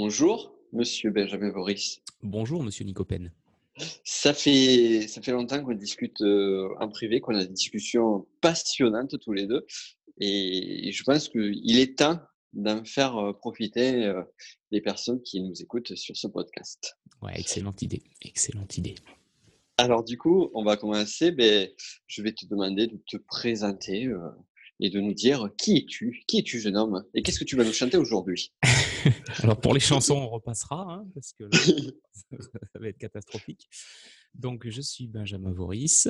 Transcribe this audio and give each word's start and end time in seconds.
Bonjour, 0.00 0.54
monsieur 0.72 1.10
Benjamin 1.10 1.50
Boris. 1.50 2.02
Bonjour, 2.22 2.62
monsieur 2.62 2.84
Nicopen. 2.84 3.32
Ça 4.04 4.32
fait, 4.32 5.08
ça 5.08 5.20
fait 5.20 5.32
longtemps 5.32 5.60
qu'on 5.64 5.74
discute 5.74 6.20
euh, 6.20 6.72
en 6.78 6.88
privé, 6.88 7.20
qu'on 7.20 7.34
a 7.34 7.44
des 7.44 7.52
discussions 7.52 8.24
passionnantes 8.40 9.18
tous 9.18 9.32
les 9.32 9.48
deux. 9.48 9.66
Et 10.20 10.92
je 10.92 11.02
pense 11.02 11.28
qu'il 11.28 11.80
est 11.80 11.98
temps 11.98 12.20
d'en 12.52 12.84
faire 12.84 13.16
euh, 13.16 13.32
profiter 13.32 14.04
euh, 14.04 14.22
les 14.70 14.80
personnes 14.80 15.20
qui 15.20 15.42
nous 15.42 15.60
écoutent 15.60 15.96
sur 15.96 16.16
ce 16.16 16.28
podcast. 16.28 16.96
Ouais, 17.20 17.32
excellente 17.34 17.82
idée. 17.82 18.04
Excellente 18.22 18.78
idée. 18.78 18.94
Alors, 19.78 20.04
du 20.04 20.16
coup, 20.16 20.48
on 20.54 20.62
va 20.62 20.76
commencer. 20.76 21.32
Ben, 21.32 21.68
je 22.06 22.22
vais 22.22 22.30
te 22.30 22.46
demander 22.46 22.86
de 22.86 23.00
te 23.04 23.16
présenter 23.16 24.08
et 24.78 24.90
de 24.90 25.00
nous 25.00 25.14
dire 25.14 25.50
qui 25.58 25.78
es-tu? 25.78 26.22
Qui 26.28 26.38
es-tu, 26.38 26.60
jeune 26.60 26.76
homme? 26.76 27.04
Et 27.14 27.22
qu'est-ce 27.24 27.40
que 27.40 27.44
tu 27.44 27.56
vas 27.56 27.64
nous 27.64 27.72
chanter 27.72 27.96
aujourd'hui? 27.96 28.52
Alors, 29.42 29.60
pour 29.60 29.74
les 29.74 29.80
chansons, 29.80 30.16
on 30.16 30.28
repassera, 30.28 30.82
hein, 30.82 31.06
parce 31.14 31.32
que 31.32 31.44
ça 31.52 32.78
va 32.78 32.88
être 32.88 32.98
catastrophique. 32.98 33.68
Donc, 34.34 34.68
je 34.68 34.80
suis 34.80 35.06
Benjamin 35.06 35.52
Voris. 35.52 36.08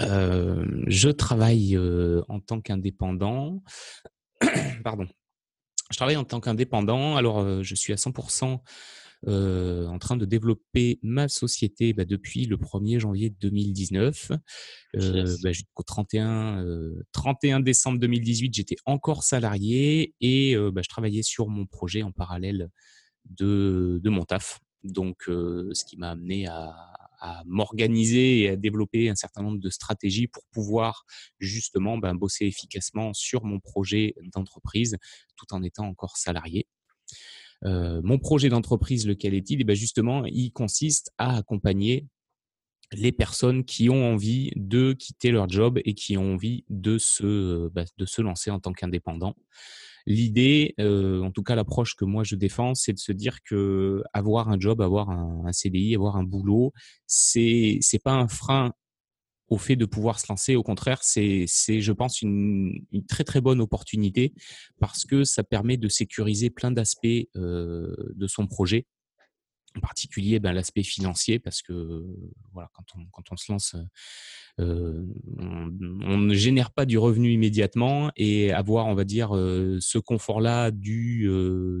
Euh, 0.00 0.64
je 0.86 1.08
travaille 1.08 1.76
euh, 1.76 2.22
en 2.28 2.40
tant 2.40 2.60
qu'indépendant. 2.60 3.62
Pardon. 4.84 5.06
Je 5.90 5.96
travaille 5.96 6.16
en 6.16 6.24
tant 6.24 6.40
qu'indépendant. 6.40 7.16
Alors, 7.16 7.40
euh, 7.40 7.62
je 7.62 7.74
suis 7.74 7.92
à 7.92 7.96
100% 7.96 8.60
euh, 9.28 9.86
en 9.86 9.98
train 9.98 10.16
de 10.16 10.24
développer 10.24 10.98
ma 11.02 11.28
société 11.28 11.92
bah, 11.92 12.04
depuis 12.04 12.46
le 12.46 12.56
1er 12.56 12.98
janvier 12.98 13.30
2019. 13.30 14.32
Euh, 14.96 15.36
bah, 15.42 15.52
jusqu'au 15.52 15.82
31, 15.82 16.64
31 17.12 17.60
euh, 17.60 17.62
décembre 17.62 17.98
2018, 17.98 18.54
j'étais 18.54 18.76
encore 18.84 19.22
salarié 19.22 20.14
et 20.20 20.56
bah, 20.72 20.82
je 20.82 20.88
travaillais 20.88 21.22
sur 21.22 21.48
mon 21.48 21.66
projet 21.66 22.02
en 22.02 22.12
parallèle 22.12 22.68
de, 23.28 24.00
de 24.02 24.10
mon 24.10 24.24
taf. 24.24 24.60
Donc, 24.84 25.22
ce 25.26 25.84
qui 25.84 25.96
m'a 25.96 26.10
amené 26.10 26.48
à, 26.48 26.74
à 27.22 27.44
m'organiser 27.46 28.40
et 28.40 28.48
à 28.48 28.56
développer 28.56 29.08
un 29.08 29.14
certain 29.14 29.42
nombre 29.42 29.60
de 29.60 29.70
stratégies 29.70 30.26
pour 30.26 30.42
pouvoir 30.50 31.04
justement 31.38 31.96
ben, 31.96 32.16
bosser 32.16 32.46
efficacement 32.46 33.14
sur 33.14 33.44
mon 33.44 33.60
projet 33.60 34.16
d'entreprise 34.34 34.96
tout 35.36 35.46
en 35.54 35.62
étant 35.62 35.86
encore 35.86 36.16
salarié. 36.16 36.66
Euh, 37.64 38.00
mon 38.02 38.18
projet 38.18 38.48
d'entreprise, 38.48 39.06
lequel 39.06 39.34
est-il? 39.34 39.58
Et 39.58 39.62
eh 39.62 39.64
bien 39.64 39.74
Justement, 39.74 40.24
il 40.26 40.52
consiste 40.52 41.12
à 41.18 41.36
accompagner 41.36 42.06
les 42.92 43.12
personnes 43.12 43.64
qui 43.64 43.88
ont 43.88 44.12
envie 44.12 44.52
de 44.56 44.92
quitter 44.92 45.30
leur 45.30 45.48
job 45.48 45.78
et 45.84 45.94
qui 45.94 46.16
ont 46.18 46.34
envie 46.34 46.64
de 46.68 46.98
se, 46.98 47.68
bah, 47.68 47.84
de 47.96 48.04
se 48.04 48.20
lancer 48.20 48.50
en 48.50 48.60
tant 48.60 48.72
qu'indépendant. 48.72 49.34
L'idée, 50.06 50.74
euh, 50.80 51.22
en 51.22 51.30
tout 51.30 51.42
cas 51.42 51.54
l'approche 51.54 51.94
que 51.94 52.04
moi 52.04 52.24
je 52.24 52.34
défends, 52.34 52.74
c'est 52.74 52.92
de 52.92 52.98
se 52.98 53.12
dire 53.12 53.38
que 53.44 54.02
avoir 54.12 54.48
un 54.48 54.58
job, 54.58 54.82
avoir 54.82 55.10
un, 55.10 55.44
un 55.46 55.52
CDI, 55.52 55.94
avoir 55.94 56.16
un 56.16 56.24
boulot, 56.24 56.72
c'est 57.06 57.78
c'est 57.80 58.02
pas 58.02 58.12
un 58.12 58.28
frein 58.28 58.72
au 59.52 59.58
fait 59.58 59.76
de 59.76 59.84
pouvoir 59.84 60.18
se 60.18 60.26
lancer. 60.30 60.56
Au 60.56 60.62
contraire, 60.62 61.02
c'est, 61.02 61.46
je 61.46 61.92
pense, 61.92 62.22
une, 62.22 62.86
très 63.06 63.22
très 63.22 63.42
bonne 63.42 63.60
opportunité 63.60 64.32
parce 64.80 65.04
que 65.04 65.24
ça 65.24 65.44
permet 65.44 65.76
de 65.76 65.88
sécuriser 65.88 66.48
plein 66.48 66.70
d'aspects 66.70 67.06
euh, 67.36 67.94
de 68.14 68.26
son 68.26 68.46
projet 68.46 68.86
en 69.76 69.80
particulier 69.80 70.38
ben, 70.38 70.52
l'aspect 70.52 70.82
financier, 70.82 71.38
parce 71.38 71.62
que 71.62 72.04
voilà, 72.52 72.68
quand, 72.74 72.84
on, 72.94 73.06
quand 73.10 73.22
on 73.30 73.36
se 73.38 73.50
lance, 73.50 73.74
euh, 74.60 75.06
on, 75.38 76.18
ne 76.18 76.34
génère 76.34 76.72
pas 76.72 76.84
du 76.84 76.98
revenu 76.98 77.32
immédiatement 77.32 78.10
et 78.16 78.52
avoir, 78.52 78.86
on 78.86 78.94
va 78.94 79.04
dire, 79.04 79.34
euh, 79.34 79.78
ce 79.80 79.96
confort-là 79.96 80.70
du, 80.70 81.26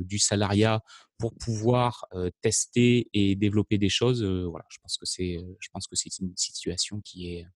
du 0.06 0.18
salariat 0.18 0.80
pour 1.18 1.34
pouvoir 1.34 2.06
tester 2.40 3.08
et 3.12 3.36
développer 3.36 3.76
des 3.76 3.90
choses, 3.90 4.24
voilà, 4.24 4.64
je 4.70 4.78
pense 4.82 4.96
que 4.96 5.06
c'est, 5.06 5.38
je 5.60 5.68
pense 5.70 5.86
que 5.86 5.94
c'est 5.94 6.18
une 6.18 6.32
situation 6.34 7.00
qui 7.02 7.34
est 7.34 7.46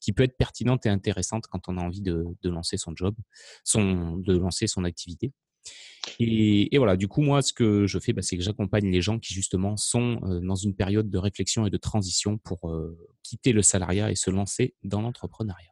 qui 0.00 0.12
peut 0.12 0.22
être 0.22 0.36
pertinente 0.36 0.86
et 0.86 0.88
intéressante 0.88 1.46
quand 1.46 1.68
on 1.68 1.76
a 1.76 1.82
envie 1.82 2.00
de, 2.00 2.24
de 2.42 2.50
lancer 2.50 2.76
son 2.76 2.94
job, 2.96 3.14
son, 3.64 4.16
de 4.16 4.36
lancer 4.36 4.66
son 4.66 4.84
activité. 4.84 5.32
Et, 6.18 6.76
voilà, 6.78 6.96
du 6.96 7.08
coup, 7.08 7.22
moi, 7.22 7.42
ce 7.42 7.52
que 7.52 7.86
je 7.86 7.98
fais, 7.98 8.12
bah, 8.12 8.22
c'est 8.22 8.36
que 8.36 8.42
j'accompagne 8.42 8.90
les 8.90 9.02
gens 9.02 9.18
qui, 9.18 9.34
justement, 9.34 9.76
sont 9.76 10.20
euh, 10.24 10.40
dans 10.40 10.54
une 10.54 10.74
période 10.74 11.10
de 11.10 11.18
réflexion 11.18 11.66
et 11.66 11.70
de 11.70 11.76
transition 11.76 12.38
pour 12.38 12.70
euh, 12.70 12.96
quitter 13.22 13.52
le 13.52 13.62
salariat 13.62 14.10
et 14.10 14.14
se 14.14 14.30
lancer 14.30 14.74
dans 14.82 15.02
l'entrepreneuriat. 15.02 15.70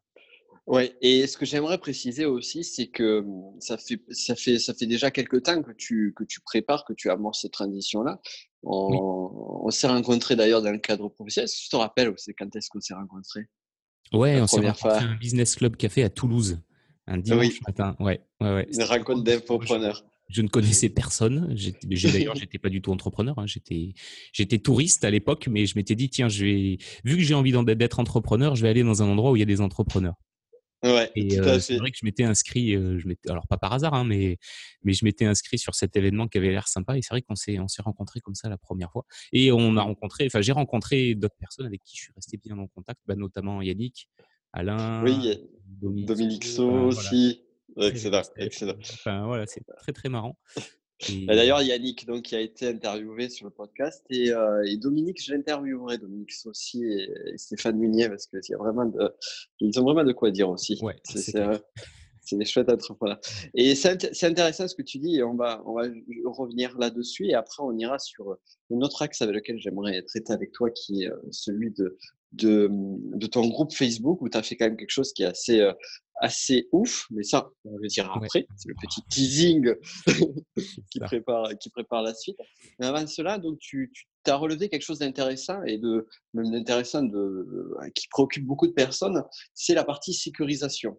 Oui, 0.66 0.92
et 1.00 1.26
ce 1.26 1.38
que 1.38 1.46
j'aimerais 1.46 1.78
préciser 1.78 2.26
aussi, 2.26 2.62
c'est 2.62 2.88
que 2.88 3.20
hum, 3.20 3.58
ça 3.58 3.78
fait, 3.78 4.02
ça, 4.10 4.34
fait, 4.34 4.58
ça 4.58 4.74
fait 4.74 4.86
déjà 4.86 5.10
quelques 5.10 5.42
temps 5.44 5.62
que 5.62 5.72
tu, 5.72 6.12
que 6.14 6.24
tu 6.24 6.40
prépares, 6.42 6.84
que 6.84 6.92
tu 6.92 7.08
amorces 7.08 7.42
cette 7.42 7.52
transition-là. 7.52 8.20
On, 8.62 9.70
s'est 9.70 9.86
rencontrés 9.86 10.36
d'ailleurs 10.36 10.62
dans 10.62 10.72
le 10.72 10.78
cadre 10.78 11.08
professionnel. 11.08 11.44
Est-ce 11.44 11.56
que 11.56 11.62
tu 11.64 11.68
te 11.70 11.76
rappelles 11.76 12.14
quand 12.38 12.54
est-ce 12.56 12.68
qu'on 12.68 12.80
s'est 12.80 12.94
rencontrés? 12.94 13.48
Ouais, 14.12 14.40
on 14.40 14.46
s'est 14.46 14.60
rencontrés 14.60 14.88
à 14.88 15.02
un 15.02 15.14
business 15.16 15.56
club 15.56 15.76
café 15.76 16.02
à 16.02 16.10
Toulouse, 16.10 16.58
un 17.06 17.18
dimanche 17.18 17.60
matin. 17.66 17.96
Ouais, 17.98 18.20
ouais, 18.40 18.54
ouais. 18.54 18.68
Une 18.72 18.82
rencontre 18.84 19.22
d'infopreneurs. 19.22 20.04
Je 20.28 20.42
ne 20.42 20.48
connaissais 20.48 20.90
personne. 20.90 21.54
D'ailleurs, 21.84 22.34
j'étais 22.36 22.58
pas 22.58 22.68
du 22.68 22.82
tout 22.82 22.92
entrepreneur. 22.92 23.38
Hein. 23.38 23.46
J'étais, 23.46 23.94
j'étais 24.32 24.58
touriste 24.58 25.04
à 25.04 25.10
l'époque, 25.10 25.48
mais 25.50 25.64
je 25.64 25.74
m'étais 25.76 25.94
dit 25.94 26.10
tiens, 26.10 26.28
je 26.28 26.44
vais, 26.44 26.78
vu 27.04 27.16
que 27.16 27.22
j'ai 27.22 27.34
envie 27.34 27.52
d'être 27.52 27.98
entrepreneur, 27.98 28.54
je 28.54 28.62
vais 28.62 28.68
aller 28.68 28.82
dans 28.82 29.02
un 29.02 29.06
endroit 29.06 29.30
où 29.30 29.36
il 29.36 29.40
y 29.40 29.42
a 29.42 29.46
des 29.46 29.60
entrepreneurs. 29.60 30.14
Ouais, 30.84 31.10
et 31.16 31.40
euh, 31.40 31.58
c'est 31.58 31.76
vrai 31.76 31.90
que 31.90 31.98
je 32.00 32.04
m'étais 32.04 32.22
inscrit, 32.22 32.76
alors 33.28 33.48
pas 33.48 33.56
par 33.56 33.72
hasard, 33.72 33.94
hein, 33.94 34.04
mais 34.04 34.38
mais 34.84 34.92
je 34.92 35.04
m'étais 35.04 35.24
inscrit 35.24 35.58
sur 35.58 35.74
cet 35.74 35.96
événement 35.96 36.28
qui 36.28 36.38
avait 36.38 36.50
l'air 36.50 36.68
sympa. 36.68 36.96
Et 36.96 37.02
c'est 37.02 37.10
vrai 37.10 37.22
qu'on 37.22 37.34
s'est 37.34 37.58
on 37.58 37.66
s'est 37.66 37.82
rencontrés 37.82 38.20
comme 38.20 38.36
ça 38.36 38.48
la 38.48 38.58
première 38.58 38.92
fois. 38.92 39.04
Et 39.32 39.50
on 39.50 39.76
a 39.76 39.82
rencontré, 39.82 40.26
enfin 40.26 40.40
j'ai 40.40 40.52
rencontré 40.52 41.16
d'autres 41.16 41.36
personnes 41.36 41.66
avec 41.66 41.82
qui 41.82 41.96
je 41.96 42.02
suis 42.02 42.12
resté 42.14 42.36
bien 42.36 42.56
en 42.58 42.68
contact, 42.68 43.00
bah, 43.06 43.16
notamment 43.16 43.60
Yannick, 43.60 44.08
Alain, 44.52 45.02
oui, 45.02 45.36
Dominique, 45.66 46.06
Dominique 46.06 46.44
So 46.44 46.70
aussi. 46.70 47.42
Excellent, 47.76 48.22
excellent. 48.36 48.74
Enfin, 48.80 49.26
voilà, 49.26 49.46
c'est 49.46 49.62
très 49.78 49.92
très 49.92 50.08
marrant. 50.08 50.38
Bah, 51.26 51.36
d'ailleurs, 51.36 51.62
Yannick, 51.62 52.06
donc, 52.06 52.22
qui 52.22 52.34
a 52.34 52.40
été 52.40 52.68
interviewé 52.68 53.28
sur 53.28 53.46
le 53.46 53.50
podcast, 53.50 54.04
et, 54.10 54.32
euh, 54.32 54.64
et 54.66 54.76
Dominique, 54.76 55.22
je 55.22 55.32
l'interviewerai, 55.32 55.98
Dominique 55.98 56.32
aussi, 56.46 56.84
et, 56.84 57.08
Stéphane 57.36 57.76
Munier, 57.78 58.08
parce 58.08 58.26
qu'ils 58.26 58.56
ont 58.56 59.84
vraiment 59.84 60.04
de 60.04 60.12
quoi 60.12 60.30
dire 60.30 60.48
aussi. 60.48 60.78
Ouais, 60.82 60.96
c'est 61.04 62.36
des 62.36 62.44
chouettes 62.44 62.68
entrepreneurs. 62.68 63.20
Et 63.54 63.74
c'est 63.74 64.24
intéressant 64.24 64.68
ce 64.68 64.74
que 64.74 64.82
tu 64.82 64.98
dis, 64.98 65.16
et 65.16 65.22
on 65.22 65.34
va, 65.34 65.62
on 65.66 65.74
va 65.74 65.88
revenir 66.26 66.76
là-dessus, 66.78 67.26
et 67.26 67.34
après, 67.34 67.62
on 67.62 67.76
ira 67.78 67.98
sur 67.98 68.36
un 68.70 68.80
autre 68.80 69.00
axe 69.02 69.22
avec 69.22 69.36
lequel 69.36 69.58
j'aimerais 69.58 70.02
traiter 70.02 70.32
avec 70.32 70.52
toi, 70.52 70.70
qui 70.70 71.04
est 71.04 71.10
euh, 71.10 71.16
celui 71.30 71.70
de, 71.70 71.96
de, 72.32 72.68
de 72.70 73.26
ton 73.26 73.46
groupe 73.46 73.72
Facebook, 73.72 74.20
où 74.20 74.28
tu 74.28 74.36
as 74.36 74.42
fait 74.42 74.56
quand 74.56 74.66
même 74.66 74.76
quelque 74.76 74.90
chose 74.90 75.12
qui 75.12 75.22
est 75.22 75.26
assez, 75.26 75.60
euh, 75.60 75.72
assez 76.20 76.68
ouf, 76.72 77.06
mais 77.10 77.22
ça, 77.22 77.48
on 77.64 77.76
le 77.78 77.88
dira 77.88 78.12
après. 78.16 78.46
C'est 78.56 78.68
le 78.68 78.74
petit 78.80 79.02
teasing 79.08 79.74
qui, 80.90 81.00
prépare, 81.00 81.56
qui 81.58 81.70
prépare 81.70 82.02
la 82.02 82.14
suite. 82.14 82.36
Mais 82.78 82.86
avant 82.86 83.06
cela, 83.06 83.38
donc, 83.38 83.58
tu, 83.58 83.92
tu 83.92 84.30
as 84.30 84.36
relevé 84.36 84.68
quelque 84.68 84.82
chose 84.82 84.98
d'intéressant 84.98 85.62
et 85.64 85.78
de, 85.78 86.06
même 86.34 86.50
d'intéressant 86.50 87.02
de, 87.02 87.46
qui 87.94 88.08
préoccupe 88.08 88.44
beaucoup 88.44 88.66
de 88.66 88.72
personnes, 88.72 89.22
c'est 89.54 89.74
la 89.74 89.84
partie 89.84 90.12
sécurisation 90.12 90.98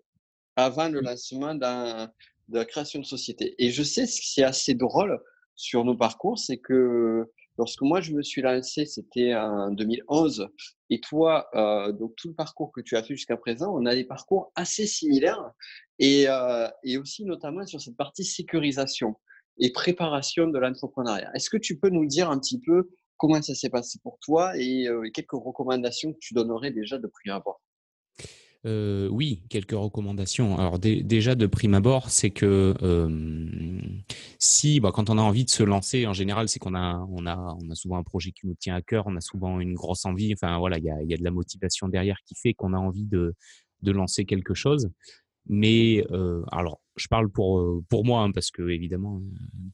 avant 0.56 0.90
le 0.90 1.02
lancement 1.02 1.56
de 1.56 1.62
la 1.62 2.66
création 2.66 3.00
de 3.00 3.06
société. 3.06 3.56
Et 3.60 3.72
je 3.72 3.84
sais 3.84 4.06
ce 4.06 4.20
qui 4.22 4.42
est 4.42 4.46
assez 4.46 4.74
drôle 4.74 5.20
sur 5.56 5.84
nos 5.86 5.96
parcours, 5.96 6.40
c'est 6.40 6.58
que 6.58 7.26
lorsque 7.60 7.82
moi 7.82 8.00
je 8.00 8.14
me 8.14 8.24
suis 8.24 8.42
lancé, 8.42 8.86
c'était 8.86 9.36
en 9.36 9.70
2011, 9.72 10.48
et 10.90 11.02
toi, 11.02 11.48
euh, 11.54 11.92
donc 11.92 12.16
tout 12.16 12.30
le 12.30 12.34
parcours 12.34 12.72
que 12.72 12.80
tu 12.82 12.96
as 12.96 13.04
fait 13.04 13.16
jusqu'à 13.16 13.36
présent, 13.36 13.76
on 13.78 13.86
a 13.86 13.94
des 13.94 14.06
parcours 14.06 14.52
assez 14.56 14.88
similaires, 14.88 15.52
et, 16.00 16.30
euh, 16.30 16.70
et 16.84 16.98
aussi 16.98 17.26
notamment 17.26 17.66
sur 17.66 17.82
cette 17.82 17.98
partie 17.98 18.24
sécurisation 18.24 19.16
et 19.60 19.74
préparation 19.74 20.48
de 20.48 20.58
l'entrepreneuriat. 20.58 21.30
Est-ce 21.36 21.50
que 21.50 21.58
tu 21.58 21.78
peux 21.78 21.90
nous 21.90 22.06
dire 22.06 22.32
un 22.32 22.40
petit 22.40 22.62
peu 22.62 22.90
comment 23.18 23.42
ça 23.42 23.54
s'est 23.54 23.70
passé 23.70 24.00
pour 24.02 24.18
toi 24.20 24.54
et 24.58 24.88
euh, 24.88 25.10
quelques 25.14 25.34
recommandations 25.34 26.14
que 26.14 26.20
tu 26.20 26.34
donnerais 26.34 26.72
déjà 26.72 26.98
de 26.98 27.08
prime 27.08 27.34
abord? 27.34 27.60
Euh, 28.66 29.08
oui, 29.10 29.42
quelques 29.50 29.72
recommandations. 29.72 30.58
Alors 30.58 30.80
déjà 30.80 31.36
de 31.36 31.46
prime 31.48 31.74
abord, 31.74 32.10
c'est 32.10 32.30
que 32.30 32.76
euh, 32.82 33.82
si, 34.38 34.82
bah, 34.82 34.92
quand 34.94 35.10
on 35.10 35.18
a 35.18 35.22
envie 35.22 35.46
de 35.46 35.50
se 35.50 35.64
lancer, 35.64 36.06
en 36.08 36.14
général, 36.14 36.50
c'est 36.50 36.60
qu'on 36.60 36.76
a, 36.76 37.08
souvent 37.74 37.98
un 37.98 38.04
projet 38.04 38.32
qui 38.32 38.48
nous 38.48 38.56
tient 38.56 38.76
à 38.76 38.82
cœur, 38.82 39.06
on 39.08 39.16
a 39.16 39.22
souvent 39.22 39.62
une 39.62 39.76
grosse 39.76 40.06
envie. 40.06 40.34
Enfin 40.34 40.58
voilà, 40.58 40.78
il 40.78 40.84
y 40.84 41.14
a, 41.14 41.18
de 41.18 41.24
la 41.24 41.32
motivation 41.32 41.88
derrière 41.88 42.18
qui 42.26 42.36
fait 42.36 42.54
qu'on 42.54 42.74
a 42.74 42.78
envie 42.78 43.06
de, 43.06 43.34
lancer 43.84 44.26
quelque 44.26 44.54
chose. 44.54 44.90
Mais 45.48 46.06
euh, 46.12 46.44
alors, 46.52 46.82
je 46.98 47.08
parle 47.08 47.30
pour 47.30 47.82
pour 47.90 48.06
moi 48.06 48.24
hein, 48.24 48.32
parce 48.32 48.52
que 48.52 48.70
évidemment 48.70 49.22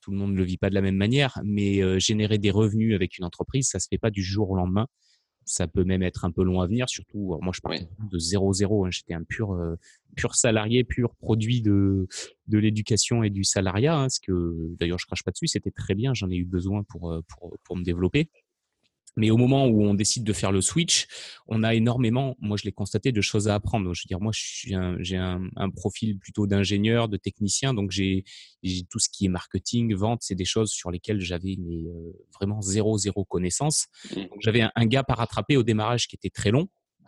tout 0.01 0.11
le 0.11 0.17
monde 0.17 0.33
ne 0.33 0.37
le 0.37 0.43
vit 0.43 0.57
pas 0.57 0.69
de 0.69 0.75
la 0.75 0.81
même 0.81 0.95
manière. 0.95 1.39
Mais 1.43 1.99
générer 1.99 2.37
des 2.37 2.51
revenus 2.51 2.93
avec 2.93 3.17
une 3.17 3.25
entreprise, 3.25 3.67
ça 3.67 3.79
se 3.79 3.87
fait 3.89 3.97
pas 3.97 4.11
du 4.11 4.21
jour 4.21 4.51
au 4.51 4.55
lendemain. 4.55 4.87
Ça 5.45 5.67
peut 5.67 5.83
même 5.83 6.03
être 6.03 6.25
un 6.25 6.31
peu 6.31 6.43
long 6.43 6.61
à 6.61 6.67
venir, 6.67 6.89
surtout, 6.89 7.37
moi 7.41 7.53
je 7.53 7.61
partais 7.61 7.87
de 8.11 8.17
0-0, 8.17 8.85
hein, 8.85 8.89
j'étais 8.91 9.13
un 9.13 9.23
pur, 9.23 9.53
euh, 9.53 9.75
pur 10.15 10.35
salarié, 10.35 10.83
pur 10.83 11.15
produit 11.15 11.61
de, 11.61 12.07
de 12.47 12.57
l'éducation 12.57 13.23
et 13.23 13.29
du 13.29 13.43
salariat, 13.43 13.95
hein, 13.95 14.09
ce 14.09 14.19
que 14.19 14.75
d'ailleurs 14.79 14.97
je 14.97 15.05
crache 15.05 15.23
pas 15.23 15.31
dessus, 15.31 15.47
c'était 15.47 15.71
très 15.71 15.93
bien, 15.93 16.13
j'en 16.13 16.29
ai 16.31 16.35
eu 16.35 16.45
besoin 16.45 16.83
pour, 16.83 17.11
euh, 17.11 17.21
pour, 17.27 17.55
pour 17.63 17.77
me 17.77 17.83
développer. 17.83 18.29
Mais 19.15 19.31
au 19.31 19.37
moment 19.37 19.65
où 19.67 19.83
on 19.83 19.93
décide 19.93 20.23
de 20.23 20.33
faire 20.33 20.51
le 20.51 20.61
switch, 20.61 21.07
on 21.47 21.63
a 21.63 21.73
énormément, 21.73 22.35
moi 22.39 22.57
je 22.57 22.63
l'ai 22.63 22.71
constaté, 22.71 23.11
de 23.11 23.21
choses 23.21 23.47
à 23.47 23.55
apprendre. 23.55 23.93
Je 23.93 24.03
veux 24.03 24.07
dire, 24.07 24.19
moi 24.19 24.31
j'ai 24.33 25.15
un, 25.15 25.41
un, 25.55 25.69
profil 25.69 26.17
plutôt 26.17 26.47
d'ingénieur, 26.47 27.07
de 27.07 27.17
technicien, 27.17 27.73
donc 27.73 27.91
j'ai 27.91 28.23
tout 28.89 28.99
ce 28.99 29.09
qui 29.09 29.25
est 29.25 29.29
marketing, 29.29 29.93
vente, 29.95 30.21
c'est 30.21 30.35
des 30.35 30.45
choses 30.45 30.71
sur 30.71 30.91
lesquelles 30.91 31.21
j'avais 31.21 31.57
euh, 31.57 32.13
vraiment 32.33 32.61
zéro 32.61 32.97
zéro 32.97 33.23
connaissance. 33.25 33.87
Mmh. 34.11 34.15
Donc 34.15 34.39
j'avais 34.39 34.61
un, 34.61 34.71
un, 34.75 34.85
gap 34.85 35.09
à 35.09 35.15
rattraper 35.15 35.57
au 35.57 35.63
démarrage 35.63 36.07
qui 36.07 36.15
était 36.15 36.29
très 36.29 36.51
long. 36.51 36.67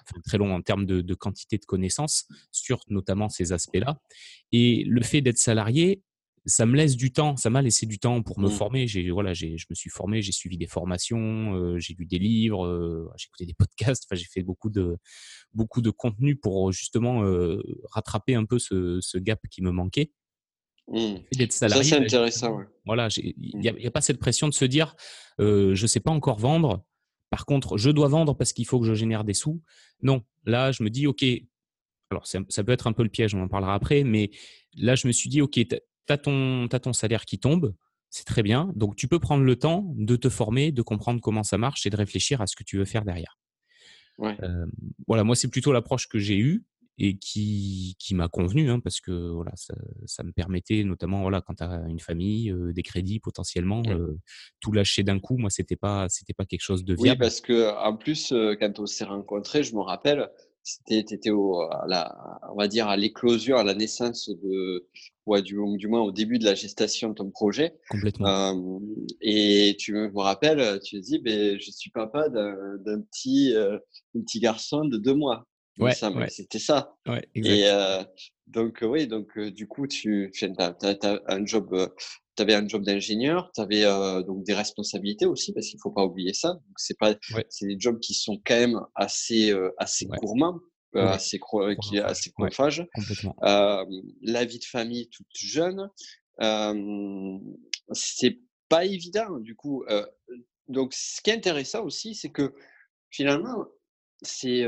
Enfin, 0.09 0.21
très 0.23 0.37
long 0.37 0.53
en 0.53 0.61
termes 0.61 0.85
de, 0.85 1.01
de 1.01 1.13
quantité 1.15 1.57
de 1.57 1.65
connaissances 1.65 2.27
sur 2.51 2.79
notamment 2.87 3.27
ces 3.27 3.51
aspects-là. 3.51 3.99
Et 4.53 4.85
le 4.87 5.01
fait 5.01 5.19
d'être 5.19 5.37
salarié, 5.37 6.01
ça 6.47 6.65
me 6.65 6.75
laisse 6.75 6.95
du 6.95 7.11
temps, 7.11 7.35
ça 7.35 7.49
m'a 7.49 7.61
laissé 7.61 7.85
du 7.85 7.99
temps 7.99 8.23
pour 8.23 8.39
me 8.39 8.47
mmh. 8.47 8.51
former. 8.51 8.87
J'ai 8.87 9.11
voilà, 9.11 9.33
j'ai, 9.33 9.57
je 9.57 9.65
me 9.69 9.75
suis 9.75 9.89
formé, 9.89 10.21
j'ai 10.21 10.31
suivi 10.31 10.57
des 10.57 10.65
formations, 10.65 11.53
euh, 11.55 11.77
j'ai 11.77 11.93
lu 11.93 12.05
des 12.05 12.19
livres, 12.19 12.65
euh, 12.65 13.09
j'ai 13.17 13.27
écouté 13.27 13.45
des 13.45 13.53
podcasts. 13.57 14.05
Enfin, 14.05 14.15
j'ai 14.15 14.25
fait 14.25 14.43
beaucoup 14.43 14.69
de 14.69 14.97
beaucoup 15.53 15.81
de 15.81 15.89
contenu 15.89 16.37
pour 16.37 16.71
justement 16.71 17.23
euh, 17.23 17.61
rattraper 17.91 18.35
un 18.35 18.45
peu 18.45 18.59
ce, 18.59 18.99
ce, 19.01 19.17
gap 19.17 19.41
qui 19.51 19.61
me 19.61 19.71
manquait. 19.71 20.11
Mmh. 20.87 21.17
ça 21.49 21.67
c'est 21.83 21.95
intéressant. 21.97 22.59
Voilà, 22.85 23.09
il 23.17 23.59
n'y 23.59 23.67
a, 23.67 23.73
a, 23.85 23.91
pas 23.91 23.99
cette 23.99 24.19
pression 24.19 24.47
de 24.47 24.53
se 24.53 24.63
dire, 24.63 24.95
je 25.37 25.85
sais 25.85 25.99
pas 25.99 26.11
encore 26.11 26.39
vendre. 26.39 26.85
Par 27.29 27.45
contre, 27.45 27.77
je 27.77 27.89
dois 27.89 28.07
vendre 28.07 28.37
parce 28.37 28.53
qu'il 28.53 28.65
faut 28.65 28.79
que 28.79 28.85
je 28.85 28.93
génère 28.93 29.25
des 29.25 29.33
sous. 29.33 29.61
Non, 30.01 30.23
là, 30.45 30.71
je 30.71 30.81
me 30.81 30.89
dis, 30.89 31.07
ok. 31.07 31.25
Alors, 32.09 32.25
ça, 32.25 32.39
ça 32.47 32.63
peut 32.63 32.71
être 32.71 32.87
un 32.87 32.93
peu 32.93 33.03
le 33.03 33.09
piège, 33.09 33.35
on 33.35 33.41
en 33.41 33.49
parlera 33.49 33.73
après, 33.73 34.05
mais 34.05 34.31
là, 34.77 34.95
je 34.95 35.07
me 35.07 35.11
suis 35.11 35.29
dit, 35.29 35.41
ok, 35.41 35.59
tu 36.07 36.13
as, 36.13 36.79
ton 36.79 36.93
salaire 36.93 37.25
qui 37.25 37.39
tombe, 37.39 37.73
c'est 38.09 38.25
très 38.25 38.43
bien. 38.43 38.71
Donc, 38.75 38.95
tu 38.95 39.07
peux 39.07 39.19
prendre 39.19 39.43
le 39.43 39.55
temps 39.55 39.93
de 39.95 40.15
te 40.15 40.29
former, 40.29 40.71
de 40.71 40.81
comprendre 40.81 41.21
comment 41.21 41.43
ça 41.43 41.57
marche 41.57 41.85
et 41.85 41.89
de 41.89 41.97
réfléchir 41.97 42.41
à 42.41 42.47
ce 42.47 42.55
que 42.55 42.63
tu 42.63 42.77
veux 42.77 42.85
faire 42.85 43.05
derrière. 43.05 43.37
Euh, 44.19 44.65
voilà, 45.07 45.23
moi, 45.23 45.35
c'est 45.35 45.49
plutôt 45.49 45.71
l'approche 45.71 46.07
que 46.07 46.19
j'ai 46.19 46.37
eue 46.37 46.63
et 46.99 47.17
qui, 47.17 47.95
qui 47.99 48.15
m'a 48.15 48.27
convenu, 48.27 48.71
hein, 48.71 48.79
parce 48.79 48.99
que 48.99 49.11
voilà, 49.11 49.51
ça, 49.55 50.23
me 50.23 50.31
permettait, 50.31 50.83
notamment 50.83 51.21
voilà, 51.21 51.41
quand 51.41 51.53
tu 51.53 51.63
as 51.63 51.83
une 51.87 51.99
famille, 51.99 52.49
euh, 52.49 52.73
des 52.73 52.81
crédits 52.81 53.19
potentiellement, 53.19 53.83
euh, 53.87 54.17
tout 54.61 54.71
lâcher 54.71 55.03
d'un 55.03 55.19
coup, 55.19 55.37
moi, 55.37 55.51
c'était 55.51 55.75
pas, 55.75 56.07
c'était 56.09 56.33
pas 56.33 56.45
quelque 56.45 56.63
chose 56.63 56.83
de 56.83 56.95
viable. 56.95 57.11
Oui, 57.11 57.17
parce 57.17 57.39
que 57.39 57.77
en 57.77 57.95
plus, 57.95 58.33
quand 58.59 58.79
on 58.79 58.87
s'est 58.87 59.05
rencontrés, 59.05 59.61
je 59.61 59.75
me 59.75 59.81
rappelle, 59.81 60.27
tu 60.85 60.95
étais 60.95 61.29
au, 61.29 61.61
à 61.61 61.85
la, 61.87 62.39
on 62.51 62.55
va 62.55 62.67
dire 62.67 62.87
à 62.87 62.97
l'éclosion, 62.97 63.57
à 63.57 63.63
la 63.63 63.73
naissance 63.73 64.29
de, 64.29 64.87
ouais, 65.25 65.41
du, 65.41 65.57
du 65.77 65.87
moins 65.87 66.01
au 66.01 66.11
début 66.11 66.39
de 66.39 66.45
la 66.45 66.55
gestation 66.55 67.09
de 67.09 67.13
ton 67.15 67.29
projet. 67.29 67.77
Complètement. 67.89 68.27
Euh, 68.27 68.79
et 69.21 69.75
tu 69.79 69.93
me 69.93 70.11
rappelles, 70.19 70.79
tu 70.81 70.99
dis, 70.99 71.19
ben, 71.19 71.59
je 71.59 71.71
suis 71.71 71.91
papa 71.91 72.29
d'un 72.29 73.01
petit, 73.01 73.55
euh, 73.55 73.77
petit 74.13 74.39
garçon 74.39 74.85
de 74.85 74.97
deux 74.97 75.13
mois. 75.13 75.47
Ouais, 75.77 75.93
C'était 76.29 76.59
ça. 76.59 76.95
Ouais, 77.07 77.27
et 77.35 77.65
euh, 77.65 78.03
donc, 78.47 78.79
oui, 78.81 79.07
donc 79.07 79.37
du 79.37 79.67
coup, 79.67 79.87
tu, 79.87 80.31
tu 80.33 80.45
as, 80.57 80.75
un 81.27 81.45
job, 81.45 81.93
tu 82.35 82.43
avais 82.43 82.55
un 82.55 82.67
job 82.67 82.83
d'ingénieur, 82.83 83.51
tu 83.53 83.61
avais 83.61 83.83
donc 84.23 84.43
des 84.43 84.53
responsabilités 84.53 85.25
aussi, 85.25 85.53
parce 85.53 85.67
qu'il 85.67 85.79
faut 85.79 85.91
pas 85.91 86.03
oublier 86.03 86.33
ça. 86.33 86.59
C'est 86.77 86.97
pas, 86.97 87.13
c'est 87.49 87.67
des 87.67 87.77
jobs 87.79 87.99
qui 87.99 88.13
sont 88.13 88.41
quand 88.45 88.55
même 88.59 88.79
assez, 88.95 89.53
assez 89.77 90.05
gourmands 90.05 90.59
euh, 90.95 91.07
assez, 91.07 91.39
qui 91.83 91.97
est 91.97 92.01
assez 92.01 92.31
chronophage. 92.31 92.85
Euh, 93.43 93.85
la 94.21 94.45
vie 94.45 94.59
de 94.59 94.65
famille 94.65 95.09
toute 95.09 95.27
jeune, 95.33 95.89
euh, 96.41 97.37
c'est 97.91 98.39
pas 98.69 98.85
évident 98.85 99.39
du 99.39 99.55
coup. 99.55 99.83
Euh, 99.89 100.05
donc, 100.67 100.93
ce 100.93 101.21
qui 101.21 101.29
est 101.29 101.33
intéressant 101.33 101.83
aussi, 101.83 102.15
c'est 102.15 102.31
que 102.31 102.53
finalement, 103.09 103.65
c'est 104.21 104.65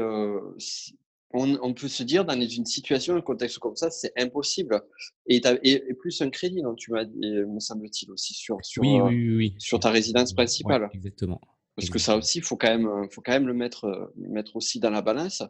on, 1.31 1.60
on, 1.62 1.74
peut 1.74 1.88
se 1.88 2.01
dire 2.01 2.25
dans 2.25 2.40
une 2.40 2.66
situation, 2.66 3.16
un 3.16 3.22
contexte 3.22 3.60
comme 3.60 3.75
ça, 3.75 3.92
c'est 3.92 4.12
impossible. 4.18 4.81
Et, 5.28 5.42
et, 5.63 5.94
plus 5.94 6.22
un 6.22 6.30
crédit, 6.31 6.62
non, 6.63 6.74
tu 6.74 6.92
m'as 6.92 7.06
me 7.06 7.60
semble-t-il 7.60 8.12
aussi 8.12 8.34
sur 8.34 8.57
sur, 8.63 8.81
oui, 8.81 9.00
oui, 9.00 9.36
oui, 9.36 9.56
sur 9.60 9.80
ta 9.80 9.92
résidence 9.92 10.34
principale. 10.34 10.90
exactement. 10.94 11.40
Parce 11.75 11.90
que 11.90 12.00
ça 12.00 12.18
aussi, 12.18 12.40
il 12.40 12.44
faut 12.44 12.57
quand 12.57 12.75
même, 12.75 13.10
faut 13.12 13.22
quand 13.22 13.31
même 13.31 13.48
le 13.48 13.54
mettre, 13.54 14.12
mettre 14.18 14.57
aussi 14.57 14.80
dans 14.80 14.90
la 14.90 15.01
balance. 15.01 15.44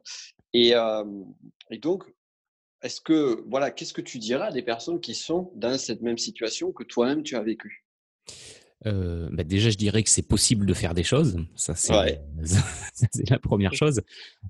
Et, 0.53 0.73
et 1.71 1.77
donc, 1.79 2.03
est-ce 2.81 3.01
que, 3.01 3.43
voilà, 3.49 3.71
qu'est-ce 3.71 3.93
que 3.93 4.01
tu 4.01 4.19
dirais 4.19 4.47
à 4.47 4.51
des 4.51 4.61
personnes 4.61 5.01
qui 5.01 5.15
sont 5.15 5.51
dans 5.55 5.77
cette 5.77 6.01
même 6.01 6.17
situation 6.17 6.71
que 6.71 6.83
toi-même 6.83 7.23
tu 7.23 7.35
as 7.35 7.41
vécu 7.41 7.85
euh, 8.85 9.27
bah 9.31 9.43
déjà, 9.43 9.69
je 9.69 9.77
dirais 9.77 10.03
que 10.03 10.09
c'est 10.09 10.27
possible 10.27 10.65
de 10.65 10.73
faire 10.73 10.93
des 10.93 11.03
choses. 11.03 11.37
Ça, 11.55 11.75
c'est 11.75 11.93
la 13.29 13.39
première 13.39 13.73
chose. 13.73 14.01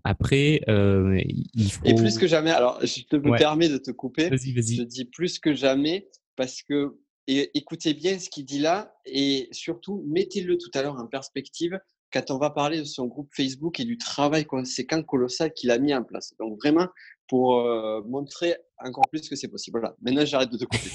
Après, 0.03 0.61
euh, 0.67 1.19
il 1.25 1.71
faut. 1.71 1.85
Et 1.85 1.95
plus 1.95 2.17
que 2.17 2.27
jamais, 2.27 2.51
alors 2.51 2.79
je 2.85 3.03
te 3.03 3.15
me 3.15 3.37
permets 3.37 3.69
de 3.69 3.77
te 3.77 3.91
couper. 3.91 4.29
Vas-y, 4.29 4.53
vas-y. 4.53 4.75
Je 4.75 4.83
dis 4.83 5.05
plus 5.05 5.39
que 5.39 5.53
jamais 5.53 6.09
parce 6.35 6.61
que 6.61 6.99
et 7.27 7.51
écoutez 7.55 7.93
bien 7.93 8.17
ce 8.17 8.29
qu'il 8.29 8.45
dit 8.45 8.59
là 8.59 8.95
et 9.05 9.49
surtout 9.51 10.03
mettez-le 10.07 10.57
tout 10.57 10.71
à 10.73 10.81
l'heure 10.81 10.95
en 10.95 11.05
perspective 11.05 11.79
quand 12.11 12.31
on 12.31 12.39
va 12.39 12.49
parler 12.49 12.79
de 12.79 12.85
son 12.85 13.05
groupe 13.05 13.29
Facebook 13.35 13.79
et 13.79 13.85
du 13.85 13.97
travail 13.97 14.45
conséquent, 14.45 15.03
colossal 15.03 15.53
qu'il 15.53 15.69
a 15.69 15.77
mis 15.77 15.93
en 15.93 16.03
place. 16.03 16.33
Donc 16.39 16.57
vraiment, 16.59 16.87
pour 17.27 17.59
euh, 17.59 18.01
montrer 18.07 18.55
encore 18.83 19.07
plus 19.11 19.29
que 19.29 19.35
c'est 19.35 19.47
possible. 19.47 19.79
Voilà, 19.79 19.95
maintenant 20.01 20.25
j'arrête 20.25 20.51
de 20.51 20.57
te 20.57 20.65
couper. 20.65 20.89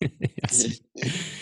Merci. 0.42 0.82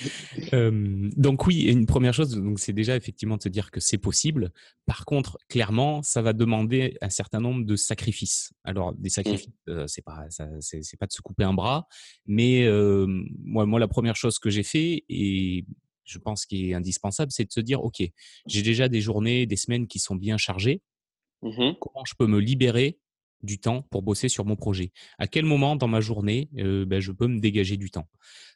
euh, 0.52 1.10
donc 1.16 1.46
oui, 1.46 1.62
une 1.62 1.86
première 1.86 2.14
chose, 2.14 2.34
donc 2.34 2.58
c'est 2.58 2.72
déjà 2.72 2.96
effectivement 2.96 3.36
de 3.36 3.42
se 3.42 3.48
dire 3.48 3.70
que 3.70 3.80
c'est 3.80 3.98
possible. 3.98 4.52
Par 4.86 5.04
contre, 5.04 5.38
clairement, 5.48 6.02
ça 6.02 6.22
va 6.22 6.32
demander 6.32 6.96
un 7.00 7.10
certain 7.10 7.40
nombre 7.40 7.64
de 7.64 7.76
sacrifices. 7.76 8.52
Alors 8.64 8.92
des 8.94 9.08
mmh. 9.08 9.10
sacrifices, 9.10 9.52
euh, 9.68 9.86
c'est 9.86 10.02
pas, 10.02 10.26
c'est 10.60 10.96
pas 10.98 11.06
de 11.06 11.12
se 11.12 11.22
couper 11.22 11.44
un 11.44 11.54
bras, 11.54 11.88
mais 12.26 12.64
euh, 12.64 13.06
moi, 13.42 13.66
moi, 13.66 13.80
la 13.80 13.88
première 13.88 14.16
chose 14.16 14.38
que 14.38 14.50
j'ai 14.50 14.62
fait 14.62 15.04
et 15.08 15.64
je 16.04 16.18
pense 16.18 16.46
qu'il 16.46 16.64
est 16.70 16.74
indispensable, 16.74 17.32
c'est 17.32 17.44
de 17.44 17.52
se 17.52 17.60
dire, 17.60 17.82
OK, 17.82 18.02
j'ai 18.46 18.62
déjà 18.62 18.88
des 18.88 19.00
journées, 19.00 19.46
des 19.46 19.56
semaines 19.56 19.86
qui 19.86 19.98
sont 19.98 20.14
bien 20.14 20.36
chargées. 20.36 20.82
Mmh 21.42 21.72
Comment 21.80 22.04
je 22.06 22.14
peux 22.18 22.26
me 22.26 22.38
libérer 22.38 22.98
du 23.46 23.58
temps 23.58 23.82
pour 23.90 24.02
bosser 24.02 24.28
sur 24.28 24.44
mon 24.44 24.56
projet 24.56 24.92
À 25.18 25.26
quel 25.26 25.44
moment 25.44 25.76
dans 25.76 25.88
ma 25.88 26.00
journée 26.00 26.50
euh, 26.58 26.84
ben, 26.84 27.00
je 27.00 27.12
peux 27.12 27.26
me 27.26 27.40
dégager 27.40 27.76
du 27.76 27.90
temps? 27.90 28.08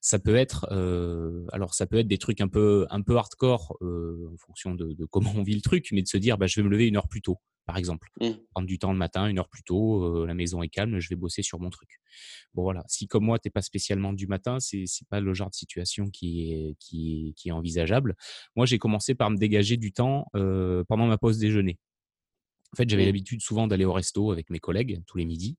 Ça 0.02 0.18
peut 0.18 0.36
être, 0.36 0.66
euh, 0.70 1.46
alors 1.52 1.74
ça 1.74 1.86
peut 1.86 1.98
être 1.98 2.08
des 2.08 2.18
trucs 2.18 2.40
un 2.40 2.48
peu 2.48 2.86
un 2.90 3.00
peu 3.02 3.16
hardcore 3.16 3.76
euh, 3.80 4.30
en 4.32 4.36
fonction 4.36 4.74
de, 4.74 4.92
de, 4.92 5.04
comment 5.06 5.32
on 5.36 5.42
vit 5.42 5.54
le 5.54 5.62
truc, 5.62 5.88
mais 5.92 6.02
de 6.02 6.08
se 6.08 6.18
dire, 6.18 6.36
ben, 6.36 6.46
je 6.46 6.60
vais 6.60 6.64
me 6.64 6.70
lever 6.70 6.88
une 6.88 6.96
heure 6.96 7.08
plus 7.08 7.22
tôt 7.22 7.38
par 7.66 7.76
exemple. 7.76 8.08
Mmh. 8.20 8.30
Prendre 8.52 8.66
du 8.66 8.80
temps 8.80 8.90
le 8.90 8.98
matin, 8.98 9.28
une 9.28 9.38
heure 9.38 9.48
plus 9.48 9.62
tôt, 9.62 10.26
la 10.26 10.34
maison 10.34 10.60
est 10.60 10.68
calme, 10.68 10.98
je 10.98 11.08
vais 11.08 11.14
bosser 11.14 11.42
sur 11.42 11.60
mon 11.60 11.70
truc. 11.70 12.00
Bon 12.52 12.62
voilà, 12.62 12.82
si 12.88 13.06
comme 13.06 13.24
moi, 13.24 13.38
tu 13.38 13.46
n'es 13.46 13.52
pas 13.52 13.62
spécialement 13.62 14.12
du 14.12 14.26
matin, 14.26 14.58
c'est 14.58 14.78
n'est 14.78 15.06
pas 15.08 15.20
le 15.20 15.32
genre 15.34 15.50
de 15.50 15.54
situation 15.54 16.10
qui 16.10 16.50
est, 16.50 16.74
qui 16.80 17.32
qui 17.36 17.50
est 17.50 17.52
envisageable. 17.52 18.16
Moi, 18.56 18.66
j'ai 18.66 18.78
commencé 18.78 19.14
par 19.14 19.30
me 19.30 19.36
dégager 19.36 19.76
du 19.76 19.92
temps 19.92 20.26
pendant 20.32 21.06
ma 21.06 21.16
pause 21.16 21.38
déjeuner. 21.38 21.78
En 22.72 22.76
fait, 22.76 22.88
j'avais 22.88 23.04
l'habitude 23.04 23.40
souvent 23.40 23.66
d'aller 23.66 23.84
au 23.84 23.92
resto 23.92 24.30
avec 24.30 24.50
mes 24.50 24.60
collègues 24.60 25.02
tous 25.06 25.18
les 25.18 25.24
midis. 25.24 25.56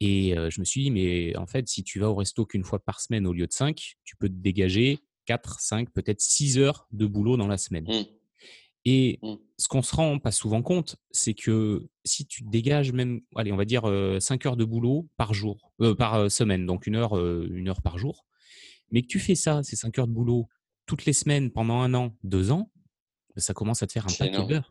Et 0.00 0.34
je 0.34 0.60
me 0.60 0.64
suis 0.64 0.82
dit, 0.82 0.90
mais 0.90 1.36
en 1.36 1.46
fait, 1.46 1.68
si 1.68 1.84
tu 1.84 2.00
vas 2.00 2.10
au 2.10 2.14
resto 2.14 2.44
qu'une 2.44 2.64
fois 2.64 2.80
par 2.80 3.00
semaine 3.00 3.26
au 3.26 3.32
lieu 3.32 3.46
de 3.46 3.52
cinq, 3.52 3.94
tu 4.04 4.16
peux 4.16 4.28
te 4.28 4.34
dégager 4.34 4.98
4, 5.26 5.60
5, 5.60 5.90
peut-être 5.90 6.20
6 6.20 6.58
heures 6.58 6.86
de 6.92 7.06
boulot 7.06 7.36
dans 7.36 7.46
la 7.46 7.56
semaine. 7.56 7.84
Mmh. 7.84 8.04
Et 8.86 9.18
mmh. 9.22 9.34
ce 9.56 9.68
qu'on 9.68 9.82
se 9.82 9.94
rend 9.94 10.18
pas 10.18 10.32
souvent 10.32 10.62
compte, 10.62 10.96
c'est 11.10 11.32
que 11.32 11.88
si 12.04 12.26
tu 12.26 12.42
dégages 12.42 12.92
même, 12.92 13.22
allez, 13.36 13.52
on 13.52 13.56
va 13.56 13.64
dire 13.64 13.84
5 14.20 14.44
heures 14.46 14.56
de 14.56 14.64
boulot 14.64 15.08
par 15.16 15.32
jour, 15.32 15.72
par 15.96 16.30
semaine, 16.30 16.66
donc 16.66 16.86
une 16.86 16.96
heure, 16.96 17.16
une 17.16 17.68
heure 17.68 17.80
par 17.80 17.96
jour, 17.96 18.26
mais 18.90 19.02
que 19.02 19.06
tu 19.06 19.18
fais 19.18 19.34
ça, 19.34 19.62
ces 19.62 19.76
5 19.76 19.98
heures 19.98 20.08
de 20.08 20.12
boulot, 20.12 20.48
toutes 20.86 21.06
les 21.06 21.14
semaines 21.14 21.50
pendant 21.50 21.80
un 21.80 21.94
an, 21.94 22.14
deux 22.24 22.50
ans, 22.50 22.70
ça 23.36 23.54
commence 23.54 23.82
à 23.82 23.86
te 23.86 23.92
faire 23.92 24.06
un 24.06 24.12
paquet 24.12 24.46
d'heures. 24.46 24.70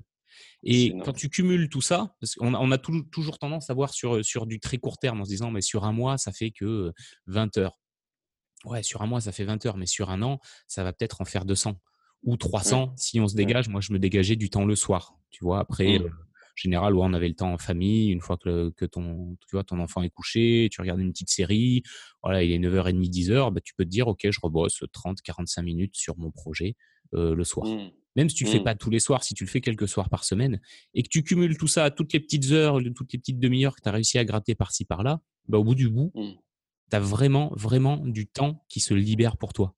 Et 0.64 0.94
quand 1.04 1.14
tu 1.14 1.30
cumules 1.30 1.70
tout 1.70 1.82
ça, 1.82 2.16
parce 2.20 2.36
qu'on 2.36 2.54
a, 2.54 2.60
on 2.60 2.72
a 2.72 2.78
toujours 2.78 3.38
tendance 3.38 3.70
à 3.70 3.74
voir 3.74 3.94
sur, 3.94 4.24
sur 4.24 4.46
du 4.46 4.60
très 4.60 4.78
court 4.78 4.98
terme 4.98 5.22
en 5.22 5.26
se 5.26 5.30
disant, 5.30 5.52
mais 5.52 5.62
sur 5.62 5.84
un 5.84 5.92
mois, 5.92 6.18
ça 6.18 6.32
fait 6.32 6.52
que 6.52 6.94
20 7.28 7.58
heures. 7.58 7.80
Ouais, 8.66 8.82
sur 8.82 9.02
un 9.02 9.08
mois, 9.08 9.20
ça 9.20 9.32
fait 9.32 9.44
20 9.44 9.66
heures, 9.66 9.78
mais 9.78 9.86
sur 9.86 10.10
un 10.10 10.22
an, 10.22 10.40
ça 10.68 10.84
va 10.84 10.94
peut-être 10.94 11.22
en 11.22 11.26
faire 11.26 11.44
200 11.44 11.76
ou 12.24 12.38
300 12.38 12.94
si 12.96 13.20
on 13.20 13.28
se 13.28 13.36
dégage. 13.36 13.68
Moi, 13.68 13.82
je 13.82 13.92
me 13.92 14.00
dégageais 14.00 14.38
du 14.38 14.50
temps 14.50 14.66
le 14.66 14.76
soir. 14.76 15.18
Tu 15.32 15.44
vois, 15.44 15.60
après, 15.60 16.00
mmh. 16.00 16.04
euh, 16.04 16.08
en 16.08 16.56
général, 16.56 16.96
où 16.96 17.04
on 17.04 17.14
avait 17.14 17.28
le 17.28 17.36
temps 17.36 17.52
en 17.52 17.58
famille, 17.58 18.10
une 18.10 18.22
fois 18.22 18.38
que, 18.38 18.70
que 18.78 18.86
ton, 18.86 19.36
tu 19.48 19.56
vois, 19.56 19.64
ton 19.66 19.80
enfant 19.80 20.02
est 20.02 20.10
couché, 20.10 20.70
tu 20.72 20.80
regardes 20.80 21.02
une 21.02 21.12
petite 21.12 21.30
série, 21.30 21.84
voilà, 22.22 22.44
il 22.44 22.52
est 22.52 22.60
9h30, 22.60 23.10
10h, 23.10 23.52
bah, 23.52 23.60
tu 23.62 23.74
peux 23.74 23.84
te 23.84 23.90
dire, 23.90 24.08
OK, 24.08 24.26
je 24.30 24.40
rebosse 24.42 24.84
30, 24.94 25.22
45 25.22 25.62
minutes 25.62 25.96
sur 25.96 26.18
mon 26.18 26.32
projet 26.32 26.76
euh, 27.14 27.36
le 27.36 27.44
soir. 27.44 27.68
Mmh. 28.16 28.20
Même 28.20 28.30
si 28.30 28.36
tu 28.36 28.44
ne 28.44 28.50
le 28.50 28.54
fais 28.54 28.60
Mmh. 28.60 28.64
pas 28.64 28.76
tous 28.76 28.90
les 28.90 29.00
soirs, 29.00 29.24
si 29.24 29.34
tu 29.34 29.44
le 29.44 29.50
fais 29.50 29.62
quelques 29.62 29.88
soirs 29.88 30.10
par 30.10 30.24
semaine, 30.24 30.60
et 30.94 31.04
que 31.04 31.10
tu 31.10 31.24
cumules 31.24 31.58
tout 31.58 31.68
ça, 31.68 31.90
toutes 31.92 32.14
les 32.14 32.20
petites 32.20 32.52
heures, 32.52 32.78
toutes 32.96 33.12
les 33.14 33.20
petites 33.20 33.40
demi-heures 33.40 33.76
que 33.76 33.82
tu 33.82 33.90
as 33.90 33.92
réussi 33.92 34.18
à 34.20 34.26
gratter 34.26 34.56
par-ci 34.56 34.86
par-là, 34.86 35.22
bah, 35.48 35.58
au 35.58 35.64
bout 35.64 35.76
du 35.76 35.90
bout, 35.90 36.12
Mmh. 36.16 36.32
tu 36.92 36.96
as 36.96 37.00
vraiment, 37.00 37.52
vraiment 37.56 37.98
du 37.98 38.28
temps 38.28 38.64
qui 38.70 38.80
se 38.80 38.94
libère 38.94 39.38
pour 39.38 39.54
toi. 39.54 39.76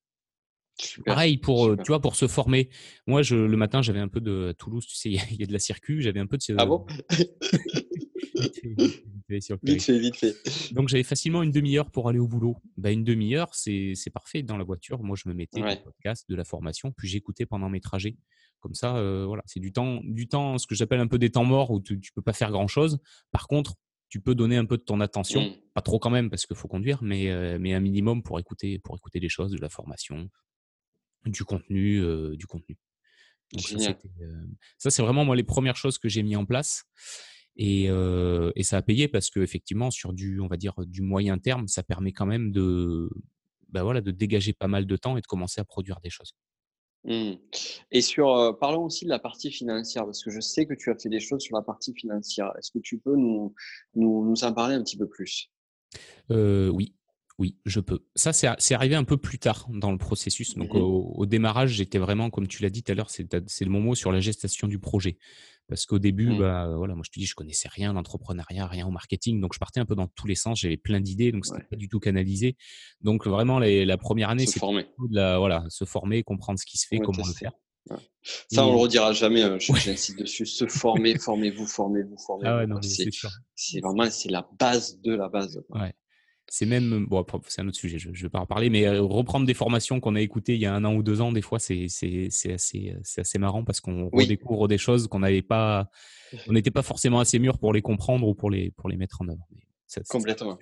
Super, 0.78 1.14
Pareil 1.16 1.38
pour, 1.38 1.68
euh, 1.68 1.70
super. 1.72 1.84
tu 1.86 1.88
vois, 1.92 2.02
pour 2.02 2.16
se 2.18 2.28
former. 2.28 2.70
Moi, 3.08 3.22
je, 3.22 3.38
le 3.38 3.56
matin, 3.56 3.82
j'avais 3.82 4.00
un 4.02 4.10
peu 4.10 4.20
de 4.20 4.50
à 4.50 4.54
Toulouse, 4.54 4.86
tu 4.86 4.96
sais, 4.98 5.10
il 5.10 5.16
y, 5.16 5.20
a- 5.20 5.30
il 5.32 5.40
y 5.40 5.44
a 5.44 5.46
de 5.48 5.54
la 5.54 5.60
circu, 5.60 6.02
j'avais 6.02 6.20
un 6.20 6.28
peu 6.28 6.36
de 6.38 6.44
Ah 6.58 6.66
bon? 6.66 6.86
vite 8.36 8.56
fait, 8.56 10.00
vite 10.00 10.16
fait, 10.16 10.36
donc 10.72 10.90
j'avais 10.90 11.04
facilement 11.04 11.44
une 11.44 11.52
demi-heure 11.52 11.92
pour 11.92 12.10
aller 12.10 12.20
au 12.20 12.28
boulot. 12.28 12.58
Bah, 12.78 12.92
une 12.92 13.04
demi-heure, 13.04 13.54
c'est 13.54 13.96
parfait 14.14 14.44
dans 14.44 14.58
la 14.58 14.64
voiture. 14.64 15.04
Moi, 15.04 15.18
je 15.22 15.28
me 15.30 15.34
mettais 15.34 15.60
des 15.60 15.66
Ouais. 15.66 15.82
podcasts, 15.84 16.30
de 16.30 16.36
la 16.36 16.44
formation, 16.46 16.92
puis 16.92 17.08
j'écoutais 17.08 17.46
pendant 17.46 17.70
mes 17.70 17.82
trajets. 17.82 18.18
Comme 18.60 18.74
ça, 18.74 18.98
euh, 18.98 19.26
voilà, 19.26 19.44
c'est 19.46 19.60
du 19.60 19.72
temps, 19.72 20.02
du 20.04 20.28
temps, 20.28 20.58
ce 20.58 20.66
que 20.66 20.76
j'appelle 20.76 21.00
un 21.00 21.08
peu 21.08 21.20
des 21.20 21.30
temps 21.30 21.46
morts 21.46 21.72
où 21.72 21.82
tu, 21.82 22.00
tu 22.00 22.12
peux 22.14 22.22
pas 22.22 22.34
faire 22.34 22.52
grand-chose. 22.52 23.00
Par 23.32 23.48
contre, 23.48 23.76
tu 24.10 24.22
peux 24.22 24.34
donner 24.36 24.58
un 24.58 24.66
peu 24.66 24.78
de 24.78 24.84
ton 24.84 25.02
attention, 25.02 25.42
Mmh. 25.50 25.54
pas 25.74 25.82
trop 25.82 26.00
quand 26.00 26.10
même 26.10 26.30
parce 26.30 26.46
qu'il 26.46 26.56
faut 26.56 26.68
conduire, 26.68 27.04
mais, 27.04 27.30
euh, 27.30 27.58
mais 27.60 27.74
un 27.74 27.80
minimum 27.80 28.24
pour 28.24 28.40
écouter, 28.40 28.80
pour 28.80 28.96
écouter 28.96 29.20
des 29.20 29.30
choses, 29.30 29.52
de 29.52 29.58
la 29.60 29.70
formation, 29.70 30.30
du 31.26 31.44
contenu, 31.44 32.00
euh, 32.02 32.36
du 32.36 32.46
contenu. 32.48 32.78
Donc 33.54 33.64
euh, 33.72 33.94
ça, 34.78 34.90
c'est 34.90 35.02
vraiment 35.02 35.26
moi 35.26 35.36
les 35.36 35.44
premières 35.44 35.76
choses 35.76 35.98
que 35.98 36.10
j'ai 36.10 36.24
mis 36.24 36.36
en 36.36 36.46
place. 36.46 36.86
Et, 37.58 37.90
euh, 37.90 38.52
et 38.56 38.64
ça 38.64 38.78
a 38.78 38.82
payé 38.82 39.08
parce 39.08 39.30
que 39.30 39.40
effectivement 39.40 39.92
sur 39.92 40.14
du, 40.14 40.40
on 40.42 40.48
va 40.48 40.58
dire 40.58 40.74
du 40.86 41.02
moyen 41.02 41.38
terme, 41.38 41.68
ça 41.68 41.84
permet 41.84 42.12
quand 42.12 42.26
même 42.26 42.52
de, 42.52 43.10
bah 43.70 43.84
voilà, 43.84 44.02
de 44.02 44.12
dégager 44.12 44.54
pas 44.54 44.68
mal 44.68 44.86
de 44.86 44.98
temps 44.98 45.18
et 45.18 45.22
de 45.22 45.26
commencer 45.26 45.62
à 45.62 45.66
produire 45.66 46.00
des 46.02 46.10
choses. 46.10 46.36
Mmh. 47.06 47.34
Et 47.92 48.02
sur, 48.02 48.58
parlons 48.60 48.86
aussi 48.86 49.06
de 49.06 49.10
la 49.10 49.20
partie 49.20 49.52
financière, 49.52 50.06
parce 50.06 50.24
que 50.24 50.32
je 50.32 50.40
sais 50.40 50.66
que 50.66 50.74
tu 50.74 50.90
as 50.90 50.96
fait 50.98 51.10
des 51.10 51.20
choses 51.20 51.42
sur 51.42 51.56
la 51.56 51.62
partie 51.62 51.94
financière. 51.94 52.52
Est-ce 52.58 52.72
que 52.72 52.80
tu 52.80 52.98
peux 52.98 53.16
nous 53.16 53.54
nous 53.96 54.28
nous 54.28 54.44
en 54.44 54.54
parler 54.54 54.76
un 54.76 54.84
petit 54.84 54.98
peu 54.98 55.08
plus? 55.08 55.52
Euh, 56.32 56.70
oui, 56.70 56.96
oui, 57.38 57.58
je 57.66 57.80
peux. 57.80 58.00
Ça, 58.16 58.34
c'est 58.34 58.74
arrivé 58.74 58.96
un 58.96 59.04
peu 59.04 59.18
plus 59.18 59.40
tard 59.40 59.68
dans 59.70 59.92
le 59.92 59.98
processus. 59.98 60.56
Donc, 60.56 60.74
Mmh 60.74 60.78
au, 60.78 61.14
au 61.16 61.26
démarrage, 61.26 61.72
j'étais 61.74 62.00
vraiment, 62.00 62.30
comme 62.30 62.48
tu 62.48 62.64
l'as 62.64 62.70
dit 62.70 62.82
tout 62.82 62.92
à 62.92 62.96
l'heure, 62.96 63.10
c'est 63.10 63.26
le 63.66 63.70
mot 63.70 63.94
sur 63.94 64.12
la 64.12 64.20
gestation 64.20 64.68
du 64.68 64.80
projet. 64.80 65.18
Parce 65.68 65.86
qu'au 65.86 65.98
début, 66.00 66.28
Mmh. 66.30 66.40
bah, 66.40 66.72
voilà, 66.76 66.94
moi, 66.94 67.04
je 67.06 67.12
te 67.12 67.20
dis, 67.20 67.26
je 67.26 67.34
connaissais 67.36 67.68
rien 67.70 67.90
à 67.90 67.94
l'entrepreneuriat, 67.94 68.68
rien 68.68 68.86
au 68.88 68.92
marketing. 68.92 69.42
Donc, 69.42 69.54
je 69.54 69.60
partais 69.60 69.80
un 69.80 69.86
peu 69.86 69.96
dans 69.96 70.08
tous 70.08 70.28
les 70.28 70.36
sens. 70.36 70.60
J'avais 70.60 70.78
plein 70.78 71.00
d'idées, 71.02 71.32
donc 71.32 71.46
c'était 71.46 71.60
Ouais. 71.60 71.68
pas 71.72 71.76
du 71.76 71.90
tout 71.90 72.00
canalisé. 72.00 72.56
Donc, 73.02 73.26
vraiment, 73.28 73.58
les- 73.60 73.84
la 73.86 73.98
première 73.98 74.30
année, 74.30 74.46
c'est 74.46 74.60
voilà, 74.60 75.66
se 75.70 75.86
former, 75.86 76.24
comprendre 76.24 76.60
ce 76.60 76.66
qui 76.66 76.78
se 76.78 76.86
fait, 76.88 76.98
Ouais, 77.00 77.06
comment 77.06 77.26
le 77.26 77.34
faire. 77.34 77.52
Ouais. 77.90 77.98
Ça, 78.52 78.66
on 78.66 78.72
le 78.72 78.78
Et- 78.78 78.82
redira 78.82 79.14
jamais, 79.14 79.44
hein, 79.44 79.60
j 79.60 79.72
Ouais. 79.72 79.80
j'insiste 79.80 80.18
dessus. 80.20 80.46
Se 80.48 80.66
former, 80.68 81.18
formez-vous, 81.20 81.68
formez-vous, 81.68 82.16
Ah 82.20 82.24
formez-vous, 82.26 82.74
mais 82.80 83.12
C'est 83.56 83.80
vraiment 83.80 84.10
c'est 84.10 84.30
la 84.32 84.48
base 84.60 85.00
de 85.02 85.14
la 85.14 85.30
base. 85.30 85.64
Ouais. 85.70 85.94
C'est 86.48 86.66
même, 86.66 87.06
bon, 87.08 87.20
après, 87.20 87.40
c'est 87.48 87.62
un 87.62 87.68
autre 87.68 87.78
sujet, 87.78 87.98
je 87.98 88.10
ne 88.10 88.14
vais 88.16 88.30
pas 88.30 88.40
en 88.40 88.46
parler, 88.46 88.70
mais 88.70 88.86
euh, 88.86 89.02
reprendre 89.02 89.46
des 89.48 89.56
formations 89.56 90.00
qu'on 90.00 90.16
a 90.16 90.22
écoutées 90.22 90.54
il 90.54 90.62
y 90.62 90.66
a 90.68 90.74
un 90.74 90.86
an 90.86 90.94
ou 90.94 91.02
deux 91.02 91.20
ans, 91.20 91.32
des 91.32 91.42
fois, 91.42 91.58
c'est 91.60 91.86
assez, 91.86 92.30
euh, 92.46 93.00
c'est 93.04 93.22
assez 93.22 93.40
marrant 93.40 93.64
parce 93.64 93.80
qu'on 93.82 94.10
Oui. 94.14 94.24
redécouvre 94.24 94.68
des 94.68 94.78
choses 94.78 95.08
qu'on 95.08 95.20
n'avait 95.20 95.42
pas, 95.42 95.90
on 96.48 96.54
n'était 96.54 96.72
pas 96.72 96.84
forcément 96.84 97.20
assez 97.20 97.40
mûrs 97.40 97.58
pour 97.58 97.74
les 97.74 97.82
comprendre 97.82 98.28
ou 98.28 98.36
pour 98.36 98.52
les, 98.52 98.72
pour 98.72 98.90
les 98.90 98.96
mettre 98.98 99.22
en 99.22 99.30
œuvre. 99.30 99.48
Ça, 99.88 100.02
Complètement. 100.08 100.58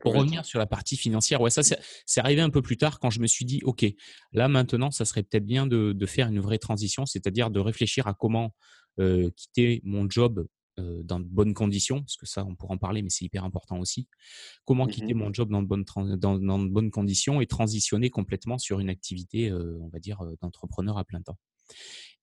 Pour 0.00 0.14
revenir 0.14 0.44
sur 0.44 0.60
la 0.60 0.66
partie 0.66 0.96
financière, 0.96 1.40
ouais, 1.40 1.50
ça, 1.50 1.62
c'est 1.62 2.20
arrivé 2.20 2.40
un 2.40 2.50
peu 2.50 2.62
plus 2.62 2.76
tard 2.76 3.00
quand 3.00 3.10
je 3.10 3.20
me 3.20 3.26
suis 3.26 3.44
dit, 3.44 3.60
OK, 3.64 3.84
là, 4.32 4.46
maintenant, 4.48 4.92
ça 4.92 5.04
serait 5.04 5.24
peut-être 5.24 5.44
bien 5.44 5.66
de, 5.66 5.92
de 5.92 6.06
faire 6.06 6.28
une 6.28 6.38
vraie 6.38 6.58
transition, 6.58 7.04
c'est-à-dire 7.04 7.50
de 7.50 7.58
réfléchir 7.58 8.06
à 8.06 8.14
comment 8.14 8.54
euh, 9.00 9.30
quitter 9.34 9.80
mon 9.84 10.08
job 10.08 10.38
euh, 10.38 10.44
dans 11.04 11.20
de 11.20 11.26
bonnes 11.26 11.54
conditions, 11.54 12.00
parce 12.00 12.16
que 12.16 12.26
ça, 12.26 12.44
on 12.44 12.54
pourra 12.54 12.74
en 12.74 12.78
parler, 12.78 13.02
mais 13.02 13.10
c'est 13.10 13.24
hyper 13.24 13.44
important 13.44 13.78
aussi. 13.78 14.08
Comment 14.64 14.86
Mmh 14.86 14.90
quitter 14.90 15.14
mon 15.14 15.32
job 15.32 15.50
dans 15.50 15.62
de 15.62 15.68
bonnes, 15.68 15.84
dans, 16.16 16.38
dans 16.38 16.58
de 16.58 16.68
bonnes 16.68 16.90
conditions 16.90 17.40
et 17.40 17.46
transitionner 17.46 18.10
complètement 18.10 18.58
sur 18.58 18.80
une 18.80 18.88
activité, 18.88 19.50
euh, 19.50 19.78
on 19.80 19.88
va 19.88 19.98
dire, 19.98 20.22
d'entrepreneur 20.40 20.98
à 20.98 21.04
plein 21.04 21.20
temps? 21.20 21.38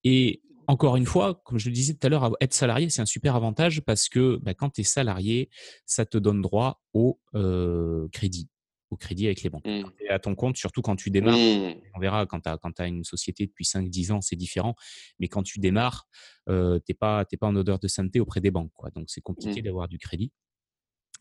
Et 0.04 0.42
encore 0.68 0.96
une 0.96 1.06
fois, 1.06 1.42
comme 1.46 1.60
je 1.60 1.70
le 1.70 1.74
disais 1.74 1.94
tout 1.94 2.06
à 2.06 2.10
l'heure, 2.10 2.32
être 2.42 2.54
salarié, 2.54 2.90
c'est 2.90 3.02
un 3.02 3.06
super 3.06 3.36
avantage 3.36 3.82
parce 3.82 4.10
que 4.10 4.38
bah, 4.42 4.54
quand 4.54 4.72
tu 4.72 4.82
es 4.82 4.84
salarié, 4.84 5.50
ça 5.86 6.06
te 6.06 6.18
donne 6.18 6.42
droit 6.42 6.82
au 6.94 7.20
euh, 7.36 8.08
crédit, 8.12 8.50
au 8.96 8.98
crédit 8.98 9.26
avec 9.26 9.44
les 9.44 9.50
banques. 9.50 9.66
Mmh. 9.66 9.84
Tu 9.98 10.06
es 10.06 10.10
à 10.10 10.20
ton 10.20 10.34
compte, 10.36 10.58
surtout 10.58 10.82
quand 10.82 10.96
tu 10.96 11.12
démarres, 11.12 11.38
Mmh. 11.38 11.76
on 11.96 12.00
verra 12.00 12.26
quand 12.26 12.42
tu 12.42 12.82
as, 12.82 12.88
une 12.88 13.04
société 13.04 13.46
depuis 13.46 13.66
5-10 13.66 14.12
ans, 14.12 14.22
c'est 14.22 14.36
différent. 14.36 14.76
Mais 15.20 15.28
quand 15.28 15.44
tu 15.44 15.60
démarres, 15.60 16.08
euh, 16.50 16.80
tu 16.80 16.92
n'es 16.92 16.96
pas, 16.96 17.26
en 17.42 17.56
odeur 17.56 17.80
de 17.80 17.88
sainteté 17.88 18.20
auprès 18.20 18.42
des 18.42 18.52
banques. 18.52 18.72
Quoi. 18.74 18.90
Donc 18.92 19.06
c'est 19.10 19.22
compliqué 19.22 19.62
Mmh. 19.62 19.66
d'avoir 19.66 19.88
du 19.88 20.00
crédit. 20.00 20.32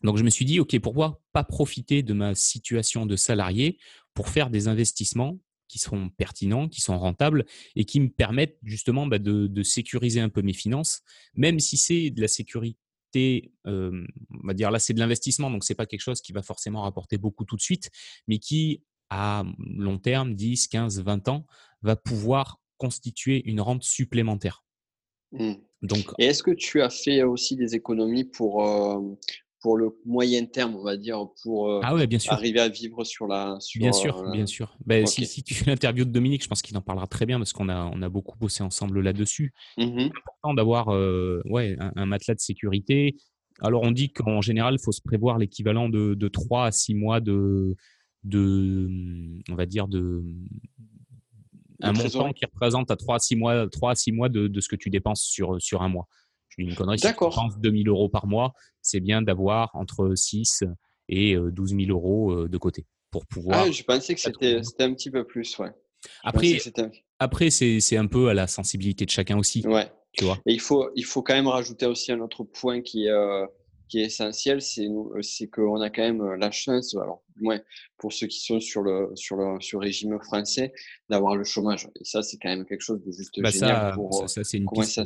Donc 0.03 0.17
je 0.17 0.23
me 0.23 0.29
suis 0.29 0.45
dit, 0.45 0.59
OK, 0.59 0.77
pourquoi 0.79 1.21
pas 1.31 1.43
profiter 1.43 2.03
de 2.03 2.13
ma 2.13 2.35
situation 2.35 3.05
de 3.05 3.15
salarié 3.15 3.77
pour 4.13 4.29
faire 4.29 4.49
des 4.49 4.67
investissements 4.67 5.39
qui 5.67 5.79
seront 5.79 6.09
pertinents, 6.09 6.67
qui 6.69 6.81
sont 6.81 6.97
rentables 6.97 7.45
et 7.75 7.85
qui 7.85 7.99
me 7.99 8.09
permettent 8.09 8.57
justement 8.63 9.07
bah, 9.07 9.19
de, 9.19 9.47
de 9.47 9.63
sécuriser 9.63 10.19
un 10.19 10.29
peu 10.29 10.41
mes 10.41 10.53
finances, 10.53 11.01
même 11.33 11.59
si 11.59 11.77
c'est 11.77 12.11
de 12.11 12.21
la 12.21 12.27
sécurité, 12.27 12.77
euh, 13.67 14.05
on 14.31 14.47
va 14.47 14.53
dire 14.53 14.71
là 14.71 14.79
c'est 14.79 14.93
de 14.93 14.99
l'investissement, 14.99 15.49
donc 15.49 15.63
c'est 15.63 15.75
pas 15.75 15.85
quelque 15.85 16.01
chose 16.01 16.21
qui 16.21 16.33
va 16.33 16.41
forcément 16.41 16.83
rapporter 16.83 17.17
beaucoup 17.17 17.45
tout 17.45 17.55
de 17.55 17.61
suite, 17.61 17.89
mais 18.27 18.39
qui 18.39 18.83
à 19.09 19.43
long 19.59 19.99
terme, 19.99 20.33
10, 20.33 20.67
15, 20.67 21.01
20 21.03 21.27
ans, 21.27 21.45
va 21.81 21.95
pouvoir 21.95 22.59
constituer 22.77 23.43
une 23.45 23.61
rente 23.61 23.83
supplémentaire. 23.83 24.63
Mmh. 25.31 25.53
Donc, 25.83 26.11
Et 26.17 26.25
est-ce 26.25 26.41
que 26.41 26.51
tu 26.51 26.81
as 26.81 26.89
fait 26.89 27.23
aussi 27.23 27.55
des 27.55 27.75
économies 27.75 28.23
pour, 28.23 28.63
pour 29.65 29.77
le 29.77 29.97
moyen 30.05 30.45
terme, 30.45 30.75
on 30.75 30.83
va 30.83 30.95
dire, 30.95 31.25
pour, 31.41 31.71
heu, 31.71 31.79
ah 31.81 31.95
ouais, 31.95 32.05
bien 32.05 32.19
sûr. 32.19 32.33
arriver 32.33 32.59
à 32.59 32.69
vivre 32.69 33.03
sur 33.03 33.25
la 33.25 33.57
Bien 33.73 33.91
sur, 33.91 34.15
sûr, 34.15 34.27
heu, 34.27 34.31
bien 34.31 34.45
sûr. 34.45 34.77
Ben, 34.85 35.07
si, 35.07 35.25
si 35.25 35.41
tu 35.41 35.55
fais 35.55 35.71
l'interview 35.71 36.05
de 36.05 36.11
Dominique, 36.11 36.43
je 36.43 36.47
pense 36.47 36.61
qu'il 36.61 36.77
en 36.77 36.81
parlera 36.81 37.07
très 37.07 37.25
bien 37.25 37.39
parce 37.39 37.51
qu'on 37.51 37.67
a, 37.67 37.89
on 37.91 37.99
a 38.03 38.07
beaucoup 38.07 38.37
bossé 38.37 38.61
ensemble 38.61 39.01
là-dessus. 39.01 39.53
Mmh 39.79 39.85
mh. 39.85 39.97
C'est 39.97 40.05
important 40.05 40.53
d'avoir 40.53 40.93
euh, 40.93 41.41
ouais, 41.45 41.75
un, 41.79 41.91
un 41.95 42.05
matelas 42.05 42.35
de 42.35 42.39
sécurité. 42.41 43.15
Alors, 43.59 43.81
on 43.81 43.89
dit 43.89 44.11
qu'en 44.11 44.39
général, 44.39 44.75
il 44.75 44.83
faut 44.83 44.91
se 44.91 45.01
prévoir 45.01 45.39
l'équivalent 45.39 45.89
de, 45.89 46.13
de 46.13 46.27
3 46.27 46.67
à 46.67 46.71
6 46.71 46.93
mois 46.93 47.19
de, 47.19 47.75
de, 48.23 48.87
on 49.49 49.55
va 49.55 49.65
dire, 49.65 49.87
de, 49.87 50.23
un 51.81 51.91
montant 51.91 52.33
qui 52.33 52.45
représente 52.45 52.91
à 52.91 52.97
3 52.97 53.15
à 53.15 53.19
6 53.19 53.35
mois, 53.35 53.67
3 53.67 53.93
à 53.93 53.95
6 53.95 54.11
mois 54.11 54.29
de, 54.29 54.47
de 54.47 54.61
ce 54.61 54.69
que 54.69 54.75
tu 54.75 54.91
dépenses 54.91 55.23
sur, 55.23 55.59
sur 55.59 55.81
un 55.81 55.89
mois. 55.89 56.07
Je 56.57 56.63
dis 56.63 56.69
une 56.69 56.75
connerie, 56.75 56.99
si 56.99 57.07
tu 57.07 57.13
dépenses 57.13 57.59
2000 57.59 57.89
euros 57.89 58.09
par 58.09 58.27
mois, 58.27 58.53
c'est 58.81 58.99
bien 58.99 59.21
d'avoir 59.21 59.71
entre 59.73 60.13
6 60.15 60.63
et 61.09 61.35
euh, 61.35 61.51
12 61.51 61.75
000 61.77 61.89
euros 61.89 62.31
euh, 62.31 62.49
de 62.49 62.57
côté 62.57 62.85
pour 63.11 63.25
pouvoir. 63.25 63.65
Ah, 63.67 63.71
je 63.71 63.83
pensais 63.83 64.15
que 64.15 64.21
c'était 64.21 64.83
un 64.83 64.93
petit 64.93 65.11
peu 65.11 65.25
plus, 65.25 65.57
ouais. 65.59 65.71
Je 66.03 66.09
Après, 66.23 66.57
un 66.77 66.89
après 67.19 67.49
c'est 67.49 67.97
un 67.97 68.07
peu 68.07 68.29
à 68.29 68.33
la 68.33 68.47
sensibilité 68.47 69.05
de 69.05 69.09
chacun 69.09 69.37
aussi, 69.37 69.65
ouais. 69.65 69.89
tu 70.11 70.25
vois. 70.25 70.37
Et 70.45 70.53
il 70.53 70.59
faut 70.59 70.89
il 70.95 71.05
faut 71.05 71.23
quand 71.23 71.33
même 71.33 71.47
rajouter 71.47 71.87
aussi 71.87 72.11
un 72.11 72.19
autre 72.19 72.43
point 72.43 72.81
qui 72.81 73.05
est, 73.05 73.11
heu, 73.11 73.47
qui 73.87 73.99
est 73.99 74.05
essentiel, 74.05 74.61
c'est 74.61 74.85
euh, 74.85 75.47
qu'on 75.51 75.81
a 75.81 75.89
quand 75.89 76.03
même, 76.03 76.23
la 76.35 76.51
chance, 76.51 76.95
alors 76.95 77.23
moins 77.37 77.59
pour 77.97 78.13
ceux 78.13 78.27
qui 78.27 78.39
sont 78.39 78.59
sur 78.59 78.83
le 78.83 79.11
sur 79.15 79.35
le 79.37 79.59
sur 79.61 79.79
le 79.79 79.85
régime 79.85 80.19
français, 80.21 80.73
d'avoir 81.09 81.35
le 81.35 81.43
chômage 81.43 81.89
et 81.99 82.03
ça, 82.03 82.21
c'est 82.21 82.37
quand 82.37 82.49
même 82.49 82.65
quelque 82.65 82.81
chose 82.81 83.01
de 83.03 83.11
juste 83.11 83.41
Bah 83.41 83.49
génial 83.49 83.69
ça, 83.69 83.91
pour, 83.95 84.13
ça, 84.13 84.27
ça, 84.27 84.43
c'est 84.43 84.57
une 84.57 84.69
piste. 84.69 85.01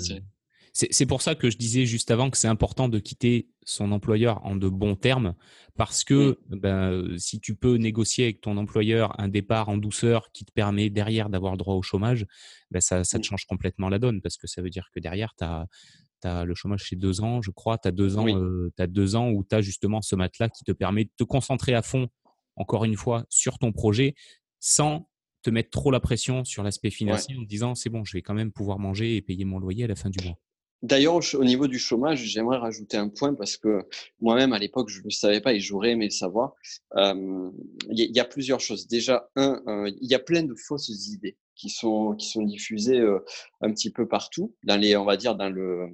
C'est 0.74 1.06
pour 1.06 1.22
ça 1.22 1.36
que 1.36 1.50
je 1.50 1.58
disais 1.58 1.86
juste 1.86 2.12
avant 2.12 2.30
que 2.30 2.38
c'est 2.38 2.48
important 2.48 2.90
de 2.90 3.00
quitter 3.00 3.50
son 3.66 3.92
employeur 3.92 4.46
en 4.46 4.56
de 4.56 4.70
bons 4.70 4.96
termes, 4.96 5.36
parce 5.76 6.04
que 6.04 6.40
ben, 6.50 7.18
si 7.18 7.40
tu 7.40 7.56
peux 7.56 7.76
négocier 7.76 8.26
avec 8.26 8.42
ton 8.42 8.58
employeur 8.58 9.20
un 9.20 9.28
départ 9.28 9.70
en 9.70 9.78
douceur 9.78 10.32
qui 10.32 10.46
te 10.46 10.52
permet 10.52 10.90
derrière 10.90 11.30
d'avoir 11.30 11.58
droit 11.58 11.76
au 11.76 11.82
chômage, 11.82 12.26
ben 12.72 12.80
ça, 12.82 13.04
ça 13.04 13.20
te 13.20 13.26
change 13.26 13.46
complètement 13.46 13.90
la 13.90 14.00
donne, 14.00 14.22
parce 14.22 14.38
que 14.38 14.48
ça 14.48 14.62
veut 14.62 14.70
dire 14.70 14.90
que 14.94 15.00
derrière, 15.00 15.34
tu 15.38 15.44
as, 15.46 16.46
le 16.46 16.54
chômage 16.56 16.84
chez 16.84 16.96
deux 16.96 17.22
ans, 17.22 17.42
je 17.42 17.52
crois, 17.52 17.78
tu 17.78 17.88
as 17.88 17.92
deux 17.92 18.18
ans, 18.18 18.26
Oui. 18.26 18.34
euh, 18.34 18.72
t'as 18.76 18.88
deux 18.88 19.16
ans 19.16 19.30
où 19.30 19.44
tu 19.44 19.56
as 19.56 19.62
justement 19.62 20.02
ce 20.02 20.16
matelas 20.16 20.50
qui 20.50 20.64
te 20.64 20.72
permet 20.72 21.06
de 21.06 21.12
te 21.18 21.24
concentrer 21.24 21.74
à 21.74 21.82
fond, 21.82 22.10
encore 22.56 22.86
une 22.86 22.96
fois, 22.96 23.26
sur 23.30 23.58
ton 23.58 23.72
projet, 23.72 24.16
sans 24.60 25.10
te 25.42 25.50
mettre 25.50 25.70
trop 25.70 25.92
la 25.92 26.02
pression 26.02 26.44
sur 26.44 26.62
l'aspect 26.64 26.90
Ouais. 26.90 26.94
financier 26.94 27.36
en 27.38 27.44
te 27.44 27.48
disant 27.48 27.74
c'est 27.76 27.90
bon, 27.90 28.04
je 28.04 28.18
vais 28.18 28.22
quand 28.22 28.34
même 28.34 28.52
pouvoir 28.52 28.80
manger 28.80 29.16
et 29.16 29.22
payer 29.22 29.46
mon 29.46 29.60
loyer 29.60 29.86
à 29.86 29.88
la 29.88 29.96
fin 29.96 30.10
du 30.10 30.22
mois. 30.26 30.38
D'ailleurs, 30.82 31.20
au 31.34 31.44
niveau 31.44 31.68
du 31.68 31.78
chômage, 31.78 32.20
j'aimerais 32.24 32.58
rajouter 32.58 32.96
un 32.96 33.10
point 33.10 33.34
parce 33.34 33.58
que 33.58 33.82
moi-même, 34.22 34.54
à 34.54 34.60
l'époque, 34.60 34.88
je 34.90 35.00
ne 35.00 35.04
le 35.06 35.10
savais 35.10 35.42
pas 35.42 35.54
et 35.54 35.60
j'aurais 35.60 35.92
aimé 35.92 36.06
le 36.06 36.12
savoir. 36.12 36.54
Il 36.96 37.52
y 37.90 38.20
a 38.20 38.26
plusieurs 38.26 38.62
choses. 38.62 38.88
Déjà, 38.88 39.30
1, 39.36 39.62
heu, 39.68 39.90
il 40.02 40.10
y 40.10 40.16
a 40.16 40.20
plein 40.20 40.44
de 40.44 40.56
fausses 40.56 40.88
idées 41.10 41.38
qui 41.56 41.70
sont 41.70 42.16
qui 42.16 42.30
sont 42.30 42.44
diffusées, 42.44 43.00
heu, 43.02 43.26
un 43.62 43.72
petit 43.74 43.92
peu 43.92 44.08
partout 44.08 44.56
dans 44.64 44.78
les 44.78 44.96
on 44.96 45.04
va 45.04 45.18
dire 45.18 45.36
dans 45.36 45.50
le 45.50 45.88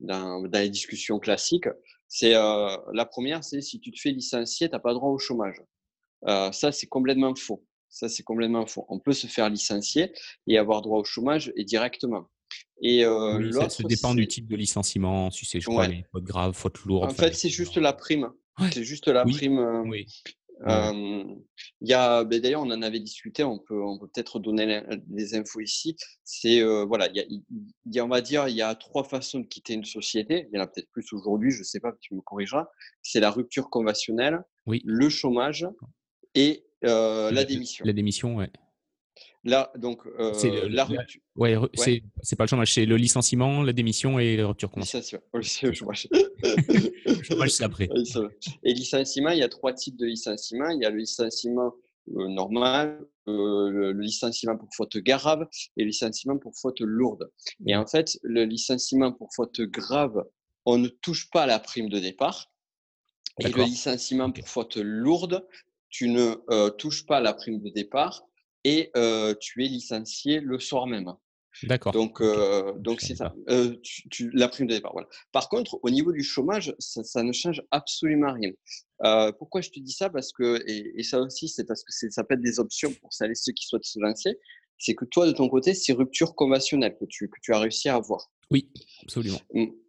dans 0.00 0.42
les 0.52 0.68
discussions 0.70 1.18
classiques. 1.20 1.68
C'est, 2.08 2.34
heu, 2.34 2.66
la 2.92 3.04
1re, 3.06 3.44
c'est 3.44 3.60
si 3.60 3.78
tu 3.80 3.92
te 3.92 4.00
fais 4.00 4.10
licencier, 4.10 4.68
tu 4.68 4.74
as 4.74 4.80
pas 4.80 4.94
droit 4.94 5.10
au 5.10 5.18
chômage. 5.18 5.62
Ça, 6.52 6.72
c'est 6.72 6.88
complètement 6.88 7.34
faux. 7.36 7.64
Ça, 7.90 8.08
c'est 8.08 8.22
complètement 8.24 8.66
faux. 8.66 8.86
On 8.88 8.98
peut 9.00 9.12
se 9.14 9.26
faire 9.28 9.50
licencier 9.50 10.12
et 10.48 10.58
avoir 10.58 10.82
droit 10.82 11.00
au 11.00 11.04
chômage 11.04 11.52
et 11.56 11.64
directement. 11.64 12.28
Et 12.82 13.04
euh, 13.04 13.52
ça, 13.68 13.82
dépend 13.84 14.14
du 14.14 14.26
type 14.26 14.48
de 14.48 14.56
licenciement, 14.56 15.30
si 15.30 15.44
c'est, 15.44 15.60
je 15.60 15.66
crois, 15.66 15.86
faute 16.12 16.24
grave, 16.24 16.54
faute 16.54 16.78
lourde. 16.84 17.10
En 17.10 17.14
fait, 17.14 17.34
c'est 17.34 17.50
juste 17.50 17.76
la 17.76 17.92
prime. 17.92 18.30
C'est 18.72 18.84
juste 18.84 19.08
la 19.08 19.24
prime. 19.24 19.58
Euh, 19.58 19.82
oui. 19.86 20.06
il 20.66 21.88
y 21.88 21.92
a, 21.92 22.24
ben, 22.24 22.40
d'ailleurs, 22.40 22.62
on 22.62 22.70
en 22.70 22.82
avait 22.82 23.00
discuté. 23.00 23.44
On 23.44 23.58
peut, 23.58 23.82
on 23.82 23.98
peut 23.98 24.08
peut-être 24.08 24.38
donner 24.38 24.82
les 25.10 25.34
infos 25.34 25.60
ici. 25.60 25.96
C'est 26.24 26.62
voilà, 26.84 27.08
il 27.14 27.42
y, 27.86 27.98
a, 27.98 28.04
on 28.04 28.08
va 28.08 28.22
dire, 28.22 28.48
il 28.48 28.56
y 28.56 28.62
a 28.62 28.74
trois 28.74 29.04
façons 29.04 29.40
de 29.40 29.46
quitter 29.46 29.74
une 29.74 29.84
société. 29.84 30.48
Il 30.50 30.56
y 30.56 30.60
en 30.60 30.62
a 30.62 30.66
peut-être 30.66 30.90
plus 30.90 31.12
aujourd'hui. 31.12 31.50
Je 31.50 31.62
sais 31.62 31.80
pas, 31.80 31.92
tu 32.00 32.14
me 32.14 32.20
corrigeras. 32.22 32.68
C'est 33.02 33.20
la 33.20 33.30
rupture 33.30 33.68
conventionnelle, 33.68 34.42
oui. 34.66 34.80
le 34.86 35.10
chômage 35.10 35.66
et 36.34 36.64
la, 36.82 37.44
démission. 37.44 37.84
La 37.84 37.92
démission, 37.92 38.36
ouais. 38.36 38.50
Là, 39.44 39.72
donc, 39.76 40.02
c'est 40.34 40.68
la 40.68 40.84
rupture. 40.84 41.20
Ouais, 41.36 41.56
c'est 42.22 42.36
pas 42.36 42.44
le 42.44 42.48
chômage, 42.48 42.74
c'est 42.74 42.84
le 42.84 42.96
licenciement, 42.96 43.62
la 43.62 43.72
démission 43.72 44.18
et 44.18 44.36
la 44.36 44.46
rupture 44.46 44.70
conventionnelle. 44.70 45.22
le 45.32 45.42
chômage. 45.72 46.08
le 46.12 47.22
chômage, 47.22 47.50
c'est 47.50 47.64
après. 47.64 47.88
Et 48.62 48.74
licenciement, 48.74 49.30
il 49.30 49.38
y 49.38 49.42
a 49.42 49.48
trois 49.48 49.72
types 49.72 49.96
de 49.96 50.06
licenciement. 50.06 50.68
Il 50.68 50.82
y 50.82 50.84
a 50.84 50.90
le 50.90 50.98
licenciement 50.98 51.74
normal, 52.06 53.00
le, 53.26 53.92
licenciement 53.92 54.56
pour 54.56 54.68
faute 54.74 54.96
grave 54.98 55.46
et 55.76 55.82
le 55.82 55.86
licenciement 55.86 56.38
pour 56.38 56.56
faute 56.56 56.80
lourde. 56.80 57.30
Et 57.66 57.76
en 57.76 57.86
fait, 57.86 58.18
le 58.22 58.44
licenciement 58.44 59.12
pour 59.12 59.32
faute 59.34 59.60
grave, 59.60 60.24
on 60.66 60.78
ne 60.78 60.88
touche 60.88 61.30
pas 61.30 61.44
à 61.44 61.46
la 61.46 61.58
prime 61.58 61.88
de 61.88 61.98
départ. 61.98 62.50
Et 63.38 63.48
le 63.48 63.62
licenciement 63.62 64.30
pour 64.30 64.48
faute 64.48 64.76
lourde, 64.76 65.46
tu 65.88 66.08
ne 66.08 66.68
touches 66.70 67.06
pas 67.06 67.18
à 67.18 67.20
la 67.20 67.32
prime 67.32 67.60
de 67.60 67.70
départ 67.70 68.26
et 68.64 68.90
tu 69.40 69.64
es 69.64 69.68
licencié 69.68 70.40
le 70.40 70.58
soir 70.58 70.86
même. 70.86 71.12
D'accord. 71.64 71.92
Donc, 71.92 72.22
donc 72.78 73.00
c'est 73.00 73.16
ça. 73.16 73.34
tu, 73.82 74.30
la 74.32 74.48
prime 74.48 74.66
de 74.66 74.74
départ. 74.74 74.92
Voilà. 74.92 75.08
Par 75.32 75.48
contre, 75.48 75.78
au 75.82 75.90
niveau 75.90 76.12
du 76.12 76.22
chômage, 76.22 76.74
ça, 76.78 77.22
ne 77.22 77.32
change 77.32 77.62
absolument 77.70 78.32
rien. 78.32 79.32
pourquoi 79.38 79.60
je 79.60 79.70
te 79.70 79.80
dis 79.80 79.92
ça? 79.92 80.10
Parce 80.10 80.32
que, 80.32 80.62
et, 80.66 81.02
ça 81.02 81.20
aussi, 81.20 81.48
c'est 81.48 81.64
parce 81.64 81.82
que 81.82 81.92
ça 81.92 82.24
peut 82.24 82.34
être 82.34 82.42
des 82.42 82.60
options 82.60 82.92
pour 83.00 83.12
celles 83.12 83.32
et 83.32 83.34
ceux 83.34 83.52
qui 83.52 83.66
souhaitent 83.66 83.84
se 83.84 83.98
lancer. 84.00 84.38
C'est 84.78 84.94
que 84.94 85.04
toi, 85.04 85.26
de 85.26 85.32
ton 85.32 85.48
côté, 85.48 85.74
c'est 85.74 85.92
rupture 85.92 86.34
conventionnelle 86.34 86.96
que 86.98 87.04
tu, 87.04 87.28
que 87.28 87.38
tu 87.42 87.52
as 87.52 87.58
réussi 87.58 87.88
à 87.88 87.96
avoir. 87.96 88.30
Oui, 88.50 88.70
absolument. 89.02 89.40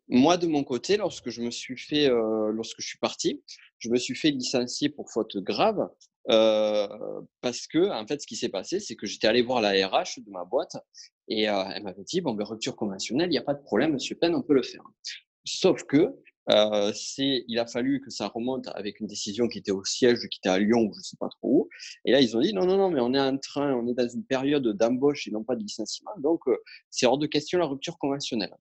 Moi, 0.08 0.36
de 0.36 0.46
mon 0.46 0.64
côté, 0.64 0.98
lorsque 0.98 1.30
je 1.30 1.42
me 1.42 1.52
suis 1.52 1.78
fait, 1.78 2.10
lorsque 2.10 2.82
je 2.82 2.88
suis 2.88 3.00
parti, 3.00 3.42
je 3.80 3.90
me 3.90 3.98
suis 3.98 4.16
fait 4.16 4.32
licencier 4.32 4.90
pour 4.90 5.10
faute 5.10 5.38
grave 5.38 5.88
parce 6.28 7.68
que, 7.68 7.90
en 7.92 8.06
fait, 8.06 8.22
ce 8.22 8.28
qui 8.28 8.36
s'est 8.36 8.50
passé, 8.50 8.80
c'est 8.80 8.96
que 8.96 9.08
j'étais 9.08 9.28
allé 9.28 9.42
voir 9.42 9.62
la 9.62 9.72
RH 9.72 10.20
de 10.20 10.30
ma 10.30 10.46
boîte 10.46 10.78
et 11.28 11.44
elle 11.44 11.84
m'avait 11.84 12.04
dit 12.04 12.22
bon, 12.22 12.34
ben, 12.34 12.44
rupture 12.44 12.76
conventionnelle, 12.76 13.30
il 13.30 13.32
n'y 13.32 13.38
a 13.38 13.44
pas 13.44 13.54
de 13.54 13.64
problème, 13.64 13.94
monsieur 13.94 14.16
Penn, 14.16 14.36
on 14.36 14.42
peut 14.42 14.54
le 14.54 14.64
faire. 14.64 14.84
Sauf 15.46 15.84
que 15.84 16.16
c'est, 16.94 17.46
il 17.48 17.60
a 17.60 17.66
fallu 17.66 18.02
que 18.02 18.10
ça 18.10 18.28
remonte 18.28 18.68
avec 18.76 19.00
une 19.00 19.08
décision 19.08 19.48
qui 19.48 19.60
était 19.60 19.72
au 19.72 19.86
siège, 19.86 20.28
qui 20.30 20.40
était 20.40 20.50
à 20.50 20.60
Lyon 20.60 20.82
ou 20.82 20.94
je 20.94 21.00
ne 21.00 21.04
sais 21.04 21.18
pas 21.18 21.30
trop 21.30 21.62
où. 21.62 21.70
Et 22.06 22.12
là, 22.12 22.20
ils 22.22 22.36
ont 22.36 22.42
dit 22.42 22.54
non, 22.54 22.66
non, 22.66 22.78
non, 22.78 22.90
mais 22.90 23.00
on 23.00 23.14
est 23.14 23.20
en 23.20 23.38
train, 23.38 23.74
on 23.74 23.88
est 23.88 23.94
dans 23.94 24.10
une 24.10 24.26
période 24.26 24.68
d'embauche 24.68 25.28
et 25.28 25.32
non 25.32 25.44
pas 25.44 25.56
de 25.56 25.64
licenciement, 25.64 26.12
donc 26.18 26.42
c'est 26.90 27.06
hors 27.06 27.18
de 27.18 27.28
question 27.28 27.60
la 27.60 27.66
rupture 27.66 27.98
conventionnelle. 27.98 28.54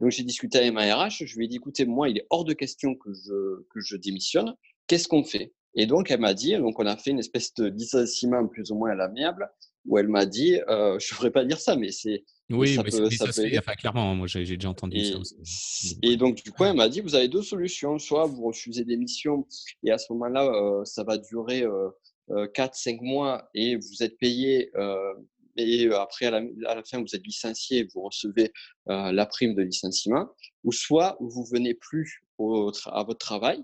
Donc 0.00 0.10
j'ai 0.10 0.22
discuté 0.22 0.58
avec 0.58 0.72
ma 0.72 0.94
RH, 0.94 1.24
je 1.24 1.36
lui 1.36 1.46
ai 1.46 1.48
dit 1.48 1.56
écoutez, 1.56 1.84
moi, 1.84 2.08
il 2.08 2.18
est 2.18 2.26
hors 2.30 2.44
de 2.44 2.52
question 2.52 2.94
que 2.94 3.12
je, 3.12 3.62
que 3.70 3.80
je 3.80 3.96
démissionne. 3.96 4.54
Qu'est-ce 4.86 5.08
qu'on 5.08 5.24
fait? 5.24 5.52
Et 5.74 5.86
donc, 5.86 6.10
elle 6.10 6.20
m'a 6.20 6.34
dit, 6.34 6.56
donc 6.56 6.78
on 6.78 6.86
a 6.86 6.96
fait 6.96 7.10
une 7.10 7.18
espèce 7.18 7.54
de 7.54 7.66
licenciement 7.66 8.46
plus 8.46 8.70
ou 8.70 8.76
moins 8.76 8.90
à 8.90 8.94
l'amiable, 8.94 9.50
où 9.86 9.98
elle 9.98 10.08
m'a 10.08 10.26
dit, 10.26 10.58
euh, 10.68 10.98
je 11.00 11.12
ne 11.12 11.16
devrais 11.16 11.30
pas 11.30 11.44
dire 11.44 11.58
ça, 11.58 11.76
mais 11.76 11.90
c'est. 11.90 12.24
Oui, 12.50 12.78
mais 12.84 12.90
ça, 12.90 13.32
ça, 13.32 13.42
enfin, 13.58 13.72
clairement, 13.74 14.14
moi 14.14 14.26
j'ai 14.26 14.44
déjà 14.44 14.68
entendu 14.68 14.98
et, 14.98 15.12
ça 15.12 15.18
aussi. 15.18 15.98
Et 16.02 16.16
donc, 16.18 16.42
du 16.42 16.52
coup, 16.52 16.64
elle 16.64 16.76
m'a 16.76 16.88
dit, 16.88 17.00
vous 17.00 17.14
avez 17.14 17.28
deux 17.28 17.42
solutions. 17.42 17.98
Soit 17.98 18.26
vous 18.26 18.44
refusez 18.44 18.84
des 18.84 18.96
missions, 18.96 19.46
et 19.82 19.90
à 19.90 19.96
ce 19.96 20.12
moment-là, 20.12 20.44
euh, 20.44 20.84
ça 20.84 21.02
va 21.02 21.16
durer 21.16 21.62
euh, 21.62 21.88
4-5 22.28 22.98
euh, 22.98 23.02
mois, 23.02 23.48
et 23.54 23.76
vous 23.76 24.02
êtes 24.02 24.18
payé, 24.18 24.70
euh, 24.76 25.14
et 25.56 25.88
après, 25.92 26.26
à 26.26 26.30
la, 26.30 26.42
à 26.66 26.74
la, 26.74 26.82
fin, 26.82 27.00
vous 27.00 27.14
êtes 27.14 27.26
licencié, 27.26 27.86
vous 27.94 28.02
recevez 28.02 28.52
la 28.86 29.26
prime 29.26 29.54
de 29.54 29.60
licenciement. 29.60 30.28
Ou 30.64 30.72
soit 30.72 31.18
vous 31.20 31.44
venez 31.44 31.74
plus 31.74 32.22
au, 32.38 32.72
à 32.86 33.04
votre 33.04 33.18
travail, 33.18 33.62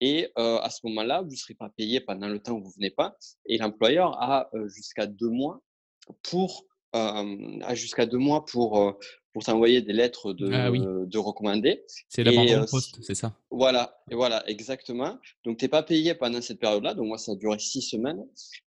et 0.00 0.30
à 0.36 0.70
ce 0.70 0.80
moment-là, 0.84 1.22
vous 1.22 1.30
ne 1.30 1.36
serez 1.36 1.54
pas 1.54 1.70
payé 1.76 2.00
pendant 2.00 2.28
le 2.28 2.38
temps 2.38 2.52
où 2.52 2.62
vous 2.62 2.72
venez 2.76 2.90
pas. 2.90 3.16
Et 3.46 3.58
l'employeur 3.58 4.20
a 4.22 4.50
jusqu'à 4.66 5.06
deux 5.06 5.30
mois 5.30 5.60
pour 6.22 6.64
a 6.92 7.74
jusqu'à 7.74 8.06
deux 8.06 8.18
mois 8.18 8.44
pour 8.44 8.96
pour 9.36 9.44
t'envoyer 9.44 9.82
des 9.82 9.92
lettres 9.92 10.32
de, 10.32 10.50
ah 10.50 10.70
de 10.70 11.18
recommander. 11.18 11.84
C'est 12.08 12.24
l'abandon 12.24 12.62
de 12.62 12.70
poste, 12.70 13.02
c'est 13.02 13.14
ça? 13.14 13.34
Voilà, 13.50 14.00
et 14.10 14.14
voilà, 14.14 14.42
exactement. 14.48 15.18
Donc, 15.44 15.58
tu 15.58 15.66
n'es 15.66 15.68
pas 15.68 15.82
payé 15.82 16.14
pendant 16.14 16.40
cette 16.40 16.58
période-là. 16.58 16.94
Donc, 16.94 17.08
moi, 17.08 17.18
ça 17.18 17.32
a 17.32 17.34
duré 17.34 17.58
six 17.58 17.82
semaines. 17.82 18.24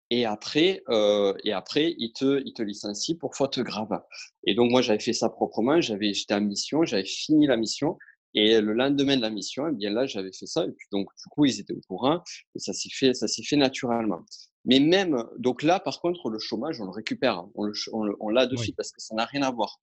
Et 0.10 0.26
après, 0.26 0.82
euh, 0.90 1.36
et 1.44 1.54
après, 1.54 1.94
il 2.00 2.14
te, 2.14 2.42
il 2.44 2.54
te 2.54 2.64
licencie 2.64 3.16
pour 3.16 3.36
faute 3.36 3.60
grave. 3.60 4.02
Et 4.44 4.56
donc, 4.56 4.72
moi, 4.72 4.82
j'avais 4.82 5.00
fait 5.00 5.14
ça 5.14 5.30
proprement. 5.30 5.82
J'avais, 5.82 6.16
j'étais 6.16 6.34
en 6.34 6.42
mission, 6.42 6.84
j'avais 6.84 7.06
fini 7.06 7.46
la 7.46 7.58
mission. 7.58 8.00
Et 8.36 8.60
le 8.60 8.74
lendemain 8.74 9.16
de 9.16 9.22
la 9.22 9.30
mission, 9.30 9.68
eh 9.70 9.72
bien 9.72 9.90
là, 9.92 10.06
j'avais 10.06 10.34
fait 10.34 10.46
ça. 10.46 10.66
Et 10.66 10.72
puis 10.72 10.88
donc, 10.92 11.08
du 11.18 11.30
coup, 11.32 11.46
ils 11.46 11.60
étaient 11.60 11.74
au 11.74 11.82
courant 11.88 12.22
et 12.54 12.60
ça 12.60 12.74
s'est 12.74 12.90
fait, 12.92 13.14
ça 13.14 13.30
s'est 13.30 13.44
fait 13.44 13.56
naturellement. 13.56 14.24
Mais 14.66 14.80
même, 14.80 15.24
donc 15.38 15.64
là, 15.64 15.80
par 15.80 16.02
contre, 16.02 16.30
le 16.30 16.38
chômage, 16.38 16.82
on 16.82 16.86
le 16.86 16.92
récupère, 16.92 17.46
on, 17.56 17.64
le, 17.64 17.74
on, 18.20 18.30
l'a 18.30 18.46
de 18.46 18.56
suite 18.58 18.76
parce 18.76 18.92
que 18.92 19.00
ça 19.00 19.16
n'a 19.16 19.26
rien 19.26 19.42
à 19.42 19.52
voir. 19.52 19.80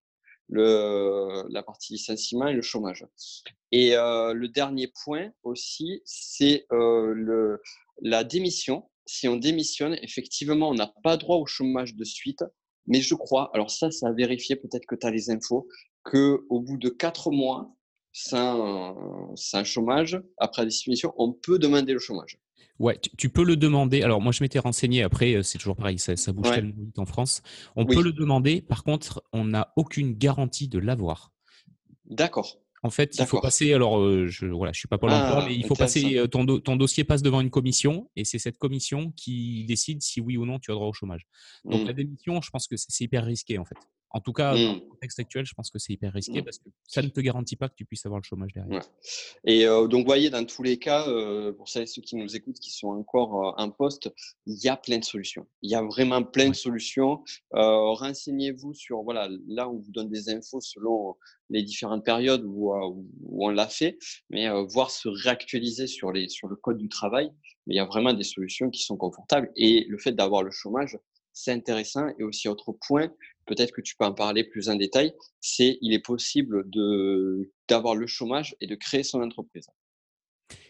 Le, 0.49 1.45
la 1.49 1.63
partie 1.63 1.95
licenciement 1.95 2.47
et 2.49 2.53
le 2.53 2.61
chômage. 2.61 3.07
Et 3.71 3.97
euh, 3.97 4.35
le 4.35 4.49
dernier 4.49 4.93
point 5.03 5.31
aussi, 5.45 6.03
c'est 6.05 6.67
euh, 6.73 7.15
le, 7.15 7.63
la 8.03 8.23
démission. 8.23 8.91
Si 9.07 9.29
on 9.29 9.37
démissionne, 9.37 9.97
effectivement, 10.03 10.69
on 10.69 10.75
n'a 10.75 10.93
pas 11.03 11.17
droit 11.17 11.39
au 11.39 11.47
chômage 11.47 11.95
de 11.95 12.05
suite. 12.05 12.45
Mais 12.87 13.01
je 13.01 13.15
crois, 13.15 13.51
alors 13.55 13.71
ça, 13.71 13.91
ça 13.91 14.09
a 14.09 14.13
vérifié, 14.13 14.57
peut-être 14.57 14.85
que 14.87 14.97
tu 14.97 15.07
as 15.07 15.11
les 15.11 15.31
infos, 15.31 15.69
qu'au 16.05 16.61
bout 16.61 16.77
de 16.77 16.89
quatre 16.91 17.31
mois, 17.31 17.73
sans, 18.13 19.35
un 19.55 19.65
chômage, 19.65 20.21
après 20.39 20.63
la 20.63 20.69
démission, 20.69 21.13
on 21.17 21.33
peut 21.33 21.59
demander 21.59 21.93
le 21.93 21.99
chômage. 21.99 22.39
Ouais, 22.79 22.99
tu, 23.17 23.29
peux 23.29 23.45
le 23.45 23.57
demander. 23.57 24.03
Alors, 24.03 24.21
moi, 24.21 24.33
je 24.33 24.43
m'étais 24.43 24.59
renseigné. 24.59 25.03
Après, 25.03 25.35
euh, 25.35 25.43
c'est 25.43 25.59
toujours 25.59 25.77
pareil, 25.77 25.99
ça, 25.99 26.15
bouge 26.33 26.51
tellement 26.51 26.75
vite 26.77 26.99
en 26.99 27.07
France. 27.07 27.43
On 27.77 27.87
peut 27.87 28.03
le 28.03 28.13
demander. 28.13 28.61
Par 28.61 28.83
contre, 28.83 29.23
on 29.33 29.45
n'a 29.45 29.73
aucune 29.77 30.15
garantie 30.15 30.69
de 30.69 30.79
l'avoir. 30.79 31.33
D'accord. 32.07 32.59
En 32.83 32.91
fait, 32.91 33.17
il 33.19 33.27
faut 33.27 33.41
passer. 33.41 33.73
Alors, 33.73 34.01
euh, 34.01 34.27
je 34.27 34.47
voilà, 34.47 34.73
je 34.73 34.81
suis 34.81 34.89
pas 34.89 34.99
pour 34.99 35.09
l'emploi, 35.09 35.43
ah, 35.43 35.47
mais 35.47 35.55
il 35.55 35.65
faut 35.65 35.77
passer. 35.77 36.19
Euh, 36.19 36.27
ton, 36.27 36.45
ton, 36.59 36.75
dossier 36.75 37.05
passe 37.05 37.23
devant 37.23 37.41
une 37.41 37.51
commission 37.51 38.11
et 38.17 38.25
c'est 38.25 38.41
cette 38.41 38.59
commission 38.59 39.13
qui 39.13 39.65
décide 39.67 40.03
si 40.03 40.21
oui 40.21 40.37
ou 40.37 40.45
non 40.45 40.59
tu 40.59 40.73
as 40.73 40.75
droit 40.75 40.89
au 40.89 40.93
chômage. 40.93 41.29
Donc, 41.65 41.85
mmh. 41.85 41.87
la 41.87 41.93
démission, 41.93 42.43
je 42.43 42.51
pense 42.51 42.67
que 42.67 42.77
c'est 42.77 43.05
hyper 43.05 43.25
risqué 43.25 43.59
en 43.59 43.65
fait. 43.65 43.77
En 44.15 44.21
tout 44.21 44.33
cas, 44.33 44.53
dans 44.55 44.59
mmh. 44.59 44.75
le 44.75 44.89
contexte 44.89 45.19
actuel, 45.21 45.47
je 45.47 45.55
pense 45.55 45.71
que 45.71 45.79
c'est 45.79 45.93
hyper 45.93 46.13
risqué 46.13 46.41
mmh. 46.41 46.45
parce 46.45 46.59
que 46.59 46.69
ça 46.87 47.03
ne 47.03 47.09
te 47.09 47.21
garantit 47.21 47.57
pas 47.57 47.69
que 47.69 47.75
tu 47.75 47.85
puisses 47.85 48.05
avoir 48.05 48.21
le 48.21 48.25
chômage 48.25 48.53
derrière. 48.53 48.83
Et 49.45 49.67
euh, 49.67 49.87
donc, 49.89 50.07
voyez, 50.07 50.31
dans 50.31 50.45
tous 50.45 50.63
les 50.63 50.79
cas, 50.79 51.09
euh, 51.09 51.53
pour 51.53 51.69
ceux 51.69 51.85
qui 51.85 52.17
nous 52.17 52.37
écoutent, 52.37 52.59
qui 52.59 52.71
sont 52.71 52.89
encore 52.89 53.59
euh, 53.59 53.63
en 53.63 53.71
poste, 53.71 54.11
il 54.47 54.63
y 54.63 54.69
a 54.69 54.77
plein 54.77 54.99
de 54.99 55.05
solutions. 55.05 55.47
Il 55.63 55.71
y 55.71 55.75
a 55.75 55.83
vraiment 55.83 56.23
plein 56.23 56.49
de 56.51 56.55
solutions. 56.55 57.23
Renseignez-vous 57.53 58.75
sur, 58.75 59.03
voilà, 59.03 59.29
là, 59.47 59.69
on 59.69 59.79
vous 59.79 59.91
donne 59.91 60.11
des 60.11 60.29
infos 60.29 60.61
selon 60.61 61.17
les 61.51 61.63
différentes 61.63 62.05
périodes 62.05 62.45
où, 62.45 62.73
où 62.73 63.47
on 63.47 63.51
l'a 63.51 63.69
fait, 63.69 63.99
mais 64.31 64.49
voir 64.65 64.91
se 64.91 65.09
réactualiser 65.09 65.87
sur, 65.87 66.13
les, 66.13 66.29
sur 66.29 66.49
le 66.49 66.57
code 66.57 66.79
du 66.79 66.89
travail. 66.89 67.31
Mais 67.67 67.75
il 67.75 67.77
y 67.77 67.81
a 67.81 67.87
vraiment 67.87 68.13
des 68.13 68.25
solutions 68.25 68.71
qui 68.71 68.83
sont 68.83 68.97
confortables. 68.97 69.51
Et 69.57 69.87
le 69.89 69.99
fait 69.99 70.13
d'avoir 70.13 70.43
le 70.43 70.51
chômage, 70.51 70.99
c'est 71.33 71.53
intéressant. 71.53 72.09
Et 72.19 72.25
aussi, 72.25 72.49
autre 72.49 72.73
point, 72.87 73.11
peut-être 73.47 73.73
que 73.73 73.81
tu 73.81 73.97
peux 73.97 74.05
en 74.05 74.15
parler 74.15 74.45
plus 74.45 74.69
en 74.69 74.77
détail, 74.77 75.15
c'est 75.41 75.79
il 75.81 75.93
est 75.93 76.05
possible 76.05 76.65
d'avoir 77.69 77.95
le 77.95 78.07
chômage 78.07 78.57
et 78.61 78.67
de 78.67 78.75
créer 78.75 79.03
son 79.03 79.23
entreprise. 79.23 79.69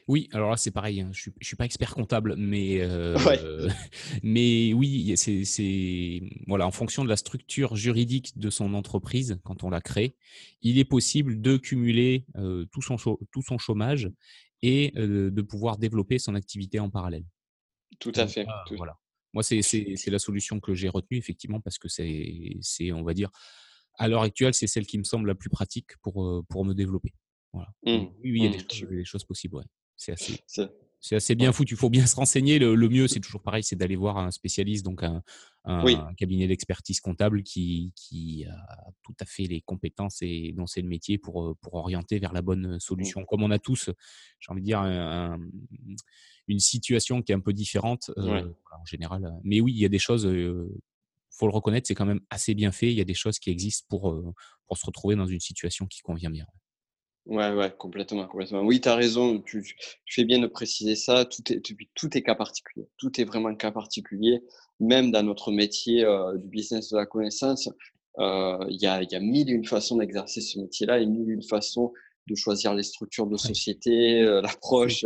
Oui, 0.09 0.29
alors 0.33 0.51
là 0.51 0.57
c'est 0.57 0.71
pareil, 0.71 1.01
hein, 1.01 1.11
je 1.13 1.31
ne 1.31 1.45
suis, 1.45 1.57
pas 1.57 1.65
expert 1.65 1.95
comptable, 1.95 2.35
mais, 2.37 2.81
euh, 2.81 3.17
mais 4.23 4.73
oui, 4.73 5.15
c'est 5.17 6.21
voilà, 6.47 6.67
en 6.67 6.71
fonction 6.71 7.05
de 7.05 7.09
la 7.09 7.17
structure 7.17 7.77
juridique 7.77 8.37
de 8.37 8.51
son 8.51 8.75
entreprise, 8.75 9.39
quand 9.45 9.63
on 9.63 9.71
la 9.71 9.81
crée, 9.81 10.17
il 10.61 10.79
est 10.79 10.85
possible 10.85 11.41
de 11.41 11.57
cumuler 11.57 12.27
euh, 12.37 12.67
tout, 12.73 12.83
son 12.83 12.97
tout 12.97 13.43
son 13.43 13.59
chômage 13.59 14.11
et 14.63 14.93
euh, 14.97 15.31
de 15.31 15.43
pouvoir 15.43 15.79
développer 15.79 16.19
son 16.19 16.35
activité 16.35 16.81
en 16.81 16.91
parallèle. 16.91 17.25
Tout 17.99 18.13
à 18.17 18.27
fait. 18.27 18.47
Voilà. 18.77 18.99
Moi, 19.33 19.43
c'est 19.43 20.07
la 20.07 20.19
solution 20.19 20.61
que 20.61 20.75
j'ai 20.75 20.89
retenue, 20.89 21.19
effectivement, 21.19 21.61
parce 21.61 21.79
que 21.79 21.89
c'est, 21.89 22.93
on 22.93 23.03
va 23.03 23.15
dire, 23.15 23.31
à 23.99 24.09
l'heure 24.09 24.23
actuelle, 24.23 24.55
c'est 24.55 24.67
celle 24.67 24.87
qui 24.87 24.99
me 24.99 25.05
semble 25.05 25.29
la 25.29 25.35
plus 25.35 25.51
pratique 25.51 25.97
pour, 26.03 26.45
pour 26.49 26.65
me 26.65 26.75
développer. 26.75 27.13
Voilà. 27.53 27.69
Mmh. 27.85 27.91
Oui, 27.91 28.11
oui, 28.25 28.33
il 28.37 28.45
y 28.45 28.47
a 28.47 28.87
des, 28.87 29.05
choses, 29.05 29.25
possibles. 29.25 29.57
Ouais. 29.57 29.65
C'est 29.97 30.13
assez. 30.13 30.41
C'est 31.03 31.17
assez 31.17 31.35
bien 31.35 31.53
foutu. 31.53 31.75
Il 31.75 31.77
faut 31.77 31.91
bien 31.91 32.07
se 32.07 32.15
renseigner. 32.15 32.61
Le, 32.61 32.89
mieux, 32.89 33.09
c'est 33.09 33.19
toujours 33.19 33.43
pareil, 33.43 33.65
c'est 33.65 33.75
d'aller 33.75 33.97
voir 33.97 34.19
un 34.19 34.31
spécialiste, 34.31 34.85
donc 34.85 35.03
un, 35.03 35.23
cabinet 36.17 36.47
d'expertise 36.47 37.01
comptable 37.01 37.43
qui, 37.43 37.93
qui, 37.97 38.47
a 38.47 38.93
tout 39.03 39.15
à 39.21 39.25
fait 39.25 39.43
les 39.43 39.61
compétences 39.61 40.19
et 40.23 40.53
dont 40.53 40.69
c'est 40.69 40.81
le 40.81 40.89
métier 40.89 41.19
pour, 41.19 41.57
pour 41.61 41.75
orienter 41.75 42.21
vers 42.21 42.33
la 42.33 42.41
bonne 42.41 42.79
solution. 42.79 43.23
Mmh. 43.23 43.27
Comme 43.27 43.43
on 43.43 43.51
a 43.51 43.59
tous, 43.59 43.91
j'ai 44.39 44.53
envie 44.53 44.63
de 44.63 44.67
dire, 44.67 44.81
une 46.47 46.61
situation 46.61 47.21
qui 47.21 47.33
est 47.33 47.35
un 47.35 47.41
peu 47.41 47.53
différente 47.53 48.13
en 48.17 48.85
général. 48.87 49.35
Mais 49.43 49.61
oui, 49.61 49.73
il 49.73 49.81
y 49.81 49.85
a 49.85 49.91
des 49.91 49.99
choses 49.99 50.27
faut 51.35 51.47
le 51.47 51.53
reconnaître, 51.53 51.89
c'est 51.89 51.95
quand 51.95 52.07
même 52.07 52.21
assez 52.31 52.55
bien 52.55 52.71
fait. 52.71 52.93
Il 52.93 52.97
y 52.97 53.01
a 53.01 53.05
des 53.05 53.15
choses 53.15 53.41
qui 53.41 53.51
existent 53.51 53.87
pour, 53.89 54.23
pour 54.67 54.77
se 54.77 54.87
retrouver 54.87 55.17
dans 55.17 55.27
une 55.27 55.41
situation 55.41 55.87
qui 55.87 56.01
convient 56.01 56.31
bien. 56.31 56.47
Ouais, 57.27 57.53
ouais, 57.53 57.73
complètement, 57.79 58.27
complètement. 58.27 58.63
Oui, 58.63 58.81
tu 58.81 58.89
as 58.89 58.97
raison, 58.97 59.41
tu, 59.41 59.65
fais 60.07 60.25
bien 60.25 60.41
de 60.41 60.47
préciser 60.47 60.97
ça. 60.97 61.25
Tout 61.25 61.53
est, 61.53 61.61
tout 61.95 62.17
est 62.17 62.23
cas 62.23 62.35
particulier. 62.35 62.87
Tout 62.99 63.21
est 63.21 63.25
vraiment 63.25 63.55
cas 63.55 63.71
particulier. 63.71 64.43
Même 64.81 65.13
dans 65.13 65.23
notre 65.23 65.53
métier 65.53 66.05
du 66.37 66.49
business 66.49 66.91
de 66.91 66.97
la 66.97 67.07
connaissance, 67.07 67.69
il 68.19 68.79
y, 68.81 68.87
a, 68.87 69.03
y 69.03 69.15
a 69.15 69.21
mille 69.21 69.51
et 69.51 69.53
une 69.53 69.65
façons 69.65 69.97
d'exercer 69.99 70.41
ce 70.41 70.59
métier-là 70.59 70.99
et 70.99 71.07
mille 71.07 71.31
et 71.31 71.35
une 71.35 71.45
façons 71.45 71.93
de 72.27 72.35
choisir 72.35 72.75
les 72.75 72.83
structures 72.83 73.27
de 73.27 73.37
société, 73.37 74.23
l'approche. 74.43 75.05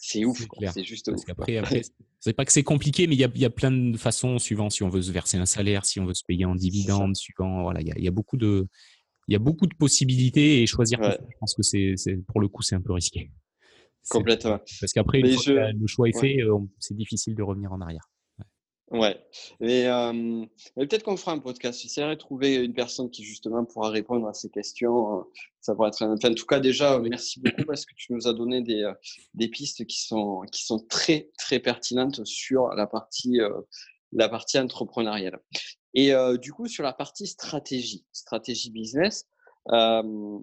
C'est 0.00 0.24
ouf, 0.24 0.46
c'est 0.72 0.84
juste 0.84 1.10
Parce 1.10 1.24
qu'après, 1.24 1.56
après, 1.56 1.82
c'est 2.20 2.32
pas 2.32 2.44
que 2.44 2.52
c'est 2.52 2.62
compliqué, 2.62 3.08
mais 3.08 3.16
il 3.16 3.18
y 3.18 3.24
a, 3.24 3.30
y 3.34 3.44
a, 3.44 3.50
plein 3.50 3.72
de 3.72 3.96
façons 3.96 4.38
suivant 4.38 4.70
si 4.70 4.84
on 4.84 4.88
veut 4.88 5.02
se 5.02 5.10
verser 5.10 5.38
un 5.38 5.46
salaire, 5.46 5.84
si 5.84 5.98
on 5.98 6.06
veut 6.06 6.14
se 6.14 6.22
payer 6.24 6.44
en 6.44 6.54
dividende, 6.54 7.16
suivant. 7.16 7.62
Voilà, 7.62 7.80
il 7.80 8.04
y 8.04 8.06
a, 8.06 8.10
beaucoup 8.12 8.36
de, 8.36 8.68
il 9.28 9.32
y 9.32 9.36
a 9.36 9.38
beaucoup 9.38 9.66
de 9.66 9.74
possibilités 9.74 10.62
et 10.62 10.66
choisir. 10.66 10.98
Je 11.02 11.36
pense 11.38 11.54
que 11.54 11.62
c'est, 11.62 11.94
pour 12.26 12.40
le 12.40 12.48
coup, 12.48 12.62
c'est 12.62 12.74
un 12.74 12.80
peu 12.80 12.92
risqué. 12.92 13.30
Complètement. 14.10 14.58
Parce 14.80 14.92
qu'après, 14.92 15.20
le 15.20 15.86
choix 15.86 16.08
est 16.08 16.18
fait, 16.18 16.42
euh, 16.42 16.58
c'est 16.78 16.96
difficile 16.96 17.34
de 17.34 17.42
revenir 17.42 17.72
en 17.72 17.80
arrière. 17.80 18.08
Ouais. 18.90 19.20
Euh, 19.62 20.46
peut-être 20.76 21.02
qu'on 21.02 21.16
fera 21.16 21.32
un 21.32 21.38
podcast. 21.38 21.80
J'essaierai 21.82 22.14
de 22.14 22.20
trouver 22.20 22.56
une 22.56 22.72
personne 22.72 23.10
qui 23.10 23.22
justement 23.22 23.64
pourra 23.64 23.90
répondre 23.90 24.26
à 24.26 24.32
ces 24.32 24.48
questions. 24.48 25.26
Ça 25.60 25.74
pourrait 25.74 25.88
être. 25.88 26.02
en 26.02 26.34
tout 26.34 26.46
cas, 26.46 26.58
déjà, 26.58 26.98
merci 26.98 27.40
beaucoup 27.40 27.64
parce 27.66 27.84
que 27.84 27.94
tu 27.96 28.14
nous 28.14 28.26
as 28.26 28.32
donné 28.32 28.62
des, 28.62 28.82
euh, 28.84 28.94
des 29.34 29.48
pistes 29.48 29.84
qui 29.84 30.00
sont 30.00 30.42
qui 30.50 30.64
sont 30.64 30.78
très 30.88 31.30
très 31.36 31.58
pertinentes 31.58 32.24
sur 32.24 32.68
la 32.68 32.86
partie 32.86 33.40
euh, 33.40 33.60
la 34.12 34.28
partie 34.28 34.58
entrepreneuriale. 34.58 35.38
Et 35.98 36.14
euh, 36.14 36.36
du 36.36 36.52
coup, 36.52 36.68
sur 36.68 36.84
la 36.84 36.92
partie 36.92 37.26
stratégie, 37.26 38.06
stratégie 38.12 38.70
business. 38.70 39.26
Euh, 39.72 40.38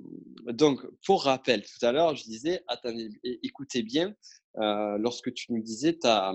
donc, 0.47 0.81
pour 1.05 1.23
rappel, 1.23 1.63
tout 1.63 1.85
à 1.85 1.93
l'heure, 1.93 2.13
je 2.13 2.25
disais, 2.25 2.61
attendez, 2.67 3.09
écoutez 3.23 3.81
bien, 3.81 4.13
euh, 4.57 4.97
lorsque 4.97 5.33
tu 5.33 5.53
nous 5.53 5.63
disais 5.63 5.93
ta, 5.93 6.33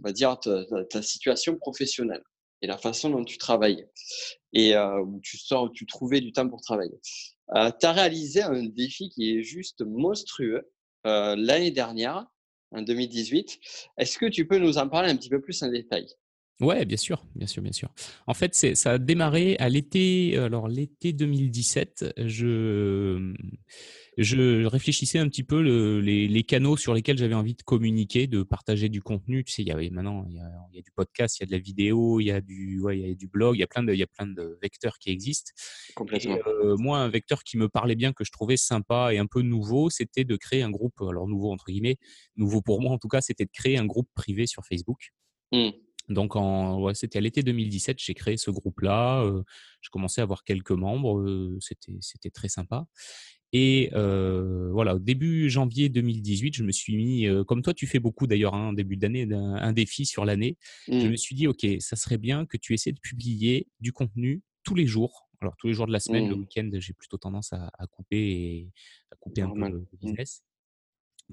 va 0.00 0.12
dire 0.12 0.38
ta, 0.38 1.00
situation 1.00 1.56
professionnelle 1.56 2.22
et 2.60 2.66
la 2.66 2.76
façon 2.76 3.08
dont 3.08 3.24
tu 3.24 3.38
travailles 3.38 3.86
et 4.52 4.76
où 4.76 5.20
tu 5.22 5.38
sors, 5.38 5.64
où 5.64 5.70
tu 5.70 5.86
trouvais 5.86 6.20
du 6.20 6.30
temps 6.30 6.46
pour 6.46 6.60
travailler. 6.60 7.00
Tu 7.00 7.86
as 7.86 7.92
réalisé 7.92 8.42
un 8.42 8.64
défi 8.64 9.08
qui 9.08 9.38
est 9.38 9.42
juste 9.42 9.80
monstrueux 9.80 10.70
l'année 11.04 11.70
dernière, 11.70 12.26
en 12.72 12.82
2018. 12.82 13.58
Est-ce 13.96 14.18
que 14.18 14.26
tu 14.26 14.46
peux 14.46 14.58
nous 14.58 14.76
en 14.76 14.88
parler 14.90 15.10
un 15.10 15.16
petit 15.16 15.30
peu 15.30 15.40
plus 15.40 15.62
en 15.62 15.68
détail? 15.68 16.06
Ouais, 16.60 16.84
bien 16.84 16.96
sûr, 16.96 17.24
bien 17.34 17.48
sûr, 17.48 17.62
bien 17.62 17.72
sûr. 17.72 17.90
En 18.26 18.34
fait, 18.34 18.54
c'est, 18.54 18.74
ça 18.76 18.92
a 18.92 18.98
démarré 18.98 19.56
à 19.58 19.68
l'été, 19.68 20.36
alors 20.38 20.68
l'été 20.68 21.12
2017. 21.12 22.14
Je 22.18 23.34
je 24.16 24.64
réfléchissais 24.64 25.18
un 25.18 25.28
petit 25.28 25.42
peu 25.42 25.60
les, 25.60 26.42
canaux 26.44 26.76
sur 26.76 26.94
lesquels 26.94 27.18
j'avais 27.18 27.34
envie 27.34 27.54
de 27.54 27.62
communiquer, 27.62 28.26
de 28.26 28.42
partager 28.42 28.88
du 28.88 29.02
contenu. 29.02 29.42
Tu 29.44 29.52
sais, 29.52 29.62
il 29.62 29.68
y 29.68 29.72
a 29.72 29.90
maintenant 29.90 30.26
il 30.28 30.36
y 30.36 30.78
a, 30.78 30.82
du 30.82 30.90
podcast, 30.92 31.38
il 31.38 31.42
y 31.42 31.44
a 31.44 31.46
de 31.46 31.52
la 31.52 31.58
vidéo, 31.58 32.20
il 32.20 32.26
y 32.26 32.30
a 32.30 32.40
du, 32.40 32.80
ouais, 32.80 32.98
il 32.98 33.08
y 33.08 33.10
a 33.10 33.14
du 33.14 33.26
blog, 33.26 33.56
il 33.56 33.60
y 33.60 33.64
a 33.64 33.66
plein 33.66 33.82
de, 33.82 33.92
il 33.92 33.98
y 33.98 34.02
a 34.02 34.06
plein 34.06 34.26
de 34.26 34.58
vecteurs 34.62 34.98
qui 34.98 35.10
existent. 35.10 35.50
Complètement. 35.94 36.38
Euh, 36.46 36.76
moi, 36.76 36.98
un 36.98 37.08
vecteur 37.08 37.42
qui 37.42 37.56
me 37.56 37.68
parlait 37.68 37.96
bien, 37.96 38.12
que 38.12 38.24
je 38.24 38.30
trouvais 38.30 38.56
sympa 38.56 39.12
et 39.12 39.18
un 39.18 39.26
peu 39.26 39.42
nouveau, 39.42 39.90
c'était 39.90 40.24
de 40.24 40.36
créer 40.36 40.62
un 40.62 40.70
groupe. 40.70 41.00
Alors 41.00 41.26
nouveau 41.26 41.50
entre 41.52 41.66
guillemets, 41.66 41.96
nouveau 42.36 42.62
pour 42.62 42.80
moi 42.80 42.92
en 42.92 42.98
tout 42.98 43.08
cas, 43.08 43.20
c'était 43.20 43.46
de 43.46 43.52
créer 43.52 43.78
un 43.78 43.86
groupe 43.86 44.08
privé 44.14 44.46
sur 44.46 44.64
Facebook. 44.64 45.12
Mmh. 45.52 45.70
Donc, 46.08 46.36
en, 46.36 46.80
ouais, 46.80 46.94
c'était 46.94 47.18
à 47.18 47.20
l'été 47.20 47.42
2017, 47.42 47.98
j'ai 47.98 48.14
créé 48.14 48.36
ce 48.36 48.50
groupe-là. 48.50 49.22
Euh, 49.22 49.42
je 49.80 49.90
commençais 49.90 50.20
à 50.20 50.24
avoir 50.24 50.44
quelques 50.44 50.70
membres. 50.70 51.18
Euh, 51.20 51.56
c'était, 51.60 51.96
c'était 52.00 52.30
très 52.30 52.48
sympa. 52.48 52.86
Et 53.56 53.90
euh, 53.92 54.68
voilà, 54.72 54.96
au 54.96 54.98
début 54.98 55.48
janvier 55.48 55.88
2018, 55.88 56.56
je 56.56 56.64
me 56.64 56.72
suis 56.72 56.96
mis, 56.96 57.28
euh, 57.28 57.44
comme 57.44 57.62
toi, 57.62 57.72
tu 57.72 57.86
fais 57.86 58.00
beaucoup 58.00 58.26
d'ailleurs, 58.26 58.52
hein, 58.52 58.72
début 58.72 58.96
d'année, 58.96 59.28
un, 59.32 59.72
défi 59.72 60.06
sur 60.06 60.24
l'année. 60.24 60.58
Je 60.88 60.94
me 60.94 61.12
mmh. 61.12 61.16
suis 61.16 61.36
dit, 61.36 61.46
OK, 61.46 61.64
ça 61.78 61.94
serait 61.94 62.18
bien 62.18 62.46
que 62.46 62.56
tu 62.56 62.74
essaies 62.74 62.90
de 62.90 62.98
publier 62.98 63.68
du 63.78 63.92
contenu 63.92 64.42
tous 64.64 64.74
les 64.74 64.88
jours. 64.88 65.28
Alors, 65.40 65.54
tous 65.56 65.68
les 65.68 65.72
jours 65.72 65.86
de 65.86 65.92
la 65.92 66.00
semaine, 66.00 66.28
le 66.28 66.34
mmh. 66.34 66.40
week-end, 66.40 66.70
j'ai 66.72 66.94
plutôt 66.94 67.16
tendance 67.16 67.52
à, 67.52 67.70
couper 67.92 68.16
et 68.18 68.70
à 69.12 69.16
couper 69.20 69.42
un 69.42 69.50
peu 69.50 69.68
le 69.68 69.78
mmh. 69.78 69.86
business. 70.02 70.42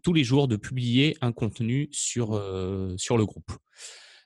Tous 0.03 0.13
les 0.13 0.23
jours, 0.23 0.47
de 0.47 0.57
publier 0.57 1.17
un 1.21 1.31
contenu 1.31 1.89
sur, 1.91 2.33
euh, 2.33 2.95
sur 2.97 3.17
le 3.17 3.25
groupe. 3.25 3.51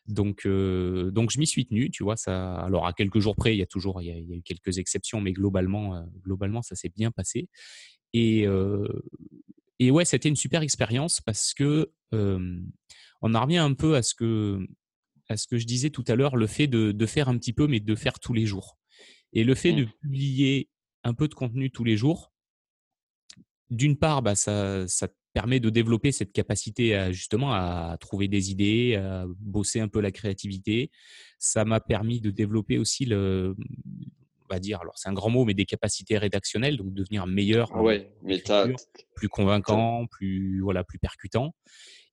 Donc, 0.07 0.47
donc 0.47 1.31
je 1.31 1.39
m'y 1.39 1.47
suis 1.47 1.65
tenu, 1.65 1.89
tu 1.89 2.03
vois. 2.03 2.15
Ça, 2.15 2.55
alors 2.55 2.85
à 2.85 2.93
quelques 2.93 3.19
jours 3.19 3.35
près, 3.35 3.55
il 3.55 3.59
y 3.59 3.63
a 3.63 3.65
toujours, 3.65 4.01
il 4.01 4.07
y 4.07 4.11
a, 4.11 4.17
eu 4.17 4.41
quelques 4.43 4.77
exceptions, 4.77 5.19
mais 5.21 5.33
globalement, 5.33 6.05
globalement, 6.23 6.61
ça 6.61 6.75
s'est 6.75 6.91
bien 6.95 7.11
passé. 7.11 7.49
Et 8.13 8.45
et 9.79 9.91
ouais, 9.91 10.05
c'était 10.05 10.29
une 10.29 10.35
super 10.35 10.61
expérience 10.61 11.21
parce 11.21 11.53
que 11.53 11.91
on 12.11 13.33
en 13.33 13.41
revient 13.41 13.57
un 13.57 13.73
peu 13.73 13.95
à 13.95 14.03
ce 14.03 14.13
que 14.13 14.59
à 15.29 15.37
ce 15.37 15.47
que 15.47 15.57
je 15.57 15.65
disais 15.65 15.89
tout 15.89 16.03
à 16.07 16.15
l'heure, 16.15 16.35
le 16.35 16.47
fait 16.47 16.67
de, 16.67 16.91
de, 16.91 17.05
faire 17.05 17.29
un 17.29 17.37
petit 17.37 17.53
peu, 17.53 17.67
mais 17.67 17.79
de 17.79 17.95
faire 17.95 18.19
tous 18.19 18.33
les 18.33 18.45
jours. 18.45 18.77
Et 19.33 19.43
le 19.43 19.55
fait 19.55 19.73
de 19.73 19.83
mmh. 19.83 19.91
publier 20.01 20.69
un 21.03 21.13
peu 21.13 21.27
de 21.27 21.33
contenu 21.33 21.71
tous 21.71 21.83
les 21.83 21.97
jours, 21.97 22.31
d'une 23.69 23.97
part, 23.97 24.21
bah, 24.21 24.35
ça, 24.35 24.87
ça 24.87 25.07
permet 25.35 25.59
de 25.59 25.69
développer 25.69 26.13
cette 26.13 26.31
capacité 26.31 26.95
à 26.95 27.11
justement 27.11 27.53
à 27.53 27.97
trouver 27.99 28.29
des 28.29 28.51
idées, 28.51 28.95
à 28.95 29.25
bosser 29.27 29.81
un 29.81 29.89
peu 29.89 29.99
la 29.99 30.11
créativité. 30.11 30.89
Ça 31.39 31.65
m'a 31.65 31.81
permis 31.81 32.21
de 32.21 32.31
développer 32.31 32.77
aussi 32.77 33.03
le, 33.03 33.53
on 34.49 34.53
va 34.53 34.59
dire, 34.61 34.79
alors 34.79 34.97
c'est 34.97 35.09
un 35.09 35.13
grand 35.13 35.29
mot, 35.29 35.43
mais 35.43 35.53
des 35.53 35.65
capacités 35.65 36.17
rédactionnelles, 36.17 36.77
donc 36.77 36.93
devenir 36.93 37.27
meilleur, 37.27 37.69
ah 37.73 37.83
ouais, 37.83 38.13
mais 38.23 38.41
plus 39.13 39.27
convaincant, 39.27 40.07
plus 40.09 40.61
voilà, 40.61 40.85
plus 40.85 40.99
percutant. 40.99 41.53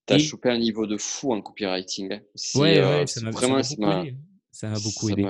Tu 0.08 0.14
as 0.14 0.18
chopé 0.18 0.50
un 0.50 0.58
niveau 0.58 0.88
de 0.88 0.96
fou 0.96 1.32
en 1.32 1.40
copywriting. 1.40 2.12
Hein. 2.12 2.20
Ouais, 2.56 2.80
ouais, 2.80 3.06
ça 3.06 3.20
m'a 3.20 3.30
vraiment 3.30 3.62
ça 3.62 4.68
m'a 4.68 4.80
beaucoup 4.80 5.10
aidé. 5.10 5.26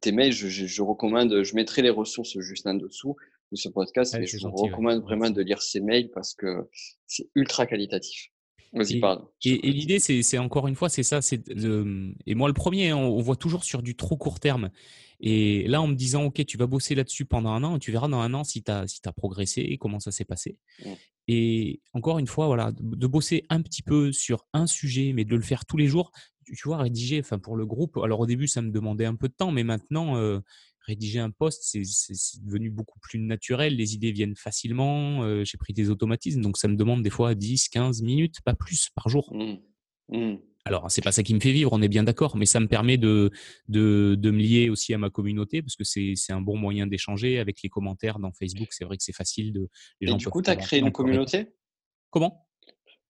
tes 0.00 0.10
mails, 0.10 0.32
je, 0.32 0.48
je, 0.48 0.82
recommande, 0.82 1.42
je 1.42 1.54
mettrai 1.54 1.82
les 1.82 1.90
ressources 1.90 2.40
juste 2.40 2.66
en 2.66 2.74
dessous 2.74 3.14
de 3.50 3.56
ce 3.56 3.68
podcast. 3.68 4.14
et 4.14 4.26
je 4.26 4.38
vous 4.46 4.54
recommande 4.54 5.02
vraiment 5.02 5.30
de 5.30 5.42
lire 5.42 5.62
ces 5.62 5.80
mails 5.80 6.10
parce 6.10 6.34
que 6.34 6.68
c'est 7.06 7.28
ultra 7.34 7.66
qualitatif. 7.66 8.30
Vas-y, 8.72 9.00
pardon. 9.00 9.28
Et, 9.44 9.72
l'idée, 9.72 9.98
c'est 9.98 10.38
encore 10.38 10.68
une 10.68 10.76
fois, 10.76 10.88
c'est 10.88 11.02
ça. 11.02 11.20
C'est 11.20 11.42
et 11.48 12.34
moi, 12.34 12.48
le 12.48 12.54
premier, 12.54 12.92
on, 12.92 13.20
voit 13.20 13.36
toujours 13.36 13.64
sur 13.64 13.82
du 13.82 13.96
trop 13.96 14.16
court 14.16 14.38
terme. 14.38 14.70
Et 15.18 15.66
là, 15.66 15.82
en 15.82 15.88
me 15.88 15.94
disant, 15.94 16.24
OK, 16.24 16.44
tu 16.46 16.56
vas 16.56 16.66
bosser 16.66 16.94
là-dessus 16.94 17.24
pendant 17.24 17.50
un 17.50 17.64
an, 17.64 17.76
et 17.76 17.78
tu 17.78 17.90
verras 17.90 18.08
dans 18.08 18.20
un 18.20 18.32
an 18.32 18.44
si 18.44 18.62
tu 18.62 18.70
as, 18.70 18.86
si 18.86 19.00
as 19.04 19.12
progressé 19.12 19.60
et 19.60 19.76
comment 19.76 19.98
ça 19.98 20.12
s'est 20.12 20.24
passé. 20.24 20.56
Et 21.26 21.80
encore 21.92 22.18
une 22.18 22.26
fois, 22.26 22.46
voilà, 22.46 22.72
de, 22.72 23.06
bosser 23.06 23.44
un 23.50 23.60
petit 23.60 23.82
peu 23.82 24.12
sur 24.12 24.46
un 24.52 24.66
sujet, 24.66 25.12
mais 25.12 25.24
de 25.24 25.36
le 25.36 25.42
faire 25.42 25.66
tous 25.66 25.76
les 25.76 25.86
jours. 25.86 26.12
Tu, 26.46 26.56
vois, 26.64 26.78
rédiger, 26.78 27.20
enfin, 27.20 27.38
pour 27.38 27.56
le 27.56 27.66
groupe, 27.66 27.98
alors 27.98 28.20
au 28.20 28.26
début, 28.26 28.48
ça 28.48 28.62
me 28.62 28.70
demandait 28.70 29.04
un 29.04 29.14
peu 29.14 29.28
de 29.28 29.34
temps, 29.34 29.52
mais 29.52 29.62
maintenant, 29.62 30.16
euh, 30.16 30.40
rédiger 30.90 31.20
un 31.20 31.30
poste, 31.30 31.62
c'est 31.62 31.82
devenu 32.44 32.70
beaucoup 32.70 32.98
plus 33.00 33.18
naturel. 33.18 33.76
Les 33.76 33.94
idées 33.94 34.12
viennent 34.12 34.36
facilement. 34.36 35.22
Euh, 35.22 35.44
j'ai 35.44 35.58
pris 35.58 35.72
des 35.72 35.90
automatismes, 35.90 36.40
donc 36.40 36.58
ça 36.58 36.68
me 36.68 36.76
demande 36.76 37.02
des 37.02 37.10
fois 37.10 37.34
10, 37.34 37.68
15 37.68 38.02
minutes, 38.02 38.40
pas 38.44 38.54
plus 38.54 38.90
par 38.94 39.08
jour. 39.08 39.32
Mmh. 39.32 39.56
Mmh. 40.08 40.36
Alors, 40.66 40.90
c'est 40.90 41.02
pas 41.02 41.12
ça 41.12 41.22
qui 41.22 41.34
me 41.34 41.40
fait 41.40 41.52
vivre, 41.52 41.72
on 41.72 41.80
est 41.80 41.88
bien 41.88 42.02
d'accord, 42.02 42.36
mais 42.36 42.44
ça 42.44 42.60
me 42.60 42.68
permet 42.68 42.98
de, 42.98 43.30
de, 43.68 44.16
me 44.30 44.38
lier 44.38 44.68
aussi 44.68 44.92
à 44.92 44.98
ma 44.98 45.08
communauté 45.08 45.62
parce 45.62 45.74
que 45.74 45.84
c'est 45.84 46.32
un 46.32 46.40
bon 46.40 46.56
moyen 46.56 46.86
d'échanger 46.86 47.38
avec 47.38 47.62
les 47.62 47.70
commentaires 47.70 48.18
dans 48.18 48.32
Facebook. 48.32 48.68
C'est 48.72 48.84
vrai 48.84 48.96
que 48.96 49.02
c'est 49.02 49.14
facile 49.14 49.52
de. 49.52 49.68
Les 50.00 50.12
Et 50.12 50.14
du 50.14 50.28
coup, 50.28 50.42
tu 50.42 50.50
as 50.50 50.56
créé 50.56 50.80
une 50.80 50.92
communauté? 50.92 51.54
Comment? 52.10 52.46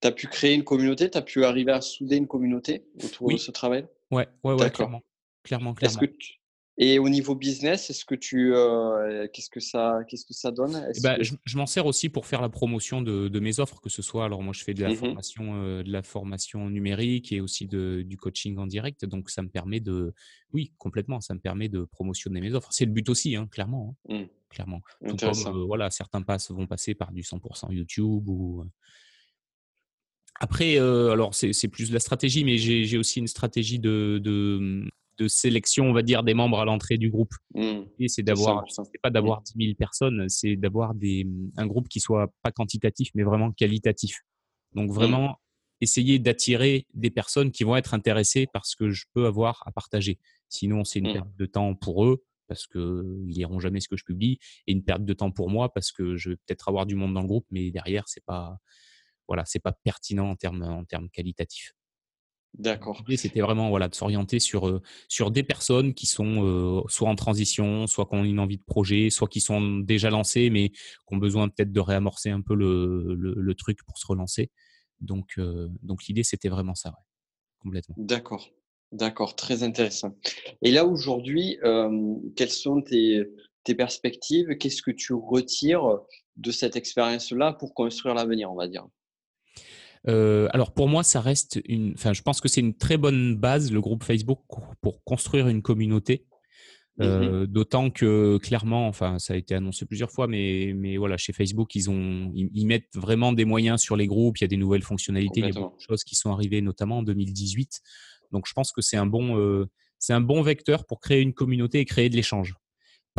Tu 0.01 0.09
as 0.09 0.13
pu 0.13 0.29
créer 0.29 0.55
une 0.55 0.65
communauté 0.65 1.11
Tu 1.11 1.19
as 1.19 1.23
pu 1.23 1.45
arriver 1.45 1.73
à 1.73 1.81
souder 1.81 2.17
une 2.17 2.29
communauté 2.29 2.87
autour 3.03 3.33
de 3.33 3.37
ce 3.37 3.51
travail? 3.51 3.87
Ouais, 4.11 4.29
ouais, 4.45 4.55
ouais, 4.55 4.71
clairement. 4.71 5.03
Clairement, 5.43 5.75
clairement. 5.75 5.99
Que 5.99 6.07
et 6.83 6.99
au 6.99 7.11
niveau 7.11 7.35
business, 7.35 7.91
est-ce 7.91 8.07
que 8.07 8.15
tu, 8.15 8.55
euh, 8.55 9.29
qu'est-ce 9.35 9.51
que 9.51 9.61
ça, 9.61 9.99
qu'est-ce 10.09 10.25
que 10.25 10.33
ça 10.33 10.51
donne? 10.51 10.83
Eh 10.97 11.01
ben, 11.03 11.19
Je, 11.21 11.59
m'en 11.59 11.67
sers 11.67 11.85
aussi 11.85 12.09
pour 12.09 12.25
faire 12.25 12.41
la 12.41 12.49
promotion 12.49 13.03
de, 13.03 13.39
mes 13.39 13.61
offres, 13.61 13.83
que 13.83 13.91
ce 13.91 14.01
soit, 14.01 14.25
alors 14.25 14.43
moi 14.43 14.55
je 14.55 14.65
fais 14.65 14.73
de 14.73 14.83
la 14.83 14.89
mmh 14.89 14.97
formation, 14.97 15.63
euh, 15.63 15.83
de 15.83 15.93
la 15.93 16.03
formation 16.03 16.71
numérique 16.71 17.33
et 17.33 17.43
aussi 17.43 17.67
de, 17.67 18.01
du 18.01 18.17
coaching 18.17 18.57
en 18.57 18.67
direct, 18.67 19.05
donc 19.05 19.29
ça 19.29 19.43
me 19.43 19.51
permet 19.51 19.81
de, 19.81 20.15
oui, 20.55 20.73
complètement, 20.79 21.21
ça 21.21 21.35
me 21.35 21.39
permet 21.39 21.69
de 21.69 21.85
promotionner 21.85 22.41
mes 22.41 22.55
offres. 22.55 22.73
C'est 22.73 22.87
le 22.87 22.93
but 22.93 23.11
aussi, 23.11 23.37
hein, 23.37 23.47
clairement, 23.51 23.95
hein, 24.09 24.15
mmh. 24.15 24.29
clairement. 24.49 24.81
Tout 25.07 25.17
comme, 25.17 25.55
euh, 25.55 25.65
voilà, 25.67 25.91
certains 25.91 26.23
passes 26.23 26.51
vont 26.51 26.67
passer 26.67 26.95
par 26.95 27.13
du 27.13 27.21
100% 27.21 27.75
YouTube 27.75 28.27
ou 28.27 28.65
après, 30.43 30.79
alors 30.79 31.35
c'est 31.35 31.69
plus 31.69 31.93
la 31.93 32.01
stratégie, 32.01 32.43
mais 32.43 32.57
j'ai 32.57 32.97
aussi 32.97 33.19
une 33.19 33.27
stratégie 33.27 33.79
de, 33.79 34.19
de, 34.25 34.89
de, 35.21 35.29
sélection, 35.29 35.87
on 35.87 35.93
va 35.93 36.03
dire, 36.03 36.23
des 36.23 36.35
membres 36.35 36.61
à 36.61 36.65
l'entrée 36.65 36.99
du 36.99 37.11
groupe. 37.11 37.35
Mmh. 37.55 37.83
Et 37.99 38.09
c'est 38.09 38.23
d'avoir, 38.23 38.65
c'est 38.69 39.01
pas 39.03 39.11
d'avoir 39.11 39.43
10 39.43 39.53
000 39.65 39.75
personnes, 39.77 40.29
c'est 40.29 40.57
d'avoir 40.57 40.93
un 41.57 41.67
groupe 41.67 41.89
qui 41.89 42.01
soit 42.01 42.33
pas 42.43 42.51
quantitatif, 42.51 43.11
mais 43.15 43.23
vraiment 43.23 43.53
qualitatif. 43.53 44.21
Donc 44.75 44.91
vraiment, 44.91 45.37
essayer 45.81 46.19
d'attirer 46.19 46.87
des 46.95 47.11
personnes 47.11 47.51
qui 47.51 47.65
vont 47.65 47.77
être 47.77 47.95
intéressées 47.95 48.47
par 48.53 48.67
ce 48.67 48.77
que 48.77 48.91
je 48.91 49.07
peux 49.15 49.27
avoir 49.27 49.63
à 49.67 49.73
partager. 49.73 50.19
Sinon, 50.49 50.85
c'est 50.85 50.99
une 50.99 51.11
mmh. 51.11 51.15
perte 51.15 51.37
de 51.37 51.47
temps 51.47 51.75
pour 51.75 52.05
eux 52.05 52.25
parce 52.49 52.67
qu'ils 52.67 53.29
liront 53.29 53.61
jamais 53.61 53.79
ce 53.79 53.89
que 53.89 53.97
je 53.97 54.05
publie 54.05 54.41
et 54.67 54.73
une 54.73 54.83
perte 54.83 55.05
de 55.05 55.13
temps 55.13 55.31
pour 55.31 55.49
moi 55.49 55.73
parce 55.73 55.93
que 55.93 56.17
je 56.17 56.31
vais 56.31 56.37
peut-être 56.37 56.69
avoir 56.69 56.85
du 56.85 56.97
monde 56.97 57.15
dans 57.15 57.23
le 57.23 57.29
groupe, 57.29 57.47
mais 57.53 57.71
derrière, 57.71 58.09
c'est 58.09 58.25
pas, 58.25 58.59
voilà, 59.29 59.45
c'est 59.45 59.61
pas 59.61 59.73
pertinent 59.73 60.31
en 60.31 60.35
termes, 60.35 60.63
en 60.63 60.85
termes 60.85 61.09
qualitatifs. 61.11 61.75
D'accord. 62.59 63.03
C'était 63.17 63.41
vraiment 63.41 63.71
voilà, 63.71 63.89
de 63.89 63.95
s'orienter 63.95 64.41
sur, 64.41 64.83
sur 65.09 65.31
des 65.31 65.43
personnes 65.45 65.95
qui 65.95 66.07
sont 66.07 66.83
soit 66.89 67.09
en 67.09 67.15
transition, 67.15 67.87
soit 67.87 68.07
qui 68.07 68.17
ont 68.17 68.25
une 68.25 68.41
envie 68.41 68.59
de 68.59 68.65
projet, 68.65 69.09
soit 69.09 69.29
qui 69.29 69.41
sont 69.41 69.79
déjà 69.79 70.11
lancées, 70.11 70.51
mais 70.51 70.71
qui 70.71 71.15
ont 71.15 71.17
besoin 71.17 71.49
peut-être 71.49 71.73
de 71.73 71.81
réamorcer 71.81 72.31
un 72.31 72.41
peu 72.41 72.55
le, 72.55 73.15
le 73.15 73.55
truc 73.55 73.85
pour 73.85 73.97
se 73.99 74.07
relancer. 74.07 74.51
Donc, 75.01 75.41
donc 75.83 76.05
l'idée, 76.07 76.25
c'était 76.25 76.49
vraiment 76.49 76.75
ça, 76.75 76.93
complètement. 77.61 77.95
D'accord, 77.99 78.51
d'accord, 78.93 79.37
très 79.37 79.63
intéressant. 79.63 80.17
Et 80.61 80.73
là, 80.73 80.85
aujourd'hui, 80.85 81.57
quelles 82.37 82.51
sont 82.51 82.83
tes, 82.83 83.23
tes 83.65 83.75
perspectives? 83.75 84.59
Qu'est-ce 84.59 84.83
que 84.83 84.91
tu 84.91 85.15
retires 85.15 86.01
de 86.37 86.51
cette 86.51 86.77
expérience-là 86.77 87.53
pour 87.55 87.75
construire 87.75 88.15
l'avenir, 88.15 88.51
on 88.51 88.57
va 88.57 88.67
dire? 88.67 88.87
Alors 90.07 90.73
pour 90.73 90.89
moi, 90.89 91.03
ça 91.03 91.21
reste 91.21 91.61
une. 91.67 91.93
Enfin, 91.95 92.13
je 92.13 92.23
pense 92.23 92.41
que 92.41 92.49
c'est 92.49 92.61
une 92.61 92.77
très 92.77 92.97
bonne 92.97 93.37
base 93.37 93.71
le 93.73 93.81
groupe 93.81 94.05
Facebook 94.05 94.41
pour 94.81 95.05
construire 95.05 95.49
une 95.49 95.63
communauté. 95.63 96.27
Euh, 97.01 97.47
d'autant 97.47 97.91
que 97.91 98.37
clairement, 98.39 98.87
enfin, 98.87 99.19
ça 99.19 99.33
a 99.33 99.37
été 99.37 99.55
annoncé 99.55 99.87
plusieurs 99.87 100.11
fois, 100.11 100.27
mais, 100.27 100.73
mais 100.77 100.97
voilà, 100.99 101.17
chez 101.17 101.33
Facebook, 101.33 101.75
ils, 101.75 101.89
ont, 101.89 102.31
ils, 102.35 102.67
mettent 102.67 102.95
vraiment 102.95 103.33
des 103.33 103.45
moyens 103.45 103.81
sur 103.81 103.97
les 103.97 104.07
groupes. 104.07 104.39
Il 104.39 104.43
y 104.43 104.45
a 104.45 104.49
des 104.49 104.57
nouvelles 104.57 104.83
fonctionnalités, 104.83 105.41
il 105.41 105.47
y 105.47 105.49
a 105.51 105.53
beaucoup 105.53 105.77
de 105.77 105.83
choses 105.83 106.05
qui 106.05 106.15
sont 106.15 106.31
arrivées, 106.31 106.61
notamment 106.61 106.99
en 106.99 107.03
2018. 107.03 107.81
Donc, 108.33 108.45
je 108.47 108.53
pense 108.53 108.73
que 108.73 108.83
c'est 108.83 108.97
un 108.97 109.07
bon, 109.07 109.39
euh, 109.39 109.67
c'est 109.99 110.13
un 110.13 110.21
bon 110.21 110.43
vecteur 110.43 110.85
pour 110.85 111.01
créer 111.01 111.23
une 111.23 111.33
communauté 111.33 111.81
et 111.81 111.85
créer 111.85 112.11
de 112.11 112.17
l'échange. 112.17 112.55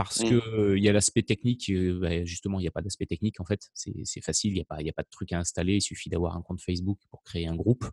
Parce 0.06 0.24
mmh. 0.24 0.30
que 0.30 0.78
il 0.78 0.84
y 0.84 0.90
a 0.90 0.94
l'aspect 0.94 1.24
technique, 1.24 1.72
bah, 2.00 2.24
justement, 2.26 2.60
il 2.60 2.64
n'y 2.64 2.68
a 2.68 2.72
pas 2.72 2.82
d'aspect 2.82 3.06
technique 3.06 3.40
en 3.40 3.46
fait. 3.46 3.70
C'est 3.74 4.22
facile, 4.22 4.52
il 4.52 4.56
n'y 4.56 4.62
a, 4.62 4.66
pas, 4.66 4.76
a 4.76 4.94
pas 4.94 5.04
de 5.04 5.10
truc 5.10 5.32
à 5.32 5.40
installer. 5.40 5.76
Il 5.76 5.82
suffit 5.82 6.10
d'avoir 6.10 6.36
un 6.36 6.42
compte 6.42 6.62
Facebook 6.62 7.00
pour 7.10 7.24
créer 7.24 7.48
un 7.48 7.56
groupe. 7.56 7.86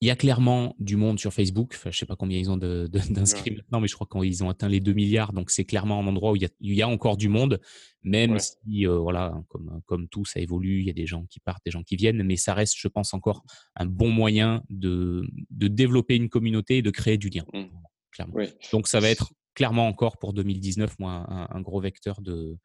Il 0.00 0.08
y 0.08 0.10
a 0.10 0.16
clairement 0.16 0.76
du 0.78 0.96
monde 0.96 1.18
sur 1.18 1.32
Facebook. 1.32 1.72
Enfin, 1.74 1.90
je 1.90 1.96
ne 1.96 2.00
sais 2.00 2.06
pas 2.06 2.14
combien 2.14 2.38
ils 2.38 2.50
ont 2.50 2.56
d'inscrits 3.10 3.52
maintenant, 3.52 3.80
mais 3.80 3.88
je 3.88 3.94
crois 3.94 4.06
qu'ils 4.06 4.44
ont 4.44 4.50
atteint 4.50 4.68
les 4.68 4.80
2 4.80 4.92
milliards. 4.92 5.32
Donc, 5.32 5.50
c'est 5.50 5.64
clairement 5.64 5.98
un 5.98 6.06
endroit 6.06 6.32
où 6.32 6.36
il 6.36 6.50
y 6.60 6.82
a, 6.82 6.88
encore 6.88 7.16
du 7.16 7.30
monde, 7.30 7.58
même 8.02 8.38
si, 8.38 8.86
euh, 8.86 8.98
voilà, 8.98 9.42
comme, 9.48 9.80
comme 9.86 10.08
tout, 10.08 10.26
ça 10.26 10.40
évolue. 10.40 10.80
Il 10.80 10.86
y 10.86 10.90
a 10.90 10.94
des 10.94 11.06
gens 11.06 11.24
qui 11.30 11.40
partent, 11.40 11.64
des 11.64 11.70
gens 11.70 11.82
qui 11.82 11.96
viennent, 11.96 12.22
mais 12.22 12.36
ça 12.36 12.52
reste, 12.52 12.74
je 12.76 12.88
pense, 12.88 13.14
encore 13.14 13.44
un 13.76 13.86
bon 13.86 14.10
moyen 14.10 14.62
de, 14.68 15.26
de 15.48 15.68
développer 15.68 16.16
une 16.16 16.28
communauté 16.28 16.78
et 16.78 16.82
de 16.82 16.90
créer 16.90 17.16
du 17.16 17.30
lien. 17.30 17.44
Mmh. 17.54 17.64
Clairement. 18.12 18.34
Donc, 18.72 18.88
ça 18.88 19.00
va 19.00 19.08
être 19.08 19.32
clairement 19.54 19.88
encore 19.88 20.18
pour 20.18 20.32
2019, 20.32 20.98
moi, 20.98 21.26
un, 21.28 21.60
gros 21.60 21.80
vecteur 21.80 22.20
de, 22.20 22.56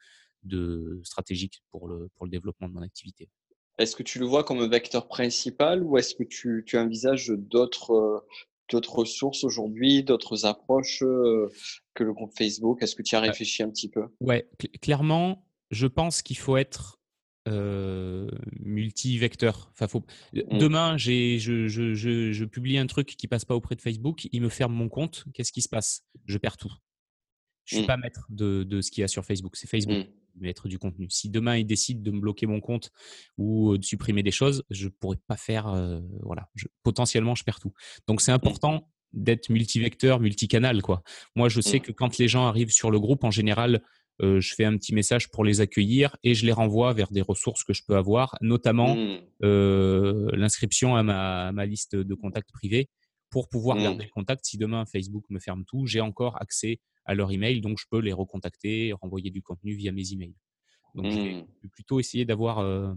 de 0.44 1.00
stratégique 1.04 1.62
pour 1.72 1.88
le, 1.88 2.10
pour 2.16 2.26
le 2.26 2.32
développement 2.32 2.68
de 2.68 2.74
mon 2.74 2.82
activité. 2.82 3.30
Est-ce 3.78 3.96
que 3.96 4.04
tu 4.04 4.20
le 4.20 4.26
vois 4.26 4.44
comme 4.44 4.60
un 4.60 4.68
vecteur 4.68 5.08
principal 5.08 5.84
ou 5.84 5.98
est-ce 5.98 6.14
que 6.14 6.24
tu, 6.24 6.66
envisages 6.78 7.30
d'autres 7.30 7.92
euh, 7.92 8.20
d'autres 8.70 9.00
ressources 9.00 9.44
aujourd'hui, 9.44 10.04
d'autres 10.04 10.46
approches 10.46 11.02
euh, 11.02 11.50
que 11.94 12.04
le 12.04 12.14
groupe 12.14 12.34
Facebook? 12.38 12.84
Est-ce 12.84 12.96
que 12.96 13.02
tu 13.02 13.16
y 13.16 13.18
as 13.18 13.22
réfléchi 13.22 13.64
un 13.64 13.70
petit 13.70 13.90
peu? 13.90 14.04
Ouais, 14.20 14.48
clairement, 14.82 15.48
je 15.72 15.88
pense 15.88 16.22
qu'il 16.22 16.38
faut 16.38 16.58
être 16.58 16.99
euh, 17.48 18.30
multi-vecteur. 18.60 19.70
Enfin, 19.74 19.88
faut... 19.88 20.06
Mmh. 20.34 20.58
Demain, 20.58 20.98
j'ai, 20.98 21.40
je, 21.40 21.68
je, 21.68 21.94
je, 21.94 22.46
publie 22.46 22.78
un 22.78 22.88
truc 22.88 23.16
qui 23.16 23.28
passe 23.28 23.46
pas 23.46 23.56
auprès 23.56 23.76
de 23.76 23.82
Facebook, 23.82 24.28
il 24.32 24.42
me 24.42 24.50
ferme 24.50 24.74
mon 24.74 24.90
compte. 24.90 25.26
Qu'est-ce 25.34 25.52
qui 25.52 25.62
se 25.62 25.70
passe? 25.70 26.04
Je 26.26 26.38
perds 26.38 26.58
tout. 26.58 26.74
Je 27.66 27.76
suis 27.76 27.84
mmh. 27.84 27.88
pas 27.88 27.98
maître 27.98 28.26
de, 28.30 28.64
de 28.64 28.82
ce 28.82 28.92
qu'il 28.92 29.02
y 29.02 29.04
a 29.04 29.08
sur 29.08 29.26
Facebook. 29.26 29.56
C'est 29.56 29.68
Facebook. 29.68 29.98
Mmh 29.98 30.12
mettre 30.42 30.70
du 30.70 30.80
contenu. 30.80 31.10
Si 31.10 31.28
demain 31.30 31.58
il 31.58 31.66
décide 31.66 32.02
de 32.02 32.12
me 32.12 32.20
bloquer 32.22 32.46
mon 32.46 32.62
compte 32.62 32.92
ou 33.38 33.78
de 33.78 33.84
supprimer 33.84 34.24
des 34.24 34.32
choses, 34.32 34.64
je 34.70 34.88
pourrais 34.88 35.18
pas 35.28 35.36
faire. 35.36 35.66
voilà, 36.24 36.48
potentiellement 36.84 37.36
je 37.36 37.44
perds 37.44 37.60
tout. 37.60 37.74
Donc 38.08 38.22
c'est 38.22 38.32
important 38.32 38.90
d'être 39.12 39.50
multivecteur, 39.50 40.20
multicanal 40.20 40.82
quoi. 40.82 41.04
Moi 41.36 41.50
je 41.50 41.60
sais 41.62 41.80
que 41.80 41.92
quand 41.92 42.18
les 42.20 42.28
gens 42.28 42.46
arrivent 42.46 42.72
sur 42.72 42.92
le 42.92 43.00
groupe 43.00 43.24
en 43.24 43.32
général, 43.32 43.82
je 44.22 44.54
fais 44.56 44.66
un 44.66 44.76
petit 44.78 44.94
message 44.94 45.30
pour 45.30 45.44
les 45.44 45.62
accueillir 45.62 46.16
et 46.24 46.34
je 46.34 46.46
les 46.46 46.52
renvoie 46.52 46.94
vers 46.94 47.12
des 47.12 47.22
ressources 47.22 47.64
que 47.64 47.74
je 47.74 47.84
peux 47.88 47.96
avoir, 47.96 48.36
notamment 48.42 48.96
mmh. 48.96 50.32
l'inscription 50.34 50.96
à 50.96 51.04
ma, 51.04 51.52
ma, 51.52 51.66
liste 51.66 51.96
de 51.96 52.16
contacts 52.16 52.52
privés 52.52 52.90
pour 53.30 53.50
pouvoir 53.50 53.78
garder 53.78 54.06
le 54.06 54.12
contact. 54.12 54.46
Si 54.46 54.58
demain 54.58 54.86
Facebook 54.86 55.24
me 55.30 55.40
ferme 55.40 55.64
tout, 55.66 55.86
j'ai 55.86 56.02
encore 56.02 56.42
accès 56.42 56.80
à 57.06 57.16
leur 57.16 57.32
email, 57.32 57.62
donc 57.62 57.78
je 57.80 57.86
peux 57.90 58.00
les 58.00 58.14
recontacter, 58.14 58.94
renvoyer 58.94 59.32
du 59.32 59.42
contenu 59.42 59.74
via 59.74 59.92
mes 59.92 60.14
emails. 60.14 60.36
Donc 60.96 61.12
je 61.12 61.20
vais 61.20 61.34
mmh. 61.42 61.70
plutôt 61.72 62.00
essayer 62.00 62.26
d'avoir, 62.26 62.60
euh, 62.60 62.94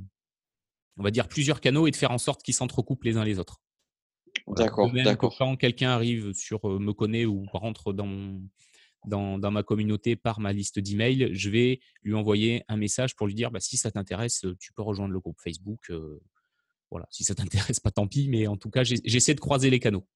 on 0.97 1.03
va 1.03 1.11
dire, 1.11 1.29
plusieurs 1.29 1.61
canaux 1.61 1.87
et 1.87 1.91
de 1.91 1.97
faire 1.97 2.11
en 2.11 2.19
sorte 2.19 2.43
qu'ils 2.43 2.55
s'entrecoupent 2.55 3.05
les 3.05 3.17
uns 3.17 3.25
les 3.25 3.39
autres. 3.39 3.61
D'accord, 4.49 4.91
d'accord. 4.93 5.35
Quand 5.39 5.57
quelqu'un 5.57 5.91
arrive 5.91 6.33
sur, 6.33 6.69
euh, 6.69 6.79
me 6.79 6.93
connaît 6.93 7.27
ou 7.27 7.45
rentre 7.53 7.93
dans, 7.93 8.41
dans, 9.05 9.51
ma 9.51 9.63
communauté 9.63 10.17
par 10.17 10.41
ma 10.41 10.53
liste 10.53 10.79
d'emails, 10.79 11.31
je 11.33 11.51
vais 11.51 11.81
lui 12.03 12.15
envoyer 12.15 12.65
un 12.69 12.77
message 12.77 13.17
pour 13.17 13.27
lui 13.27 13.35
dire 13.35 13.51
bah, 13.51 13.61
si 13.61 13.77
ça 13.77 13.91
t'intéresse, 13.91 14.45
tu 14.59 14.73
peux 14.73 14.83
rejoindre 14.83 15.13
le 15.13 15.21
groupe 15.21 15.41
Facebook. 15.41 15.91
Euh, 15.91 16.21
voilà, 16.91 17.07
si 17.11 17.25
ça 17.25 17.35
t'intéresse 17.71 17.81
pas, 17.81 17.91
tant 17.91 18.07
pis, 18.07 18.29
mais 18.29 18.47
en 18.47 18.57
tout 18.57 18.71
cas, 18.71 18.85
j'essaie 18.85 19.35
de 19.35 19.41
croiser 19.41 19.71
les 19.71 19.81
canaux. 19.81 20.07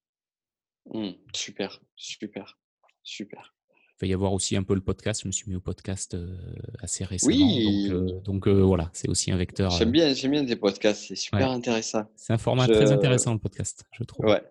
Mmh, 0.93 1.11
super, 1.33 1.81
super, 1.95 2.57
super. 3.03 3.56
Il 3.99 4.05
va 4.05 4.07
y 4.11 4.13
avoir 4.13 4.33
aussi 4.33 4.55
un 4.55 4.61
peu 4.61 4.75
le 4.75 4.81
podcast. 4.81 5.23
Je 5.23 5.27
me 5.27 5.31
suis 5.31 5.49
mis 5.49 5.55
au 5.55 5.59
podcast 5.59 6.13
euh, 6.13 6.37
assez 6.81 7.03
récemment. 7.03 7.35
Oui. 7.35 7.91
Donc, 8.23 8.47
euh, 8.47 8.51
euh, 8.51 8.63
voilà, 8.63 8.91
c'est 8.93 9.09
aussi 9.09 9.31
un 9.31 9.37
vecteur. 9.37 9.71
J'aime 9.71 9.89
bien, 9.89 10.13
j'aime 10.13 10.31
bien 10.31 10.43
des 10.43 10.55
podcasts. 10.55 11.05
C'est 11.07 11.15
super 11.15 11.49
intéressant. 11.49 12.03
C'est 12.15 12.31
un 12.31 12.37
format 12.37 12.67
très 12.67 12.91
intéressant 12.91 13.33
le 13.33 13.39
podcast, 13.39 13.85
je 13.93 14.03
trouve. 14.03 14.27
Ouais. 14.27 14.41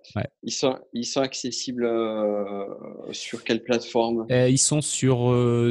Ils 0.42 0.50
sont, 0.50 0.76
ils 0.92 1.04
sont 1.04 1.20
accessibles 1.20 1.88
sur 3.12 3.44
quelle 3.44 3.62
plateforme? 3.62 4.26
Ils 4.30 4.58
sont 4.58 4.80
sur, 4.80 5.18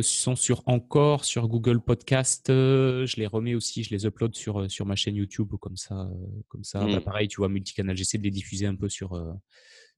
sont 0.03 0.37
sur 0.37 0.63
Encore, 0.67 1.25
sur 1.25 1.49
Google 1.49 1.81
Podcast. 1.81 2.45
je 2.47 3.15
les 3.17 3.27
remets 3.27 3.55
aussi, 3.55 3.83
je 3.83 3.89
les 3.89 4.05
upload 4.05 4.35
sur 4.35 4.71
sur 4.71 4.85
ma 4.85 4.95
chaîne 4.95 5.15
YouTube 5.15 5.51
comme 5.59 5.75
ça, 5.75 6.09
comme 6.47 6.63
ça. 6.63 6.79
Bah, 6.79 6.99
mmh. 6.99 7.01
pareil, 7.01 7.27
tu 7.27 7.37
vois, 7.41 7.49
multicanal. 7.49 7.97
J'essaie 7.97 8.19
de 8.19 8.23
les 8.23 8.31
diffuser 8.31 8.67
un 8.67 8.75
peu 8.75 8.87
sur 8.87 9.21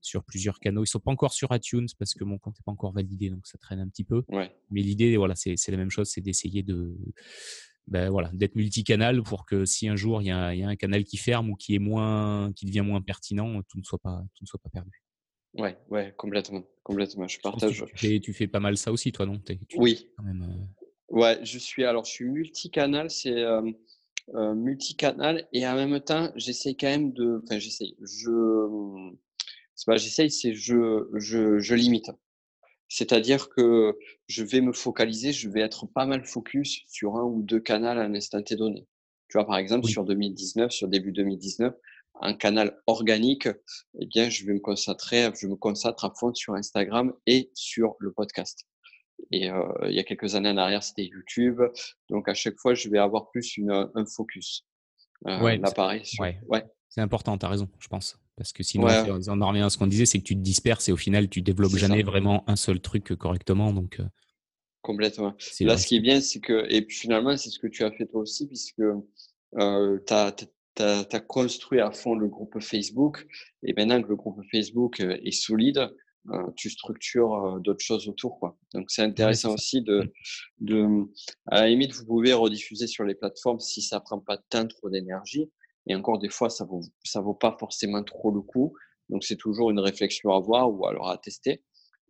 sur 0.02 0.24
plusieurs 0.24 0.60
canaux. 0.60 0.84
Ils 0.84 0.88
sont 0.88 1.00
pas 1.00 1.12
encore 1.12 1.34
sur 1.34 1.54
iTunes 1.56 1.88
parce 1.98 2.14
que 2.14 2.24
mon 2.24 2.38
compte 2.38 2.56
n'est 2.56 2.64
pas 2.66 2.72
encore 2.72 2.94
validé, 2.94 3.30
donc 3.30 3.46
ça 3.46 3.58
traîne 3.58 3.80
un 3.80 3.88
petit 3.88 4.04
peu. 4.04 4.24
Mais 4.30 4.82
l'idée, 4.82 5.18
voilà, 5.18 5.36
c'est 5.36 5.56
la 5.70 5.78
même 5.78 5.92
chose, 5.92 6.10
c'est 6.10 6.22
d'essayer 6.22 6.64
de 6.64 6.96
ben 7.88 8.10
voilà, 8.10 8.30
d'être 8.34 8.56
multicanal 8.56 9.24
pour 9.24 9.46
que 9.46 9.64
si 9.64 9.88
un 9.88 9.96
jour 9.96 10.22
il 10.22 10.26
y, 10.26 10.32
a, 10.32 10.48
un 10.50 10.76
canal 10.76 11.06
qui 11.06 11.16
ferme 11.16 11.52
ou 11.52 11.56
qui 11.56 11.74
est 11.74 11.80
moins, 11.80 12.52
qui 12.54 12.66
devient 12.66 12.82
moins 12.82 13.02
pertinent, 13.02 13.62
tout 13.64 13.78
ne 13.78 13.84
soit 13.84 14.00
pas, 14.00 14.24
tout 14.36 14.44
ne 14.44 14.48
soit 14.48 14.60
pas 14.62 14.70
perdu. 14.70 15.02
Ouais, 15.54 15.78
ouais, 15.90 16.14
complètement, 16.18 16.64
complètement. 16.84 17.28
Je 17.28 17.40
partage. 17.40 17.86
Tu 17.96 18.34
fais, 18.34 18.48
pas 18.48 18.60
mal 18.60 18.78
ça 18.78 18.92
aussi, 18.92 19.12
toi, 19.12 19.26
non? 19.26 19.42
Oui. 19.78 20.10
Euh 20.20 20.24
ouais, 21.10 21.40
je 21.44 21.58
suis. 21.58 21.84
Alors, 21.84 22.06
je 22.06 22.12
suis 22.12 22.26
multicanal. 22.26 23.10
C'est 23.10 23.32
euh, 23.32 23.62
euh, 24.36 24.54
multicanal 24.54 25.48
et 25.54 25.66
en 25.68 25.76
même 25.76 26.00
temps, 26.02 26.32
j'essaie 26.36 26.76
quand 26.76 26.88
même 26.88 27.14
de. 27.14 27.42
Enfin, 27.44 27.58
j'essaie. 27.60 27.96
Je 28.02 29.12
c'est 29.78 29.86
pas 29.86 29.96
j'essaye, 29.96 30.32
c'est 30.32 30.54
je, 30.54 31.08
je, 31.14 31.60
je 31.60 31.76
limite. 31.76 32.10
C'est-à-dire 32.90 33.50
que 33.50 33.98
je 34.28 34.44
vais 34.44 34.62
me 34.62 34.74
focaliser, 34.74 35.32
je 35.32 35.50
vais 35.50 35.62
être 35.62 35.86
pas 35.86 36.06
mal 36.06 36.26
focus 36.26 36.82
sur 36.88 37.16
un 37.16 37.24
ou 37.24 37.44
deux 37.44 37.60
canaux 37.60 37.88
à 37.88 37.92
un 37.92 38.16
instant 38.16 38.42
T 38.42 38.56
donné. 38.56 38.88
Tu 39.30 39.38
vois, 39.38 39.46
par 39.46 39.58
exemple, 39.58 39.88
sur 39.88 40.04
2019, 40.04 40.72
sur 40.72 40.88
début 40.88 41.12
2019, 41.12 41.74
un 42.22 42.34
canal 42.34 42.82
organique, 42.88 43.48
eh 44.00 44.06
bien, 44.08 44.30
je 44.30 44.46
vais 44.46 44.54
me 44.54 44.60
concentrer, 44.60 45.30
je 45.40 45.48
me 45.48 45.56
consacre 45.56 46.06
à 46.06 46.14
fond 46.18 46.34
sur 46.34 46.56
Instagram 46.56 47.14
et 47.28 47.52
sur 47.54 47.96
le 48.00 48.12
podcast. 48.12 48.66
Et 49.32 49.52
euh, 49.52 49.64
il 49.84 49.94
y 49.94 50.00
a 50.00 50.04
quelques 50.04 50.34
années 50.36 50.50
en 50.50 50.58
arrière, 50.58 50.82
c'était 50.82 51.06
YouTube. 51.06 51.62
Donc, 52.10 52.30
à 52.30 52.34
chaque 52.34 52.58
fois, 52.58 52.74
je 52.74 52.90
vais 52.90 53.00
avoir 53.00 53.30
plus 53.30 53.58
une, 53.58 53.72
un 53.72 54.06
focus. 54.06 54.66
Euh, 55.28 55.40
ouais, 55.42 55.58
l'appareil. 55.58 56.04
Ouais. 56.20 56.40
ouais. 56.48 56.66
C'est 56.90 57.02
important, 57.02 57.38
tu 57.38 57.46
as 57.46 57.50
raison, 57.50 57.68
je 57.80 57.88
pense. 57.88 58.18
Parce 58.38 58.54
que 58.54 58.62
sinon, 58.62 58.88
on 58.88 59.42
en 59.42 59.48
revient 59.50 59.62
à 59.62 59.70
ce 59.72 59.80
qu'on 59.80 59.88
disait, 59.88 60.06
c'est 60.06 60.20
que 60.20 60.24
tu 60.24 60.36
te 60.36 60.42
disperses 60.42 60.88
et 60.90 60.92
au 60.92 60.98
final, 60.98 61.28
tu 61.28 61.42
développes 61.42 61.76
jamais 61.76 62.04
vraiment 62.04 62.48
un 62.48 62.56
seul 62.56 62.80
truc 62.80 63.16
correctement. 63.16 63.74
Donc, 63.74 64.00
euh, 64.00 64.06
Complètement. 64.84 65.36
Là, 65.62 65.78
ce 65.78 65.88
qui 65.88 65.96
est 65.96 66.00
bien, 66.00 66.22
c'est 66.22 66.40
que, 66.40 66.68
et 66.70 66.84
puis 66.84 66.96
finalement, 66.96 67.36
c'est 67.36 67.50
ce 67.50 67.58
que 67.58 67.68
tu 67.68 67.84
as 67.84 67.92
fait 67.92 68.06
toi 68.06 68.22
aussi, 68.22 68.48
puisque 68.48 68.80
euh, 68.80 70.00
tu 70.06 70.14
as, 70.14 70.36
as, 70.80 71.20
construit 71.20 71.82
à 71.82 71.92
fond 71.92 72.14
le 72.14 72.28
groupe 72.28 72.62
Facebook 72.62 73.26
et 73.64 73.74
maintenant 73.74 74.02
que 74.04 74.08
le 74.08 74.16
groupe 74.16 74.40
Facebook 74.52 75.00
est 75.00 75.32
solide, 75.32 75.90
tu 76.56 76.70
structures 76.70 77.60
d'autres 77.62 77.84
choses 77.84 78.08
autour. 78.08 78.40
Quoi. 78.40 78.56
Donc, 78.76 78.92
c'est 78.92 79.02
intéressant 79.02 79.56
aussi 79.56 79.82
de, 79.82 80.14
de, 80.60 80.86
à 81.48 81.62
la 81.62 81.70
limite, 81.70 81.94
vous 81.94 82.06
pouvez 82.06 82.34
rediffuser 82.34 82.86
sur 82.86 83.04
les 83.04 83.16
plateformes 83.16 83.60
si 83.60 83.82
ça 83.82 84.00
prend 84.00 84.20
pas 84.20 84.38
tant 84.50 84.68
trop 84.68 84.92
d'énergie. 84.92 85.50
Et 85.88 85.96
encore 85.96 86.20
des 86.20 86.30
fois, 86.30 86.50
ça 86.50 86.66
vaut, 86.66 86.82
vaut 87.16 87.34
pas 87.34 87.56
forcément 87.60 88.04
trop 88.04 88.32
le 88.32 88.42
coup. 88.42 88.74
Donc, 89.10 89.24
c'est 89.24 89.38
toujours 89.38 89.72
une 89.72 89.80
réflexion 89.80 90.32
à 90.32 90.40
voir 90.40 90.72
ou 90.72 90.86
alors 90.86 91.10
à 91.10 91.18
tester. 91.18 91.64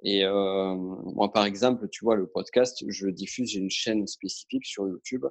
Et 0.03 0.23
euh, 0.23 0.75
moi, 0.75 1.31
par 1.31 1.45
exemple, 1.45 1.87
tu 1.89 2.03
vois, 2.03 2.15
le 2.15 2.27
podcast, 2.27 2.83
je 2.87 3.07
diffuse, 3.07 3.53
une 3.55 3.69
chaîne 3.69 4.05
spécifique 4.07 4.65
sur 4.65 4.87
YouTube 4.87 5.25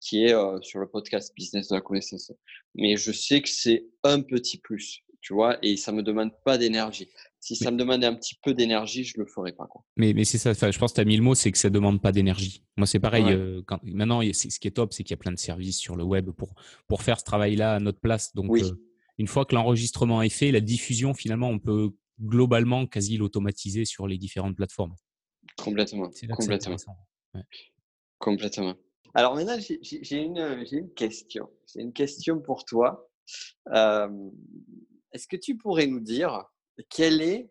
qui 0.00 0.24
est 0.24 0.34
euh, 0.34 0.58
sur 0.62 0.78
le 0.78 0.88
podcast 0.88 1.32
Business 1.34 1.68
de 1.68 1.74
la 1.74 1.80
connaissance. 1.80 2.32
Mais 2.74 2.96
je 2.96 3.12
sais 3.12 3.40
que 3.40 3.48
c'est 3.48 3.86
un 4.02 4.20
petit 4.22 4.58
plus, 4.58 5.02
tu 5.20 5.34
vois, 5.34 5.58
et 5.62 5.76
ça 5.76 5.92
me 5.92 6.02
demande 6.02 6.32
pas 6.44 6.58
d'énergie. 6.58 7.08
Si 7.40 7.56
ça 7.56 7.70
me 7.70 7.78
demandait 7.78 8.06
un 8.06 8.14
petit 8.14 8.34
peu 8.42 8.52
d'énergie, 8.52 9.02
je 9.02 9.18
le 9.18 9.24
ferais 9.24 9.52
pas. 9.52 9.66
Quoi. 9.66 9.82
Mais, 9.96 10.12
mais 10.12 10.24
c'est 10.24 10.36
ça, 10.36 10.52
je 10.52 10.78
pense 10.78 10.92
que 10.92 10.96
tu 10.96 11.00
as 11.00 11.04
mis 11.06 11.16
le 11.16 11.22
mot, 11.22 11.34
c'est 11.34 11.50
que 11.50 11.56
ça 11.56 11.70
demande 11.70 12.02
pas 12.02 12.12
d'énergie. 12.12 12.62
Moi, 12.76 12.86
c'est 12.86 13.00
pareil. 13.00 13.24
Euh, 13.28 13.62
quand, 13.66 13.80
maintenant, 13.82 14.20
ce 14.20 14.58
qui 14.58 14.68
est 14.68 14.72
top, 14.72 14.92
c'est 14.92 15.04
qu'il 15.04 15.12
y 15.12 15.14
a 15.14 15.16
plein 15.16 15.32
de 15.32 15.38
services 15.38 15.78
sur 15.78 15.96
le 15.96 16.04
web 16.04 16.30
pour, 16.32 16.54
pour 16.86 17.02
faire 17.02 17.18
ce 17.18 17.24
travail-là 17.24 17.76
à 17.76 17.80
notre 17.80 17.98
place. 17.98 18.34
Donc, 18.34 18.50
oui. 18.50 18.62
une 19.16 19.26
fois 19.26 19.46
que 19.46 19.54
l'enregistrement 19.54 20.20
est 20.20 20.28
fait, 20.28 20.52
la 20.52 20.60
diffusion, 20.60 21.14
finalement, 21.14 21.48
on 21.48 21.58
peut 21.58 21.92
globalement 22.20 22.86
quasi 22.86 23.16
l'automatiser 23.16 23.86
sur 23.86 24.06
les 24.06 24.18
différentes 24.18 24.54
plateformes. 24.54 24.94
Complètement. 25.56 26.10
Complètement. 26.36 26.76
Complètement. 28.18 28.74
Alors 29.14 29.34
maintenant, 29.34 29.56
j'ai 29.58 30.22
une, 30.22 30.66
une, 30.70 30.92
question. 30.92 31.48
J'ai 31.72 31.80
une 31.80 31.94
question 31.94 32.38
pour 32.38 32.66
toi. 32.66 33.10
Est-ce 33.66 35.26
que 35.26 35.36
tu 35.36 35.56
pourrais 35.56 35.86
nous 35.86 36.00
dire 36.00 36.44
quel 36.88 37.22
est, 37.22 37.50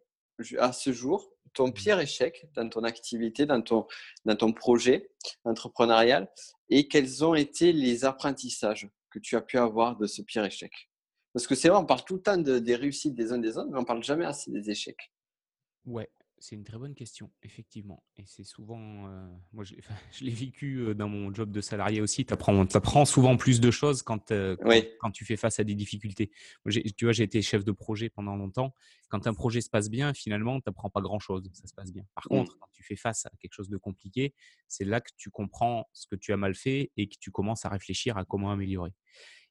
à 0.57 0.71
ce 0.71 0.93
jour, 0.93 1.33
ton 1.53 1.67
mmh. 1.67 1.73
pire 1.73 1.99
échec 1.99 2.47
dans 2.55 2.69
ton 2.69 2.83
activité, 2.83 3.45
dans 3.45 3.61
ton, 3.61 3.87
dans 4.25 4.35
ton 4.35 4.53
projet 4.53 5.09
entrepreneurial 5.43 6.29
et 6.69 6.87
quels 6.87 7.23
ont 7.25 7.35
été 7.35 7.73
les 7.73 8.05
apprentissages 8.05 8.89
que 9.09 9.19
tu 9.19 9.35
as 9.35 9.41
pu 9.41 9.57
avoir 9.57 9.97
de 9.97 10.05
ce 10.05 10.21
pire 10.21 10.45
échec? 10.45 10.71
Parce 11.33 11.47
que 11.47 11.55
c'est 11.55 11.69
vrai, 11.69 11.77
on 11.77 11.85
parle 11.85 12.03
tout 12.05 12.15
le 12.15 12.21
temps 12.21 12.37
des 12.37 12.75
réussites 12.75 13.15
des 13.15 13.31
uns 13.31 13.37
des 13.37 13.57
autres, 13.57 13.69
mais 13.69 13.77
on 13.77 13.81
ne 13.81 13.85
parle 13.85 14.03
jamais 14.03 14.25
assez 14.25 14.51
des 14.51 14.69
échecs. 14.69 15.11
Ouais, 15.85 16.09
c'est 16.39 16.55
une 16.55 16.63
très 16.63 16.77
bonne 16.77 16.95
question, 16.95 17.29
effectivement. 17.43 18.03
Et 18.17 18.23
c'est 18.25 18.43
souvent, 18.43 19.07
euh, 19.07 19.27
moi 19.53 19.63
je, 19.63 19.75
l'ai 20.21 20.31
vécu 20.31 20.77
euh, 20.77 20.93
dans 20.93 21.09
mon 21.09 21.33
job 21.33 21.51
de 21.51 21.61
salarié 21.61 22.01
aussi, 22.01 22.25
tu 22.25 22.33
apprends, 22.33 23.05
souvent 23.05 23.37
plus 23.37 23.59
de 23.59 23.71
choses 23.71 24.01
quand, 24.01 24.31
euh, 24.31 24.55
quand, 24.99 25.11
tu 25.11 25.25
fais 25.25 25.37
face 25.37 25.59
à 25.59 25.63
des 25.63 25.75
difficultés. 25.75 26.31
tu 26.97 27.05
vois, 27.05 27.11
j'ai 27.11 27.23
été 27.23 27.41
chef 27.41 27.63
de 27.63 27.71
projet 27.71 28.09
pendant 28.09 28.35
longtemps. 28.35 28.73
Quand 29.09 29.27
un 29.27 29.33
projet 29.33 29.61
se 29.61 29.69
passe 29.69 29.89
bien, 29.89 30.13
finalement, 30.13 30.59
tu 30.59 30.63
n'apprends 30.67 30.89
pas 30.89 31.01
grand-chose, 31.01 31.49
ça 31.53 31.67
se 31.67 31.73
passe 31.73 31.91
bien. 31.91 32.03
Par 32.15 32.25
mmh. 32.25 32.29
contre, 32.29 32.57
quand 32.59 32.69
tu 32.71 32.83
fais 32.83 32.95
face 32.95 33.25
à 33.25 33.31
quelque 33.39 33.53
chose 33.53 33.69
de 33.69 33.77
compliqué, 33.77 34.33
c'est 34.67 34.85
là 34.85 35.01
que 35.01 35.11
tu 35.17 35.29
comprends 35.29 35.89
ce 35.93 36.07
que 36.07 36.15
tu 36.15 36.31
as 36.31 36.37
mal 36.37 36.55
fait 36.55 36.91
et 36.97 37.07
que 37.07 37.15
tu 37.19 37.31
commences 37.31 37.65
à 37.65 37.69
réfléchir 37.69 38.17
à 38.17 38.25
comment 38.25 38.51
améliorer. 38.51 38.93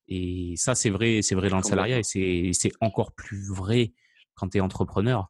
Et 0.08 0.54
ça, 0.56 0.74
c'est 0.74 0.90
vrai, 0.90 1.20
c'est 1.20 1.34
vrai 1.34 1.50
dans 1.50 1.58
le 1.58 1.62
salariat 1.62 1.98
et 1.98 2.52
c'est 2.52 2.72
encore 2.80 3.12
plus 3.12 3.52
vrai 3.52 3.92
quand 4.38 4.50
tu 4.50 4.58
es 4.58 4.60
entrepreneur. 4.60 5.28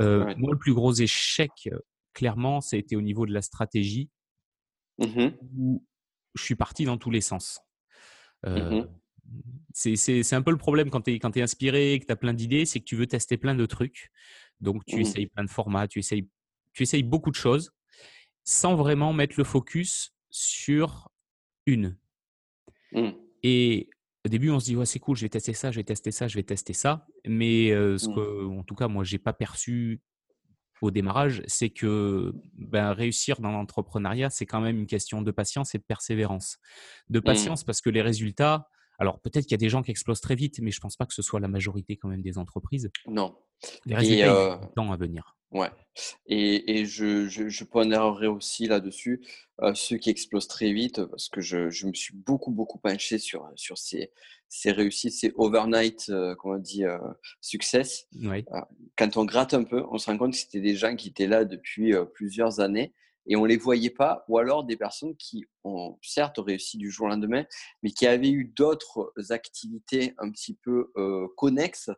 Euh, 0.00 0.34
moi, 0.36 0.52
le 0.52 0.58
plus 0.58 0.74
gros 0.74 0.92
échec, 0.92 1.50
clairement, 2.12 2.60
ça 2.60 2.76
a 2.76 2.78
été 2.78 2.96
au 2.96 3.00
niveau 3.00 3.26
de 3.26 3.32
la 3.32 3.42
stratégie, 3.42 4.10
mmh 4.98 5.28
où 5.56 5.84
je 6.34 6.42
suis 6.42 6.54
parti 6.54 6.84
dans 6.84 6.98
tous 6.98 7.10
les 7.10 7.20
sens. 7.20 7.60
Mmh 8.44 8.48
euh, 8.48 8.86
c'est 9.72 10.32
un 10.32 10.42
peu 10.42 10.50
le 10.50 10.56
problème 10.56 10.90
quand 10.90 11.02
tu 11.02 11.12
es, 11.12 11.20
es, 11.22 11.42
inspiré, 11.42 11.98
que 12.00 12.06
tu 12.06 12.12
as 12.12 12.16
plein 12.16 12.34
d'idées, 12.34 12.66
c'est 12.66 12.80
que 12.80 12.84
tu 12.84 12.96
veux 12.96 13.06
tester 13.06 13.36
plein 13.36 13.54
de 13.54 13.66
trucs. 13.66 14.10
Donc, 14.60 14.84
tu 14.86 14.96
mmh 14.96 15.00
essayes 15.00 15.26
plein 15.26 15.44
de 15.44 15.50
formats, 15.50 15.88
tu 15.88 16.00
essayes, 16.00 16.28
tu 16.72 16.82
essayes 16.82 17.04
beaucoup 17.04 17.30
de 17.30 17.36
choses 17.36 17.72
sans 18.44 18.74
vraiment 18.74 19.12
mettre 19.12 19.34
le 19.38 19.44
focus 19.44 20.12
sur 20.30 21.08
une. 21.66 21.96
Et 23.42 23.88
au 24.24 24.28
début, 24.28 24.50
on 24.50 24.60
se 24.60 24.66
dit 24.66 24.76
ouais, 24.76 24.86
c'est 24.86 24.98
cool, 24.98 25.16
je 25.16 25.22
vais 25.22 25.28
tester 25.28 25.54
ça, 25.54 25.70
je 25.70 25.76
vais 25.76 25.84
tester 25.84 26.10
ça, 26.10 26.28
je 26.28 26.36
vais 26.36 26.42
tester 26.42 26.72
ça. 26.72 27.06
Mais 27.26 27.70
ce 27.70 28.08
mmh. 28.08 28.14
que, 28.14 28.46
en 28.58 28.62
tout 28.64 28.74
cas, 28.74 28.88
moi, 28.88 29.04
j'ai 29.04 29.18
pas 29.18 29.32
perçu 29.32 30.00
au 30.82 30.90
démarrage, 30.90 31.42
c'est 31.46 31.70
que 31.70 32.32
ben, 32.54 32.92
réussir 32.92 33.40
dans 33.40 33.52
l'entrepreneuriat, 33.52 34.30
c'est 34.30 34.46
quand 34.46 34.60
même 34.60 34.78
une 34.78 34.86
question 34.86 35.22
de 35.22 35.30
patience 35.30 35.74
et 35.74 35.78
de 35.78 35.84
persévérance. 35.84 36.58
De 37.08 37.18
mmh. 37.18 37.22
patience 37.22 37.64
parce 37.64 37.80
que 37.80 37.90
les 37.90 38.02
résultats, 38.02 38.68
alors 39.00 39.18
peut-être 39.20 39.44
qu'il 39.44 39.52
y 39.52 39.54
a 39.54 39.58
des 39.58 39.70
gens 39.70 39.82
qui 39.82 39.90
explosent 39.90 40.20
très 40.20 40.34
vite, 40.34 40.60
mais 40.60 40.70
je 40.70 40.78
pense 40.78 40.96
pas 40.96 41.06
que 41.06 41.14
ce 41.14 41.22
soit 41.22 41.40
la 41.40 41.48
majorité 41.48 41.96
quand 41.96 42.08
même 42.08 42.22
des 42.22 42.36
entreprises. 42.38 42.90
Non. 43.06 43.34
Les 43.86 43.94
résultats, 43.96 44.26
et, 44.26 44.28
euh... 44.28 44.56
temps 44.76 44.92
à 44.92 44.96
venir. 44.96 45.36
Ouais. 45.52 45.70
Et, 46.26 46.78
et 46.78 46.86
je, 46.86 47.26
je, 47.26 47.48
je 47.48 47.64
errer 47.92 48.26
aussi 48.28 48.66
là-dessus 48.66 49.26
euh, 49.62 49.74
ceux 49.74 49.96
qui 49.96 50.10
explosent 50.10 50.46
très 50.46 50.72
vite 50.72 51.04
parce 51.06 51.28
que 51.28 51.40
je, 51.40 51.70
je, 51.70 51.86
me 51.86 51.92
suis 51.92 52.14
beaucoup, 52.14 52.52
beaucoup 52.52 52.78
penché 52.78 53.18
sur, 53.18 53.50
sur 53.56 53.76
ces, 53.76 54.12
ces 54.48 54.70
réussites, 54.70 55.12
ces 55.12 55.32
overnight, 55.34 56.06
euh, 56.10 56.34
comment 56.36 56.54
on 56.54 56.58
dit, 56.58 56.84
euh, 56.84 56.98
success. 57.40 58.06
Ouais. 58.22 58.44
quand 58.96 59.16
on 59.16 59.24
gratte 59.24 59.54
un 59.54 59.64
peu, 59.64 59.82
on 59.90 59.98
se 59.98 60.10
rend 60.10 60.18
compte 60.18 60.32
que 60.32 60.38
c'était 60.38 60.60
des 60.60 60.76
gens 60.76 60.94
qui 60.94 61.08
étaient 61.08 61.26
là 61.26 61.44
depuis 61.44 61.94
plusieurs 62.14 62.60
années 62.60 62.94
et 63.30 63.36
on 63.36 63.46
les 63.46 63.56
voyait 63.56 63.88
pas, 63.90 64.24
ou 64.28 64.36
alors 64.36 64.64
des 64.64 64.76
personnes 64.76 65.16
qui 65.16 65.46
ont 65.64 65.96
certes 66.02 66.38
réussi 66.38 66.76
du 66.76 66.90
jour 66.90 67.06
au 67.06 67.08
lendemain, 67.08 67.44
mais 67.82 67.90
qui 67.90 68.06
avaient 68.06 68.30
eu 68.30 68.44
d'autres 68.44 69.14
activités 69.30 70.14
un 70.18 70.30
petit 70.30 70.58
peu 70.62 70.92
connexes 71.36 71.90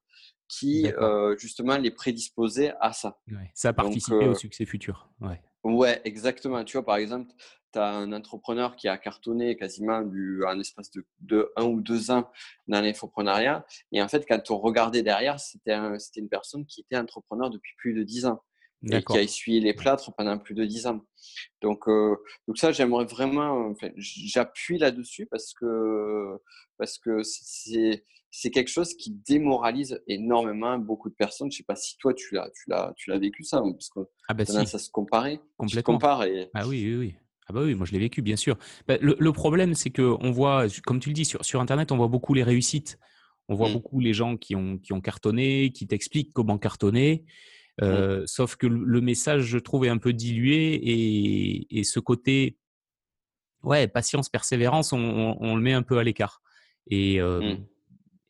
qui 0.53 0.87
euh, 0.99 1.35
justement 1.38 1.79
les 1.79 1.90
prédisposait 1.90 2.75
à 2.79 2.92
ça. 2.92 3.18
Ça 3.55 3.71
a 3.71 3.73
participé 3.73 4.16
au 4.16 4.33
euh, 4.33 4.35
succès 4.35 4.66
futur. 4.66 5.11
Ouais. 5.21 5.40
ouais, 5.64 6.01
exactement. 6.05 6.62
Tu 6.62 6.77
vois, 6.77 6.85
par 6.85 6.97
exemple, 6.97 7.33
tu 7.73 7.79
as 7.79 7.88
un 7.88 8.12
entrepreneur 8.12 8.77
qui 8.77 8.87
a 8.87 8.99
cartonné 8.99 9.57
quasiment 9.57 10.03
du, 10.03 10.45
en 10.45 10.61
espace 10.61 10.90
de, 10.90 11.07
de, 11.21 11.51
un 11.57 11.64
ou 11.64 11.81
deux 11.81 12.11
ans 12.11 12.31
dans 12.68 12.83
l'infoprenariat. 12.83 13.64
Et 13.92 14.03
en 14.03 14.09
fait, 14.09 14.27
quand 14.29 14.51
on 14.51 14.59
regardait 14.59 15.03
derrière, 15.03 15.40
c'était 15.40 15.73
un, 15.73 15.97
une 16.16 16.29
personne 16.29 16.66
qui 16.66 16.83
était 16.83 16.99
entrepreneur 16.99 17.49
depuis 17.49 17.73
plus 17.79 17.95
de 17.95 18.03
dix 18.03 18.27
ans 18.27 18.42
et 18.90 19.03
qui 19.03 19.18
a 19.18 19.23
essuyé 19.23 19.61
les 19.61 19.75
plâtres 19.75 20.12
pendant 20.14 20.38
plus 20.38 20.55
de 20.55 20.64
dix 20.64 20.87
ans. 20.87 21.05
Donc, 21.61 21.88
euh, 21.88 22.16
donc 22.49 22.59
ça, 22.59 22.73
j'aimerais 22.73 23.05
vraiment, 23.05 23.68
enfin, 23.71 23.90
j'appuie 23.97 24.79
là-dessus 24.79 25.27
parce 25.27 25.53
que 25.55 26.38
parce 26.79 26.99
que 26.99 27.23
c'est 27.23 28.05
c'est 28.35 28.51
quelque 28.51 28.71
chose 28.71 28.95
qui 28.95 29.12
démoralise 29.27 30.03
énormément 30.07 30.79
beaucoup 30.79 31.11
de 31.11 31.14
personnes. 31.14 31.53
Je 31.53 31.59
sais 31.59 31.64
pas 31.64 31.77
si 31.77 31.97
toi 31.99 32.14
tu 32.14 32.35
l'as 32.35 32.51
tu 32.51 32.64
l'as 32.68 32.92
tu 32.97 33.11
l'as 33.11 33.18
vécu 33.18 33.45
ça 33.45 33.61
parce 33.61 33.90
que 33.90 34.01
ah 34.29 34.35
bah 34.35 34.45
ça 34.45 34.64
se 34.64 34.90
comparer. 34.90 35.40
Complètement. 35.57 36.23
et... 36.25 36.49
Ah 36.55 36.66
oui 36.66 36.83
oui 36.85 36.97
oui. 36.97 37.14
Ah 37.49 37.53
bah 37.53 37.62
oui, 37.64 37.75
moi 37.75 37.87
je 37.87 37.92
l'ai 37.92 37.99
vécu, 37.99 38.23
bien 38.23 38.37
sûr. 38.37 38.57
Bah, 38.87 38.97
le, 39.01 39.16
le, 39.18 39.33
problème, 39.33 39.75
c'est 39.75 39.90
que 39.90 40.16
on 40.21 40.31
voit, 40.31 40.66
comme 40.87 41.01
tu 41.01 41.09
le 41.09 41.14
dis, 41.14 41.25
sur, 41.25 41.45
sur 41.45 41.61
Internet, 41.61 41.90
on 41.90 41.97
voit 41.97 42.07
beaucoup 42.07 42.35
les 42.35 42.45
réussites. 42.45 42.99
On 43.49 43.57
voit 43.57 43.68
mmh. 43.68 43.73
beaucoup 43.73 44.01
les 44.01 44.12
gens 44.12 44.37
qui 44.37 44.55
ont, 44.55 44.79
qui 44.79 44.92
ont 44.92 45.01
cartonné, 45.01 45.73
qui 45.73 45.87
t'expliquent 45.88 46.33
comment 46.33 46.57
cartonner. 46.57 47.25
Mmh. 47.81 47.85
Euh, 47.85 48.23
Sauf 48.27 48.57
que 48.57 48.67
le 48.67 49.01
message, 49.01 49.45
je 49.45 49.59
trouve, 49.59 49.85
est 49.85 49.89
un 49.89 49.99
peu 49.99 50.13
dilué 50.13 50.75
et, 50.75 51.79
et 51.79 51.85
ce 51.85 52.01
côté, 52.01 52.59
ouais, 53.63 53.89
patience, 53.89 54.29
persévérance, 54.29 54.93
on, 54.93 55.37
on, 55.41 55.57
le 55.57 55.63
met 55.63 55.73
un 55.73 55.83
peu 55.83 55.99
à 55.99 56.05
l'écart. 56.05 56.43
Et, 56.89 57.21
euh, 57.21 57.55
mmh. 57.55 57.67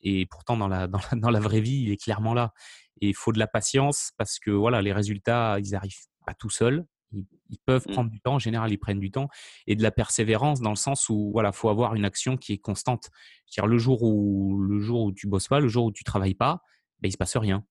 et 0.02 0.26
pourtant, 0.26 0.57
dans 0.57 0.68
la, 0.68 0.87
dans 0.87 0.98
la, 1.11 1.18
dans, 1.18 1.31
la, 1.31 1.40
vraie 1.40 1.61
vie, 1.61 1.83
il 1.83 1.90
est 1.90 2.02
clairement 2.02 2.35
là. 2.35 2.52
Et 3.00 3.09
il 3.09 3.14
faut 3.16 3.33
de 3.33 3.38
la 3.38 3.48
patience 3.48 4.12
parce 4.16 4.38
que 4.38 4.50
voilà, 4.50 4.81
les 4.81 4.92
résultats, 4.92 5.59
ils 5.59 5.74
arrivent 5.74 5.96
pas 6.24 6.35
tout 6.35 6.50
seuls. 6.50 6.87
Ils, 7.11 7.26
ils 7.50 7.59
peuvent 7.59 7.87
mmh. 7.88 7.92
prendre 7.92 8.11
du 8.11 8.20
temps. 8.20 8.35
En 8.35 8.38
général, 8.38 8.70
ils 8.70 8.78
prennent 8.78 9.00
du 9.00 9.11
temps 9.11 9.28
et 9.66 9.74
de 9.74 9.83
la 9.83 9.90
persévérance 9.90 10.61
dans 10.61 10.70
le 10.70 10.76
sens 10.76 11.09
où 11.09 11.31
voilà, 11.33 11.50
faut 11.50 11.68
avoir 11.68 11.94
une 11.94 12.05
action 12.05 12.37
qui 12.37 12.52
est 12.52 12.59
constante. 12.59 13.11
C'est-à-dire 13.46 13.68
le 13.68 13.78
jour 13.78 14.02
où 14.05 14.61
le 14.62 14.78
jour 14.78 15.02
où 15.02 15.12
tu 15.12 15.26
bosses 15.26 15.48
pas, 15.48 15.59
le 15.59 15.68
jour 15.68 15.87
où 15.87 15.92
tu 15.92 16.05
travailles 16.05 16.35
pas, 16.35 16.62
ben, 17.00 17.09
il 17.09 17.12
se 17.12 17.18
passe 17.18 17.37
rien. 17.37 17.64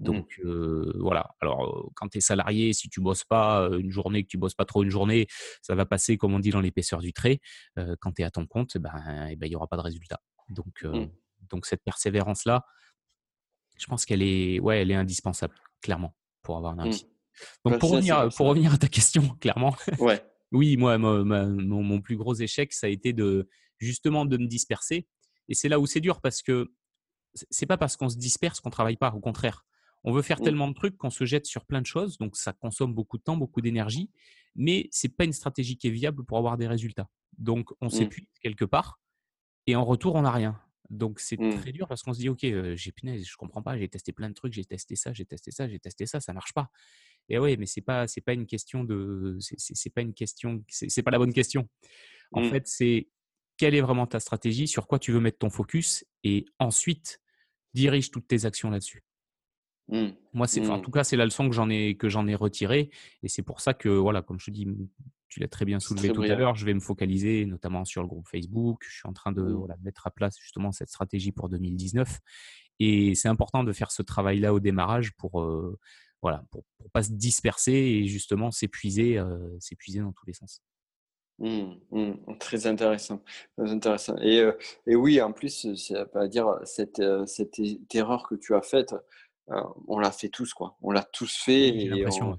Mmh. 0.00 0.04
Donc 0.04 0.40
euh, 0.44 0.92
voilà. 0.98 1.34
Alors 1.40 1.90
quand 1.94 2.08
tu 2.08 2.18
es 2.18 2.20
salarié, 2.20 2.72
si 2.72 2.88
tu 2.88 3.00
bosses 3.00 3.24
pas 3.24 3.68
une 3.78 3.90
journée, 3.90 4.22
que 4.22 4.28
tu 4.28 4.38
bosses 4.38 4.54
pas 4.54 4.64
trop 4.64 4.82
une 4.82 4.90
journée, 4.90 5.26
ça 5.62 5.74
va 5.74 5.86
passer 5.86 6.16
comme 6.16 6.34
on 6.34 6.38
dit 6.38 6.50
dans 6.50 6.60
l'épaisseur 6.60 7.00
du 7.00 7.12
trait. 7.12 7.40
Euh, 7.78 7.96
quand 8.00 8.12
tu 8.12 8.22
es 8.22 8.24
à 8.24 8.30
ton 8.30 8.46
compte, 8.46 8.78
ben, 8.78 9.28
eh 9.30 9.36
ben 9.36 9.46
il 9.46 9.52
y 9.52 9.56
aura 9.56 9.66
pas 9.66 9.76
de 9.76 9.82
résultat. 9.82 10.20
Donc 10.48 10.82
mmh. 10.82 11.06
donc 11.50 11.66
cette 11.66 11.82
persévérance 11.82 12.44
là, 12.44 12.64
je 13.76 13.86
pense 13.86 14.04
qu'elle 14.04 14.22
est 14.22 14.60
ouais, 14.60 14.82
elle 14.82 14.90
est 14.90 14.96
indispensable 14.96 15.54
clairement 15.82 16.16
pour 16.42 16.56
avoir 16.56 16.72
un 16.72 16.76
mmh. 16.76 16.80
réussite. 16.80 17.10
Donc 17.64 17.74
bah, 17.74 17.78
pour 17.78 17.90
revenir 17.90 18.28
pour 18.36 18.46
revenir 18.46 18.74
à 18.74 18.78
ta 18.78 18.88
question 18.88 19.22
clairement. 19.40 19.76
Ouais. 19.98 20.22
oui, 20.52 20.76
moi 20.76 20.98
mon, 20.98 21.24
mon, 21.24 22.00
plus 22.00 22.16
gros 22.16 22.34
échec 22.34 22.72
ça 22.72 22.86
a 22.86 22.90
été 22.90 23.12
de 23.12 23.48
justement 23.78 24.24
de 24.24 24.36
me 24.36 24.46
disperser 24.46 25.06
et 25.48 25.54
c'est 25.54 25.68
là 25.68 25.78
où 25.78 25.86
c'est 25.86 26.00
dur 26.00 26.20
parce 26.20 26.42
que 26.42 26.72
c'est 27.50 27.66
pas 27.66 27.76
parce 27.76 27.96
qu'on 27.96 28.08
se 28.08 28.16
disperse 28.16 28.60
qu'on 28.60 28.70
travaille 28.70 28.96
pas, 28.96 29.12
au 29.12 29.20
contraire. 29.20 29.64
On 30.08 30.12
veut 30.12 30.22
faire 30.22 30.40
mmh. 30.40 30.44
tellement 30.44 30.68
de 30.68 30.72
trucs 30.72 30.96
qu'on 30.96 31.10
se 31.10 31.26
jette 31.26 31.44
sur 31.44 31.66
plein 31.66 31.82
de 31.82 31.86
choses, 31.86 32.16
donc 32.16 32.34
ça 32.34 32.54
consomme 32.54 32.94
beaucoup 32.94 33.18
de 33.18 33.22
temps, 33.22 33.36
beaucoup 33.36 33.60
d'énergie, 33.60 34.10
mais 34.56 34.88
c'est 34.90 35.14
pas 35.14 35.24
une 35.24 35.34
stratégie 35.34 35.76
qui 35.76 35.88
est 35.88 35.90
viable 35.90 36.24
pour 36.24 36.38
avoir 36.38 36.56
des 36.56 36.66
résultats. 36.66 37.10
Donc 37.36 37.68
on 37.82 37.86
mmh. 37.88 37.90
s'épuise 37.90 38.26
quelque 38.42 38.64
part 38.64 39.00
et 39.66 39.76
en 39.76 39.84
retour 39.84 40.14
on 40.14 40.22
n'a 40.22 40.30
rien. 40.32 40.58
Donc 40.88 41.20
c'est 41.20 41.38
Mmh. 41.38 41.60
très 41.60 41.72
dur 41.72 41.86
parce 41.88 42.02
qu'on 42.02 42.14
se 42.14 42.20
dit 42.20 42.30
ok, 42.30 42.40
j'ai 42.74 42.90
punaise, 42.92 43.26
je 43.28 43.36
comprends 43.36 43.62
pas, 43.62 43.76
j'ai 43.76 43.86
testé 43.86 44.12
plein 44.12 44.30
de 44.30 44.34
trucs, 44.34 44.54
j'ai 44.54 44.64
testé 44.64 44.96
ça, 44.96 45.12
j'ai 45.12 45.26
testé 45.26 45.50
ça, 45.50 45.68
j'ai 45.68 45.78
testé 45.78 46.06
ça, 46.06 46.20
ça 46.20 46.32
marche 46.32 46.54
pas. 46.54 46.70
Et 47.28 47.38
oui, 47.38 47.58
mais 47.58 47.66
c'est 47.66 47.82
pas 47.82 48.06
c'est 48.06 48.22
pas 48.22 48.32
une 48.32 48.46
question 48.46 48.84
de 48.84 49.36
c'est 49.40 49.90
pas 49.90 50.00
une 50.00 50.14
question 50.14 50.64
c'est 50.68 51.02
pas 51.02 51.10
la 51.10 51.18
bonne 51.18 51.34
question. 51.34 51.68
En 52.32 52.40
Mmh. 52.40 52.50
fait, 52.50 52.66
c'est 52.66 53.08
quelle 53.58 53.74
est 53.74 53.82
vraiment 53.82 54.06
ta 54.06 54.20
stratégie, 54.20 54.66
sur 54.68 54.86
quoi 54.86 54.98
tu 54.98 55.12
veux 55.12 55.20
mettre 55.20 55.38
ton 55.38 55.50
focus 55.50 56.06
et 56.24 56.46
ensuite 56.58 57.20
dirige 57.74 58.10
toutes 58.10 58.26
tes 58.28 58.46
actions 58.46 58.70
là-dessus. 58.70 59.02
Mmh. 59.88 60.08
Moi, 60.34 60.46
c'est 60.46 60.66
en 60.68 60.78
Mmh. 60.78 60.82
tout 60.82 60.90
cas, 60.90 61.04
c'est 61.04 61.16
la 61.16 61.24
leçon 61.24 61.48
que 61.48 61.54
j'en 61.54 61.70
ai 61.70 61.96
que 61.96 62.08
j'en 62.08 62.26
ai 62.26 62.34
retirée 62.34 62.90
et 63.22 63.28
c'est 63.28 63.42
pour 63.42 63.60
ça 63.60 63.72
que 63.74 63.88
voilà, 63.88 64.22
comme 64.22 64.38
je 64.38 64.46
te 64.46 64.50
dis, 64.50 64.66
tu 65.28 65.40
l'as 65.40 65.48
très 65.48 65.64
bien 65.64 65.80
soulevé 65.80 66.08
très 66.08 66.14
tout 66.14 66.22
à 66.22 66.34
l'heure, 66.34 66.54
je 66.56 66.64
vais 66.66 66.74
me 66.74 66.80
focaliser 66.80 67.46
notamment 67.46 67.84
sur 67.84 68.02
le 68.02 68.08
groupe 68.08 68.26
Facebook. 68.28 68.82
Je 68.86 68.96
suis 68.98 69.08
en 69.08 69.12
train 69.12 69.32
de 69.32 69.42
Mmh. 69.42 69.52
voilà, 69.54 69.76
mettre 69.82 70.06
à 70.06 70.10
place 70.10 70.36
justement 70.40 70.72
cette 70.72 70.88
stratégie 70.90 71.32
pour 71.32 71.48
2019 71.48 72.18
et 72.80 73.14
c'est 73.14 73.28
important 73.28 73.64
de 73.64 73.72
faire 73.72 73.90
ce 73.90 74.02
travail-là 74.02 74.52
au 74.54 74.60
démarrage 74.60 75.12
pour 75.16 75.40
euh, 75.40 75.78
voilà, 76.22 76.44
pour, 76.50 76.64
pour 76.78 76.90
pas 76.90 77.02
se 77.02 77.12
disperser 77.12 77.72
et 77.72 78.04
justement 78.06 78.50
s'épuiser 78.50 79.18
euh, 79.18 79.56
s'épuiser 79.60 80.00
dans 80.00 80.12
tous 80.12 80.26
les 80.26 80.32
sens. 80.34 80.62
Mmh, 81.40 81.74
mmh. 81.92 82.12
Très 82.40 82.66
intéressant, 82.66 83.22
très 83.56 83.70
intéressant. 83.70 84.16
Et, 84.18 84.40
euh, 84.40 84.52
et 84.88 84.96
oui, 84.96 85.20
en 85.22 85.32
plus, 85.32 85.72
c'est 85.76 85.94
à 86.16 86.26
dire 86.26 86.48
cette, 86.64 86.98
euh, 86.98 87.26
cette 87.26 87.60
erreur 87.94 88.26
que 88.28 88.34
tu 88.34 88.56
as 88.56 88.62
faite, 88.62 88.92
euh, 89.50 89.62
on 89.86 89.98
l'a 89.98 90.10
fait 90.10 90.28
tous, 90.28 90.52
quoi. 90.52 90.76
On 90.82 90.90
l'a 90.90 91.04
tous 91.04 91.34
fait 91.44 91.70
Oui, 91.70 91.80
j'ai 91.80 91.88
l'impression. 91.88 92.38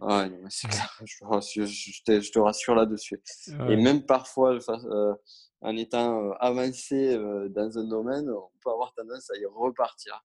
on... 0.00 0.18
ouais. 0.18 0.30
C'est 0.48 0.68
clair, 0.68 1.00
je 1.04 1.18
te 1.18 1.24
rassure, 1.24 1.66
je 1.66 2.02
te, 2.04 2.20
je 2.20 2.32
te 2.32 2.38
rassure 2.38 2.74
là-dessus. 2.74 3.20
Et 3.68 3.76
même 3.76 4.04
parfois, 4.06 4.58
euh, 4.68 5.14
en 5.60 5.76
étant 5.76 6.22
euh, 6.22 6.32
avancé 6.40 7.14
euh, 7.14 7.48
dans 7.48 7.78
un 7.78 7.84
domaine, 7.84 8.30
on 8.30 8.50
peut 8.62 8.70
avoir 8.70 8.94
tendance 8.94 9.30
à 9.30 9.36
y 9.36 9.44
repartir. 9.46 10.24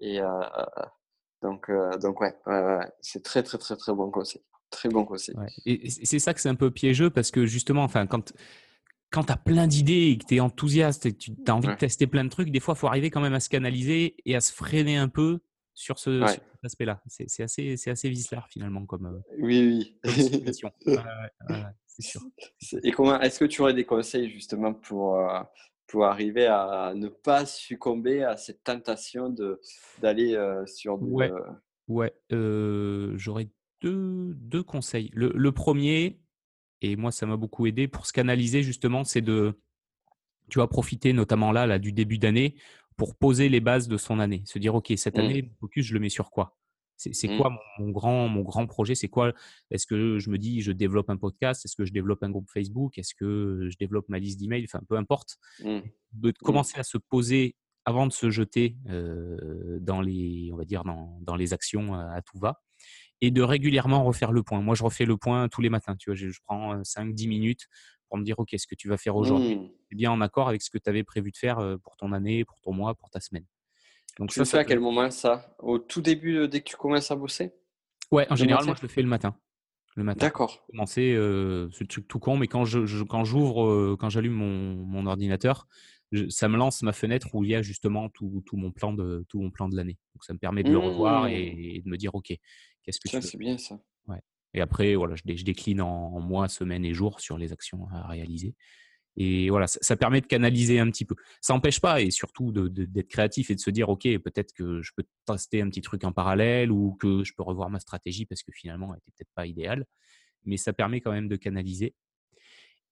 Et 0.00 0.20
donc, 1.40 1.70
donc 2.00 2.20
ouais, 2.20 2.34
c'est 3.00 3.22
très, 3.22 3.42
très, 3.42 3.58
très, 3.58 3.76
très 3.76 3.94
bon 3.94 4.10
conseil. 4.10 4.42
Très 4.70 4.88
bon 4.88 5.04
conseil. 5.04 5.36
Et 5.64 5.88
c'est 5.88 6.18
ça 6.18 6.34
que 6.34 6.40
c'est 6.40 6.48
un 6.48 6.56
peu 6.56 6.70
piégeux 6.70 7.10
parce 7.10 7.30
que 7.30 7.46
justement, 7.46 7.84
enfin, 7.84 8.06
quand, 8.06 8.32
quand 9.14 9.24
tu 9.24 9.32
as 9.32 9.36
plein 9.36 9.66
d'idées 9.66 10.10
et 10.10 10.18
que 10.18 10.26
tu 10.26 10.34
es 10.36 10.40
enthousiaste 10.40 11.06
et 11.06 11.12
que 11.12 11.18
tu 11.18 11.32
as 11.46 11.54
envie 11.54 11.68
Ouais. 11.68 11.74
de 11.74 11.78
tester 11.78 12.06
plein 12.06 12.24
de 12.24 12.28
trucs, 12.30 12.50
des 12.50 12.60
fois, 12.60 12.74
il 12.76 12.80
faut 12.80 12.88
arriver 12.88 13.10
quand 13.10 13.20
même 13.20 13.34
à 13.34 13.40
se 13.40 13.48
canaliser 13.48 14.16
et 14.26 14.34
à 14.34 14.40
se 14.40 14.52
freiner 14.52 14.96
un 14.96 15.08
peu 15.08 15.38
sur, 15.72 15.98
ce, 15.98 16.20
Ouais. 16.22 16.28
sur 16.28 16.42
cet 16.42 16.64
aspect-là. 16.64 17.02
C'est 17.06 17.42
assez, 17.42 17.76
c'est 17.76 17.90
assez 17.90 18.08
vicelard 18.10 18.48
finalement 18.48 18.84
comme, 18.86 19.06
euh, 19.06 19.20
Oui, 19.38 19.96
oui. 20.04 20.04
Ouais, 20.86 21.62
c'est 21.86 22.02
sûr. 22.02 22.20
Et 22.82 22.90
comment 22.90 23.20
est-ce 23.20 23.38
que 23.38 23.44
tu 23.44 23.60
aurais 23.62 23.74
des 23.74 23.84
conseils 23.84 24.28
justement 24.30 24.74
pour, 24.74 25.16
euh, 25.18 25.40
pour 25.86 26.06
arriver 26.06 26.46
à 26.46 26.92
ne 26.96 27.06
pas 27.08 27.46
succomber 27.46 28.24
à 28.24 28.36
cette 28.36 28.64
tentation 28.64 29.28
de 29.30 29.60
d'aller 30.00 30.34
euh, 30.34 30.66
sur 30.66 30.98
du 30.98 31.04
Ouais, 31.10 31.30
ouais. 31.88 32.12
J'aurais 33.16 33.48
deux, 33.80 34.34
deux 34.34 34.62
conseils. 34.62 35.10
Le, 35.12 35.30
le 35.34 35.52
premier, 35.52 36.18
et 36.84 36.96
moi, 36.96 37.10
ça 37.12 37.24
m'a 37.26 37.36
beaucoup 37.36 37.66
aidé 37.66 37.88
pour 37.88 38.06
se 38.06 38.12
canaliser 38.12 38.62
justement, 38.62 39.04
c'est 39.04 39.22
de, 39.22 39.58
tu 40.50 40.58
vas 40.58 40.66
profiter 40.66 41.12
notamment 41.14 41.50
là, 41.50 41.66
là 41.66 41.78
du 41.78 41.92
début 41.92 42.18
d'année 42.18 42.56
pour 42.96 43.16
poser 43.16 43.48
les 43.48 43.60
bases 43.60 43.88
de 43.88 43.96
son 43.96 44.20
année. 44.20 44.42
Se 44.44 44.58
dire, 44.58 44.74
OK, 44.74 44.92
cette 44.96 45.16
mmh, 45.16 45.20
année, 45.20 45.42
mon 45.42 45.54
focus, 45.60 45.86
je 45.86 45.94
le 45.94 46.00
mets 46.00 46.10
sur 46.10 46.30
quoi? 46.30 46.56
C'est 46.96 47.10
mmh, 47.28 47.36
quoi 47.38 47.50
mon, 47.50 47.86
mon 47.86 47.90
grand, 47.90 48.28
mon 48.28 48.42
grand 48.42 48.66
projet? 48.66 48.94
C'est 48.94 49.08
quoi? 49.08 49.32
Est-ce 49.70 49.86
que 49.86 50.18
je 50.18 50.30
me 50.30 50.38
dis, 50.38 50.60
je 50.60 50.70
développe 50.72 51.10
un 51.10 51.16
podcast? 51.16 51.64
Est-ce 51.64 51.74
que 51.74 51.84
je 51.84 51.92
développe 51.92 52.22
un 52.22 52.30
groupe 52.30 52.48
Facebook? 52.52 52.98
Est-ce 52.98 53.14
que 53.14 53.68
je 53.70 53.76
développe 53.78 54.08
ma 54.08 54.18
liste 54.18 54.38
d'emails? 54.38 54.64
Enfin, 54.64 54.80
peu 54.88 54.96
importe. 54.96 55.38
mmh, 55.60 55.80
De 56.12 56.30
commencer 56.30 56.78
à 56.78 56.84
se 56.84 56.98
poser 56.98 57.56
avant 57.84 58.06
de 58.06 58.12
se 58.12 58.30
jeter 58.30 58.76
euh, 58.88 59.78
dans 59.80 60.00
les, 60.00 60.50
on 60.52 60.56
va 60.56 60.64
dire, 60.64 60.84
dans, 60.84 61.18
dans 61.22 61.34
les 61.36 61.52
actions 61.52 61.94
à, 61.94 62.12
à 62.12 62.22
tout 62.22 62.38
va 62.38 62.62
et 63.20 63.30
de 63.30 63.42
régulièrement 63.42 64.04
refaire 64.04 64.32
le 64.32 64.42
point. 64.42 64.60
Moi, 64.60 64.74
je 64.74 64.82
refais 64.84 65.04
le 65.04 65.16
point 65.16 65.48
tous 65.48 65.60
les 65.60 65.70
matins. 65.70 65.96
Tu 65.96 66.10
vois, 66.10 66.16
je, 66.16 66.28
je 66.28 66.40
prends 66.44 66.82
5-10 66.84 67.26
minutes 67.28 67.68
pour 68.08 68.18
me 68.18 68.24
dire, 68.24 68.38
OK, 68.38 68.54
ce 68.56 68.66
que 68.66 68.74
tu 68.74 68.88
vas 68.88 68.96
faire 68.96 69.16
aujourd'hui, 69.16 69.56
mmh. 69.56 69.68
c'est 69.88 69.96
bien 69.96 70.10
en 70.12 70.20
accord 70.20 70.48
avec 70.48 70.62
ce 70.62 70.70
que 70.70 70.78
tu 70.78 70.88
avais 70.90 71.04
prévu 71.04 71.30
de 71.30 71.36
faire 71.36 71.58
pour 71.82 71.96
ton 71.96 72.12
année, 72.12 72.44
pour 72.44 72.60
ton 72.60 72.72
mois, 72.72 72.94
pour 72.94 73.10
ta 73.10 73.20
semaine. 73.20 73.44
Donc 74.18 74.30
Tu 74.30 74.34
ça, 74.34 74.40
le 74.42 74.44
ça 74.44 74.50
fais 74.52 74.58
à 74.58 74.64
peut- 74.64 74.68
quel 74.68 74.80
moment 74.80 75.10
ça? 75.10 75.56
Au 75.58 75.78
tout 75.78 76.00
début, 76.02 76.46
dès 76.48 76.60
que 76.60 76.68
tu 76.70 76.76
commences 76.76 77.10
à 77.10 77.16
bosser? 77.16 77.52
Ouais, 78.12 78.26
en 78.30 78.36
général, 78.36 78.64
moi, 78.64 78.74
je 78.76 78.82
le 78.82 78.88
fais 78.88 79.02
le 79.02 79.08
matin. 79.08 79.36
Le 79.96 80.04
matin. 80.04 80.26
D'accord. 80.26 80.64
Commencer, 80.70 81.12
euh, 81.14 81.68
ce 81.70 81.84
truc 81.84 82.06
tout 82.08 82.18
con, 82.18 82.36
mais 82.36 82.48
quand 82.48 82.64
je, 82.64 82.84
je- 82.84 83.04
quand 83.04 83.24
j'ouvre, 83.24 83.64
euh, 83.64 83.96
quand 83.98 84.08
j'allume 84.10 84.32
mon, 84.34 84.74
mon 84.84 85.06
ordinateur, 85.06 85.66
je- 86.12 86.28
ça 86.28 86.48
me 86.48 86.56
lance 86.56 86.82
ma 86.82 86.92
fenêtre 86.92 87.28
où 87.34 87.44
il 87.44 87.50
y 87.50 87.54
a 87.54 87.62
justement 87.62 88.08
tout, 88.08 88.42
tout 88.44 88.56
mon 88.56 88.72
plan 88.72 88.92
de 88.92 89.24
tout 89.28 89.40
mon 89.40 89.50
plan 89.50 89.68
de 89.68 89.76
l'année. 89.76 89.96
Donc 90.14 90.24
ça 90.24 90.32
me 90.32 90.38
permet 90.38 90.62
de 90.64 90.70
le 90.70 90.78
revoir 90.78 91.26
Mmh. 91.26 91.30
et, 91.30 91.76
et 91.76 91.82
de 91.82 91.88
me 91.88 91.96
dire 91.96 92.14
ok, 92.14 92.32
qu'est-ce 92.84 93.00
que 93.00 93.16
veux 93.16 93.20
c'est 93.22 93.38
bien 93.38 93.58
ça. 93.58 93.80
Ouais. 94.06 94.20
Et 94.52 94.60
après, 94.60 94.94
voilà, 94.94 95.16
je, 95.16 95.22
dé- 95.24 95.36
je 95.36 95.44
décline 95.44 95.80
en, 95.80 96.14
en 96.14 96.20
mois, 96.20 96.48
semaines 96.48 96.84
et 96.84 96.94
jours 96.94 97.20
sur 97.20 97.38
les 97.38 97.52
actions 97.52 97.88
à 97.90 98.06
réaliser. 98.06 98.54
Et 99.16 99.48
voilà, 99.48 99.66
ça, 99.66 99.78
ça 99.80 99.96
permet 99.96 100.20
de 100.20 100.26
canaliser 100.26 100.80
un 100.80 100.90
petit 100.90 101.04
peu. 101.04 101.14
Ça 101.40 101.54
n'empêche 101.54 101.80
pas, 101.80 102.00
et 102.00 102.10
surtout 102.10 102.50
d'être 102.52 103.08
créatif 103.08 103.50
et 103.50 103.54
de 103.54 103.60
se 103.60 103.70
dire, 103.70 103.88
OK, 103.88 104.02
peut-être 104.02 104.52
que 104.52 104.82
je 104.82 104.92
peux 104.96 105.04
tester 105.24 105.62
un 105.62 105.68
petit 105.68 105.82
truc 105.82 106.04
en 106.04 106.12
parallèle 106.12 106.72
ou 106.72 106.96
que 107.00 107.22
je 107.24 107.32
peux 107.32 107.42
revoir 107.42 107.70
ma 107.70 107.78
stratégie 107.78 108.26
parce 108.26 108.42
que 108.42 108.52
finalement, 108.52 108.88
elle 108.88 108.96
n'était 108.96 109.12
peut-être 109.16 109.32
pas 109.34 109.46
idéale. 109.46 109.86
Mais 110.44 110.56
ça 110.56 110.72
permet 110.72 111.00
quand 111.00 111.12
même 111.12 111.28
de 111.28 111.36
canaliser. 111.36 111.94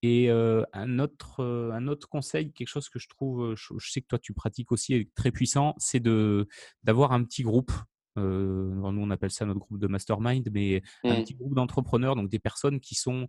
Et 0.02 0.30
euh, 0.30 0.64
un, 0.72 0.98
autre, 0.98 1.40
euh, 1.40 1.70
un 1.72 1.86
autre 1.86 2.08
conseil, 2.08 2.52
quelque 2.52 2.68
chose 2.68 2.88
que 2.88 2.98
je 2.98 3.08
trouve, 3.08 3.54
je, 3.56 3.74
je 3.78 3.90
sais 3.90 4.00
que 4.00 4.08
toi 4.08 4.18
tu 4.18 4.32
pratiques 4.32 4.72
aussi 4.72 5.08
très 5.14 5.30
puissant, 5.30 5.74
c'est 5.78 6.00
de 6.00 6.48
d'avoir 6.82 7.12
un 7.12 7.22
petit 7.22 7.42
groupe. 7.44 7.70
Euh, 8.18 8.74
nous 8.74 9.00
on 9.02 9.10
appelle 9.10 9.30
ça 9.30 9.46
notre 9.46 9.60
groupe 9.60 9.78
de 9.78 9.86
mastermind, 9.86 10.48
mais 10.52 10.82
un 11.04 11.14
Mmh. 11.18 11.22
petit 11.22 11.34
groupe 11.34 11.54
d'entrepreneurs, 11.54 12.14
donc 12.16 12.28
des 12.28 12.38
personnes 12.38 12.78
qui 12.80 12.94
sont, 12.94 13.28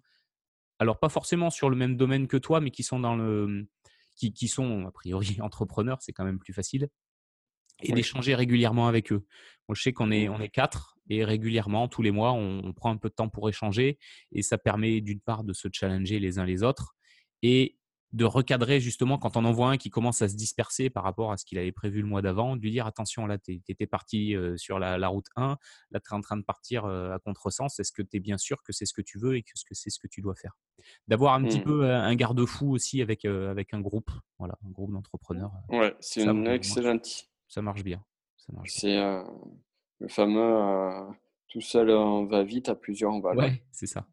alors 0.80 1.00
pas 1.00 1.10
forcément 1.10 1.50
sur 1.50 1.70
le 1.70 1.76
même 1.76 1.96
domaine 1.96 2.28
que 2.28 2.38
toi, 2.38 2.60
mais 2.60 2.72
qui 2.72 2.84
sont 2.84 3.00
dans 3.00 3.16
le, 3.16 3.68
qui, 4.16 4.34
qui 4.34 4.48
sont 4.48 4.86
a 4.86 4.92
priori 4.92 5.38
entrepreneurs, 5.42 6.02
c'est 6.02 6.12
quand 6.14 6.26
même 6.26 6.40
plus 6.40 6.54
facile, 6.54 6.90
et 7.82 7.90
Oui. 7.90 7.96
d'échanger 7.96 8.36
régulièrement 8.36 8.88
avec 8.88 9.12
eux. 9.12 9.26
Moi, 9.68 9.76
je 9.76 9.82
sais 9.82 9.94
qu'on 9.94 10.12
est, 10.12 10.28
Mmh. 10.28 10.34
on 10.34 10.40
est 10.42 10.50
quatre 10.50 10.98
et 11.10 11.24
régulièrement, 11.26 11.88
tous 11.88 12.02
les 12.02 12.12
mois, 12.12 12.32
on, 12.34 12.62
on 12.64 12.74
prend 12.74 12.92
un 12.92 12.98
peu 12.98 13.10
de 13.10 13.14
temps 13.16 13.30
pour 13.30 13.50
échanger 13.50 13.98
et 14.32 14.42
ça 14.42 14.58
permet 14.58 15.02
d'une 15.02 15.20
part 15.22 15.44
de 15.44 15.54
se 15.54 15.68
challenger 15.72 16.20
les 16.20 16.40
uns 16.40 16.46
les 16.46 16.64
autres 16.64 16.96
et 17.42 17.78
de 18.14 18.26
recadrer 18.26 18.80
justement 18.80 19.18
quand 19.18 19.36
on 19.38 19.44
en 19.44 19.52
voit 19.52 19.70
un 19.72 19.78
qui 19.78 19.90
commence 19.90 20.22
à 20.22 20.30
se 20.30 20.36
disperser 20.36 20.90
par 20.92 21.04
rapport 21.04 21.32
à 21.32 21.38
ce 21.38 21.46
qu'il 21.46 21.58
avait 21.58 21.72
prévu 21.72 22.02
le 22.02 22.08
mois 22.08 22.22
d'avant, 22.22 22.56
de 22.56 22.62
lui 22.62 22.70
dire 22.72 22.86
attention, 22.86 23.26
là, 23.26 23.40
tu 23.40 23.60
étais 23.68 23.88
parti 23.88 24.36
euh, 24.36 24.56
sur 24.56 24.78
la, 24.80 24.98
la 25.00 25.08
route 25.08 25.26
1, 25.36 25.58
là, 25.92 26.00
tu 26.00 26.12
es 26.12 26.14
en 26.16 26.22
train 26.22 26.38
de 26.38 26.44
partir 26.44 26.86
euh, 26.86 27.12
à 27.14 27.20
contresens, 27.20 27.80
est-ce 27.80 27.92
que 27.92 28.04
tu 28.04 28.18
es 28.18 28.20
bien 28.20 28.38
sûr 28.38 28.62
que 28.64 28.72
c'est 28.72 28.86
ce 28.86 28.94
que 28.94 29.02
tu 29.02 29.18
veux 29.20 29.36
et 29.36 29.42
que 29.42 29.52
ce 29.56 29.66
que 29.66 29.74
c'est 29.74 29.90
ce 29.90 29.98
que 30.00 30.08
tu 30.08 30.22
dois 30.22 30.36
faire? 30.36 30.54
D'avoir 31.08 31.34
un 31.34 31.44
petit 31.44 31.60
Mmh. 31.60 31.64
peu 31.64 31.86
euh, 31.86 32.00
un 32.02 32.16
garde-fou 32.16 32.72
aussi 32.72 33.02
avec, 33.02 33.26
avec 33.26 33.74
un 33.74 33.82
groupe, 33.82 34.12
voilà, 34.38 34.58
un 34.66 34.70
groupe 34.70 34.92
d'entrepreneurs, 34.92 35.52
Ouais, 35.70 35.96
c'est 36.00 36.24
une 36.24 36.48
excellente. 36.48 37.28
ça 37.48 37.62
marche 37.62 37.84
bien. 37.84 38.04
Ça 38.38 38.54
marche 38.54 38.70
bien. 38.70 38.80
C'est 38.80 38.98
euh, 38.98 39.24
le 40.00 40.08
fameux 40.08 40.40
euh, 40.40 41.06
tout 41.48 41.62
seul 41.62 41.90
on 41.90 42.26
va 42.26 42.44
vite, 42.44 42.70
à 42.70 42.76
plusieurs 42.76 43.12
on 43.12 43.22
va 43.22 43.34
loin. 43.34 43.46
Ouais, 43.46 43.64
c'est 43.72 43.88
ça. 43.88 44.06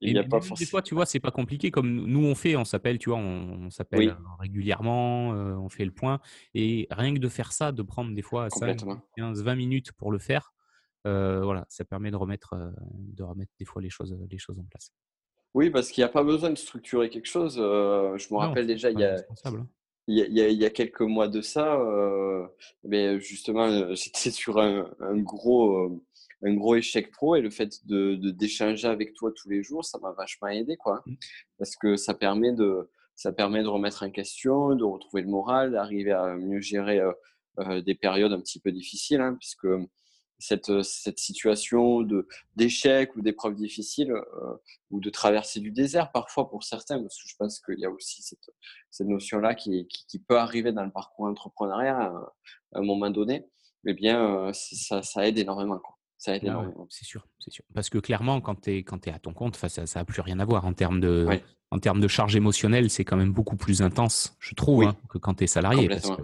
Il 0.00 0.12
Et 0.12 0.14
n'y 0.14 0.18
a 0.18 0.22
mais 0.22 0.28
pas 0.28 0.40
même 0.40 0.54
des 0.58 0.66
fois, 0.66 0.80
tu 0.82 0.94
vois, 0.94 1.04
c'est 1.06 1.20
pas 1.20 1.30
compliqué 1.30 1.70
comme 1.70 2.06
nous 2.06 2.24
on 2.24 2.34
fait, 2.34 2.56
on 2.56 2.64
s'appelle, 2.64 2.98
tu 2.98 3.10
vois, 3.10 3.18
on, 3.18 3.66
on 3.66 3.70
s'appelle 3.70 3.98
Oui, 3.98 4.10
régulièrement, 4.38 5.34
euh, 5.34 5.54
on 5.56 5.68
fait 5.68 5.84
le 5.84 5.90
point. 5.90 6.20
Et 6.54 6.86
rien 6.90 7.12
que 7.14 7.18
de 7.18 7.28
faire 7.28 7.52
ça, 7.52 7.70
de 7.72 7.82
prendre 7.82 8.14
des 8.14 8.22
fois 8.22 8.48
5, 8.50 8.78
complètement. 8.78 9.02
15, 9.16 9.42
20 9.42 9.56
minutes 9.56 9.92
pour 9.92 10.10
le 10.12 10.18
faire, 10.18 10.54
euh, 11.06 11.42
voilà, 11.44 11.66
ça 11.68 11.84
permet 11.84 12.10
de 12.10 12.16
remettre, 12.16 12.54
euh, 12.54 12.70
de 12.96 13.22
remettre 13.22 13.52
des 13.58 13.66
fois 13.66 13.82
les 13.82 13.90
choses, 13.90 14.16
les 14.30 14.38
choses 14.38 14.58
en 14.58 14.64
place. 14.64 14.92
Oui, 15.54 15.70
parce 15.70 15.90
qu'il 15.90 16.02
n'y 16.02 16.06
a 16.08 16.12
pas 16.12 16.22
besoin 16.22 16.50
de 16.50 16.54
structurer 16.56 17.10
quelque 17.10 17.26
chose. 17.28 17.56
je 17.56 18.32
me 18.34 18.38
rappelle 18.38 18.66
déjà, 18.66 18.90
il 18.90 18.94
pas 18.94 19.00
y 19.00 19.04
a, 19.04 19.10
indispensable. 19.10 19.60
hein. 19.60 19.68
il 20.08 20.16
y 20.18 20.22
a, 20.42 20.48
il 20.48 20.58
y 20.58 20.64
a- 20.66 20.70
quelques 20.70 21.02
mois 21.02 21.28
de 21.28 21.40
ça, 21.42 21.78
mais 22.84 23.20
justement, 23.20 23.68
j'étais 23.94 24.30
sur 24.30 24.58
un, 24.58 24.90
un 25.00 25.16
gros, 25.18 26.02
un 26.42 26.54
gros 26.54 26.74
échec 26.76 27.10
pro 27.10 27.36
et 27.36 27.40
le 27.42 27.50
fait 27.50 27.86
de, 27.86 28.14
d'échanger 28.30 28.88
avec 28.88 29.12
toi 29.14 29.30
tous 29.34 29.48
les 29.48 29.62
jours, 29.62 29.84
ça 29.84 29.98
m'a 29.98 30.12
vachement 30.12 30.48
aidé, 30.48 30.76
quoi. 30.76 31.02
Mm. 31.06 31.14
Parce 31.58 31.76
que 31.76 31.96
ça 31.96 32.14
permet 32.14 32.52
de, 32.52 32.90
ça 33.14 33.32
permet 33.32 33.62
de 33.62 33.68
remettre 33.68 34.02
en 34.02 34.10
question, 34.10 34.74
de 34.74 34.84
retrouver 34.84 35.22
le 35.22 35.28
moral, 35.28 35.72
d'arriver 35.72 36.12
à 36.12 36.34
mieux 36.36 36.60
gérer 36.60 37.00
euh, 37.00 37.12
euh, 37.58 37.82
des 37.82 37.94
périodes 37.94 38.32
un 38.32 38.40
petit 38.40 38.60
peu 38.60 38.72
difficiles, 38.72 39.20
hein, 39.20 39.36
puisque 39.38 39.66
cette, 40.38 40.82
cette 40.82 41.18
situation 41.18 42.00
de, 42.00 42.26
d'échec 42.56 43.14
ou 43.14 43.20
d'épreuve 43.20 43.56
difficile 43.56 44.10
euh, 44.12 44.54
ou 44.90 44.98
de 45.00 45.10
traverser 45.10 45.60
du 45.60 45.70
désert 45.70 46.10
parfois 46.12 46.48
pour 46.48 46.64
certains, 46.64 46.98
parce 47.02 47.16
que 47.22 47.28
je 47.28 47.36
pense 47.38 47.60
qu'il 47.60 47.78
y 47.78 47.84
a 47.84 47.90
aussi 47.90 48.22
cette, 48.22 48.48
cette 48.90 49.06
notion-là 49.08 49.54
qui, 49.54 49.86
qui, 49.88 50.06
qui 50.06 50.18
peut 50.18 50.38
arriver 50.38 50.72
dans 50.72 50.84
le 50.84 50.90
parcours 50.90 51.26
entrepreneurial 51.26 51.96
à, 51.96 52.06
un- 52.06 52.28
à 52.72 52.78
un 52.78 52.82
moment 52.82 53.10
donné, 53.10 53.44
eh 53.86 53.92
bien, 53.92 54.46
euh, 54.46 54.52
ça, 54.54 55.02
ça 55.02 55.28
aide 55.28 55.36
énormément. 55.38 55.78
Quoi. 55.78 55.96
Ça 56.20 56.36
aide 56.36 56.42
Ah 56.46 56.60
ouais, 56.60 56.66
c'est 56.90 57.06
sûr, 57.06 57.26
c'est 57.38 57.50
sûr. 57.50 57.64
Parce 57.74 57.88
que 57.88 57.96
clairement, 57.96 58.42
quand 58.42 58.60
tu 58.60 58.76
es, 58.76 59.10
à 59.10 59.18
ton 59.18 59.32
compte, 59.32 59.56
ça 59.56 59.84
n'a 59.94 60.04
plus 60.04 60.20
rien 60.20 60.38
à 60.38 60.44
voir 60.44 60.66
en 60.66 60.74
termes 60.74 61.00
de, 61.00 61.24
Ouais. 61.26 61.42
en 61.70 61.78
termes 61.78 61.98
de 61.98 62.08
charge 62.08 62.36
émotionnelle, 62.36 62.90
c'est 62.90 63.06
quand 63.06 63.16
même 63.16 63.32
beaucoup 63.32 63.56
plus 63.56 63.80
intense, 63.80 64.36
je 64.38 64.54
trouve, 64.54 64.84
hein, 64.84 64.96
que 65.08 65.16
quand 65.16 65.36
tu 65.36 65.44
es 65.44 65.46
salarié. 65.46 65.88
Parce 65.88 66.10
que 66.10 66.22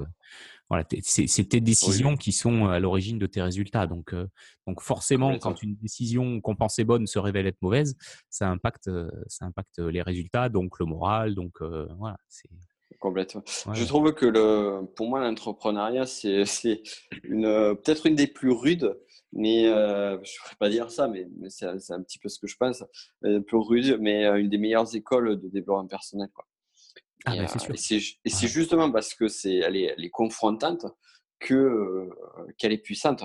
voilà, 0.69 0.85
c'est 1.01 1.49
tes 1.49 1.61
décisions 1.63 2.15
qui 2.19 2.33
sont 2.33 2.67
à 2.67 2.79
l'origine 2.79 3.19
de 3.19 3.27
tes 3.27 3.41
résultats. 3.41 3.87
Donc, 3.87 4.15
donc 4.67 4.83
forcément, 4.83 5.39
quand 5.39 5.63
une 5.63 5.77
décision 5.77 6.43
qu'on 6.43 6.57
pensait 6.57 6.85
bonne 6.85 7.07
se 7.07 7.19
révèle 7.19 7.47
être 7.47 7.63
mauvaise, 7.63 7.97
ça 8.29 8.51
impacte, 8.51 8.91
ça 9.29 9.47
impacte 9.47 9.79
les 9.79 10.03
résultats, 10.03 10.51
donc 10.51 10.79
le 10.79 10.85
moral. 10.85 11.35
Donc 11.35 11.63
voilà, 11.63 12.19
c'est 12.29 12.51
complètement. 12.99 13.43
Je 13.73 13.85
trouve 13.85 14.13
que 14.13 14.27
le, 14.27 14.85
pour 14.95 15.09
moi, 15.09 15.21
l'entrepreneuriat, 15.21 16.05
c'est 16.05 16.83
peut-être 17.23 18.07
une 18.07 18.15
des 18.15 18.27
plus 18.27 18.51
rudes 18.51 18.95
mais 19.37 19.67
euh, 19.67 20.13
je 20.25 20.33
ne 20.33 20.43
pourrais 20.43 20.57
pas 20.59 20.69
dire 20.71 20.91
ça, 20.91 21.09
mais, 21.09 21.29
c'est 21.51 21.67
un 21.67 22.03
petit 22.03 22.19
peu 22.19 22.29
ce 22.29 22.39
que 22.39 22.47
je 22.47 22.57
pense, 22.57 22.83
un 23.23 23.43
peu 23.43 23.59
rude, 23.59 23.99
mais 24.01 24.25
euh, 24.25 24.41
une 24.41 24.49
des 24.49 24.57
meilleures 24.57 24.95
écoles 24.97 25.39
de 25.39 25.49
développement 25.49 25.87
personnel. 25.87 26.29
Quoi. 26.35 26.47
Ah, 27.27 27.37
et, 27.37 27.41
bah, 27.41 27.47
et 27.75 28.31
c'est 28.31 28.49
justement 28.49 28.91
parce 28.91 29.15
que 29.15 29.29
c'est 29.29 29.57
elle 29.57 29.77
est, 29.77 29.95
elle 29.97 30.05
est 30.05 30.11
confrontante 30.11 30.87
que 31.39 31.55
euh, 31.55 32.11
qu'elle 32.57 32.73
est 32.73 32.79
puissante 32.79 33.25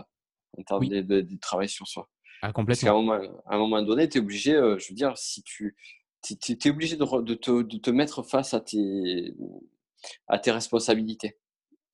en 0.58 0.64
termes 0.64 0.88
de, 0.88 1.38
travail 1.40 1.70
sur 1.70 1.88
soi. 1.88 2.10
Ah, 2.42 2.52
complètement. 2.52 3.08
Parce 3.08 3.22
qu'à 3.22 3.28
un, 3.30 3.56
un, 3.56 3.58
moment 3.58 3.82
donné, 3.82 4.10
tu 4.10 4.18
es 4.18 4.22
obligé, 4.22 4.52
je 4.54 4.90
veux 4.90 4.96
dire, 4.96 5.18
si 5.18 5.44
tu 5.44 5.78
es 6.28 6.70
obligé 6.70 6.98
de, 6.98 7.22
de, 7.22 7.34
te, 7.36 7.62
de, 7.62 7.78
te, 7.78 7.90
mettre 7.90 8.22
face 8.24 8.54
à 8.54 8.60
tes, 8.60 9.34
à 10.28 10.40
tes 10.40 10.52
responsabilités. 10.52 11.38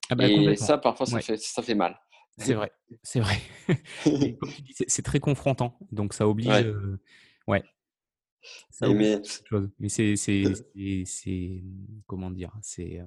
Ah 0.10 0.16
bah, 0.16 0.28
et 0.28 0.56
ça, 0.56 0.80
parfois, 0.80 1.06
ça, 1.06 1.20
fait, 1.20 1.38
ça 1.38 1.62
fait 1.62 1.76
mal. 1.76 2.00
C'est 2.38 2.54
vrai, 2.54 2.72
c'est 3.02 3.20
vrai. 3.20 3.38
c'est 4.88 5.02
très 5.02 5.20
confrontant, 5.20 5.78
donc 5.92 6.14
ça 6.14 6.28
oblige. 6.30 6.74
Ouais. 7.48 7.64
Ça 8.70 8.88
mais 8.88 9.20
mais 9.80 9.90
c'est, 9.90 10.16
c'est, 10.16 11.64
comment 12.06 12.32
dire, 12.32 12.54
c'est, 12.62 13.02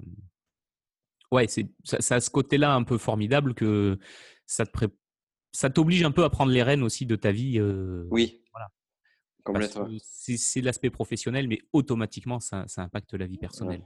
ouais, 1.31 1.47
c'est, 1.47 1.67
ça, 1.83 2.15
a 2.15 2.19
ce 2.19 2.29
côté-là 2.29 2.73
un 2.73 2.83
peu 2.83 2.97
formidable 2.97 3.53
que 3.53 3.97
ça 4.45 4.65
te 4.65 4.85
ça 5.53 5.69
t'oblige 5.69 6.03
un 6.03 6.11
peu 6.11 6.23
à 6.23 6.29
prendre 6.29 6.51
les 6.51 6.63
rênes 6.63 6.83
aussi 6.83 7.05
de 7.05 7.15
ta 7.15 7.31
vie. 7.31 7.59
oui. 8.11 8.43
Voilà. 8.51 8.69
C'est 10.03 10.61
l'aspect 10.61 10.89
professionnel, 10.89 11.47
mais 11.47 11.59
automatiquement, 11.73 12.39
ça, 12.39 12.65
ça 12.67 12.83
impacte 12.83 13.13
la 13.13 13.25
vie 13.25 13.37
personnelle. 13.37 13.83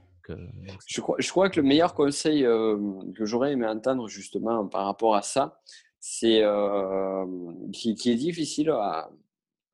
je, 0.86 1.00
crois, 1.00 1.16
je 1.18 1.30
crois 1.30 1.50
que 1.50 1.60
le 1.60 1.66
meilleur 1.66 1.94
conseil 1.94 2.42
que 2.42 3.24
j'aurais 3.24 3.52
aimé 3.52 3.66
entendre 3.66 4.08
justement 4.08 4.66
par 4.66 4.86
rapport 4.86 5.14
à 5.14 5.22
ça, 5.22 5.60
c'est 6.00 6.42
qui, 7.72 7.94
qui, 7.94 8.10
est 8.10 8.16
difficile 8.16 8.70
à, 8.70 9.10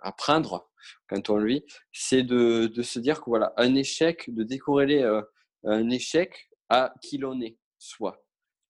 à, 0.00 0.12
prendre 0.12 0.70
quand 1.08 1.30
on 1.30 1.36
le 1.36 1.46
vit, 1.46 1.64
c'est 1.92 2.22
de, 2.22 2.66
de, 2.66 2.82
se 2.82 2.98
dire 2.98 3.20
que 3.20 3.30
voilà, 3.30 3.52
un 3.56 3.74
échec, 3.74 4.32
de 4.34 4.42
décorréler 4.42 5.02
un 5.64 5.90
échec 5.90 6.50
à 6.68 6.94
qui 7.02 7.18
l'on 7.18 7.40
est, 7.40 7.58
soi. 7.78 8.21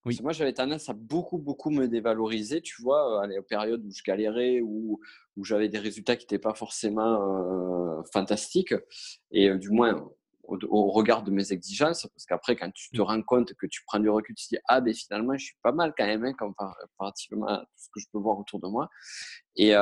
Oui. 0.04 0.18
moi, 0.22 0.32
j'avais 0.32 0.52
tendance 0.52 0.88
à 0.88 0.94
beaucoup, 0.94 1.38
beaucoup 1.38 1.70
me 1.70 1.86
dévaloriser, 1.86 2.60
tu 2.60 2.82
vois, 2.82 3.24
euh, 3.24 3.38
aux 3.38 3.42
périodes 3.42 3.84
où 3.84 3.90
je 3.90 4.02
galérais, 4.02 4.60
ou 4.60 5.00
où, 5.36 5.44
j'avais 5.44 5.68
des 5.68 5.78
résultats 5.78 6.16
qui 6.16 6.24
n'étaient 6.24 6.38
pas 6.38 6.54
forcément 6.54 8.00
euh, 8.00 8.02
fantastiques. 8.12 8.74
Et 9.30 9.48
euh, 9.48 9.58
du 9.58 9.70
moins, 9.70 10.10
au, 10.44 10.90
regard 10.90 11.22
de 11.22 11.30
mes 11.30 11.52
exigences, 11.52 12.06
parce 12.14 12.26
qu'après, 12.26 12.56
quand 12.56 12.70
tu 12.72 12.90
te 12.90 12.98
mmh. 12.98 13.04
rends 13.04 13.22
compte 13.22 13.54
que 13.54 13.66
tu 13.66 13.82
prends 13.86 13.98
du 13.98 14.08
recul, 14.08 14.34
tu 14.34 14.44
te 14.44 14.54
dis 14.54 14.60
Ah, 14.66 14.80
ben 14.80 14.92
finalement, 14.92 15.36
je 15.36 15.44
suis 15.46 15.56
pas 15.62 15.72
mal 15.72 15.94
quand 15.96 16.06
même, 16.06 16.24
hein, 16.24 16.34
comparativement 16.34 17.46
à 17.46 17.58
tout 17.58 17.66
ce 17.76 17.88
que 17.92 18.00
je 18.00 18.06
peux 18.12 18.18
voir 18.18 18.38
autour 18.38 18.60
de 18.60 18.68
moi. 18.68 18.88
Et, 19.56 19.72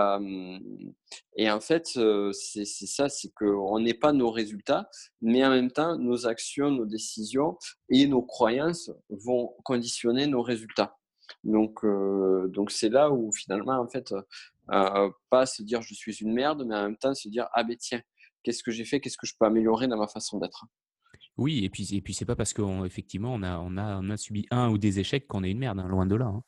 et 1.36 1.50
en 1.50 1.60
fait, 1.60 1.86
c'est 1.86 2.64
ça 2.64 3.08
c'est 3.08 3.32
qu'on 3.34 3.80
n'est 3.80 3.94
pas 3.94 4.12
nos 4.12 4.30
résultats, 4.30 4.88
mais 5.20 5.44
en 5.44 5.50
même 5.50 5.70
temps, 5.70 5.96
nos 5.96 6.26
actions, 6.26 6.70
nos 6.70 6.86
décisions 6.86 7.56
et 7.88 8.06
nos 8.06 8.22
croyances 8.22 8.90
vont 9.08 9.54
conditionner 9.64 10.26
nos 10.26 10.42
résultats. 10.42 10.96
Donc, 11.44 11.84
donc 12.48 12.70
c'est 12.70 12.88
là 12.88 13.10
où 13.10 13.32
finalement, 13.32 13.78
en 13.78 13.88
fait, 13.88 14.12
pas 15.30 15.46
se 15.46 15.62
dire 15.62 15.82
je 15.82 15.94
suis 15.94 16.20
une 16.20 16.32
merde, 16.32 16.64
mais 16.66 16.74
en 16.74 16.82
même 16.82 16.96
temps 16.96 17.14
se 17.14 17.28
dire 17.28 17.48
ah 17.52 17.64
ben 17.64 17.76
tiens, 17.76 18.02
qu'est-ce 18.42 18.62
que 18.62 18.70
j'ai 18.70 18.84
fait, 18.84 19.00
qu'est-ce 19.00 19.16
que 19.16 19.26
je 19.26 19.34
peux 19.38 19.46
améliorer 19.46 19.88
dans 19.88 19.98
ma 19.98 20.08
façon 20.08 20.38
d'être? 20.38 20.64
Oui, 21.36 21.64
et 21.64 21.70
puis 21.70 21.88
et 21.94 22.00
puis 22.00 22.14
c'est 22.14 22.24
pas 22.24 22.36
parce 22.36 22.52
qu'effectivement 22.52 23.32
on, 23.34 23.42
a, 23.42 23.58
on, 23.58 23.76
a, 23.76 23.98
on 24.00 24.10
a 24.10 24.16
subi 24.16 24.46
un 24.50 24.68
ou 24.70 24.78
des 24.78 25.00
échecs 25.00 25.26
qu'on 25.26 25.42
est 25.42 25.50
une 25.50 25.58
merde, 25.58 25.78
hein, 25.78 25.88
loin 25.88 26.06
de 26.06 26.14
là. 26.14 26.26
Hein. 26.26 26.42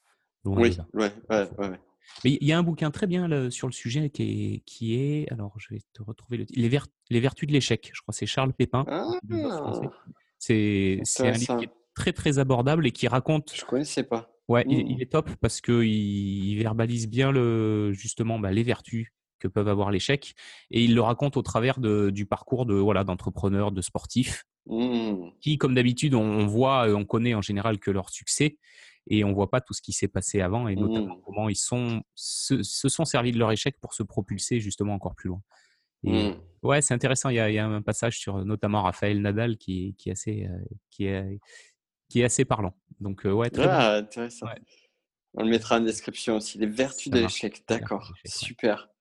oui, 0.45 0.77
Ouais, 0.93 1.13
ouais, 1.31 1.49
ouais, 1.59 1.81
Mais 2.25 2.39
il 2.41 2.47
y 2.47 2.53
a 2.53 2.59
un 2.59 2.63
bouquin 2.63 2.91
très 2.91 3.07
bien 3.07 3.51
sur 3.51 3.67
le 3.67 3.73
sujet 3.73 4.11
qui 4.11 4.23
est, 4.23 4.59
qui 4.65 4.95
est, 4.97 5.31
alors 5.33 5.55
je 5.59 5.75
vais 5.75 5.81
te 5.93 6.03
retrouver 6.03 6.39
le 6.39 6.47
les, 6.51 6.71
les 7.11 7.21
vertus 7.21 7.47
de 7.47 7.53
l'échec. 7.53 7.91
Je 7.93 8.03
crois 8.03 8.13
que 8.13 8.19
c'est 8.19 8.27
Charles 8.27 8.53
Pépin. 8.53 8.85
Ah, 8.89 9.09
c'est 10.39 11.01
un 11.21 11.31
livre 11.33 11.57
qui 11.59 11.65
est 11.65 11.73
très 11.95 12.13
très 12.13 12.39
abordable 12.39 12.87
et 12.87 12.93
qui 12.93 13.09
raconte. 13.09 13.53
Je 13.55 13.65
connaissais 13.65 14.05
pas. 14.05 14.33
Ouais, 14.49 14.65
il, 14.69 14.97
mmh. 14.97 15.01
est 15.01 15.13
top 15.13 15.31
parce 15.41 15.61
que 15.61 15.83
il, 15.83 16.57
verbalise 16.57 17.09
bien 17.09 17.31
le 17.31 17.93
justement 17.93 18.39
bah, 18.39 18.51
les 18.51 18.63
vertus 18.63 19.13
que 19.43 19.49
peuvent 19.49 19.69
avoir 19.69 19.91
l'échec. 19.91 20.35
Et 20.71 20.85
il 20.85 20.95
le 20.95 21.01
raconte 21.01 21.37
au 21.37 21.43
travers 21.43 21.81
de, 21.81 22.11
du 22.11 22.27
parcours 22.27 22.67
de 22.67 22.75
voilà 22.75 23.05
d'entrepreneurs, 23.05 23.73
de 23.73 23.83
sportifs, 23.83 24.45
mmh. 24.67 25.31
qui, 25.41 25.59
comme 25.59 25.75
d'habitude, 25.75 26.15
on, 26.15 26.47
voit, 26.47 26.87
on 26.89 27.05
connaît 27.05 27.35
en 27.35 27.43
général 27.43 27.79
que 27.79 27.91
leur 27.91 28.11
succès 28.11 28.59
et 29.09 29.25
on 29.25 29.33
voit 29.33 29.51
pas 29.51 29.61
tout 29.61 29.75
ce 29.75 29.83
qui 29.83 29.93
s'est 29.93 30.09
passé 30.09 30.41
avant 30.41 30.69
et 30.69 30.77
notamment 30.77 31.17
mmh. 31.17 31.23
comment 31.25 31.49
ils 31.49 31.57
sont 31.57 32.03
se, 32.15 32.63
sont 32.63 33.05
servis 33.05 33.33
de 33.33 33.39
leur 33.39 33.51
échec 33.51 33.77
pour 33.81 33.95
se 33.95 34.05
propulser 34.05 34.61
justement 34.61 34.95
encore 34.95 35.17
plus 35.17 35.29
loin. 35.29 35.43
Et 36.05 36.31
mmh. 36.31 36.41
ouais, 36.63 36.83
c'est 36.83 36.95
intéressant. 36.95 37.29
Il 37.29 37.37
y, 37.37 37.41
a, 37.41 37.51
il 37.51 37.55
y, 37.55 37.59
a, 37.59 37.67
un 37.67 37.83
passage 37.83 38.19
sur 38.19 38.45
notamment 38.45 38.83
Raphaël 38.83 39.21
Nadal 39.21 39.57
qui, 39.57 39.95
qui 39.99 40.09
est 40.09 40.13
assez 40.13 40.47
euh, 40.47 40.59
qui 40.91 41.07
est 41.07 41.41
qui 42.09 42.21
est 42.21 42.25
assez 42.25 42.45
parlant. 42.45 42.77
Donc 43.01 43.27
euh, 43.27 43.33
ouais, 43.33 43.51
très 43.51 43.67
ah, 43.67 43.97
intéressant. 43.97 44.47
On 45.35 45.45
le 45.45 45.51
mettra 45.51 45.79
en 45.79 45.81
description 45.81 46.37
aussi. 46.37 46.59
Les 46.59 46.67
vertus 46.67 47.11
de 47.11 47.19
l'échec. 47.21 47.63
D'accord. 47.67 48.13
Super. 48.25 48.92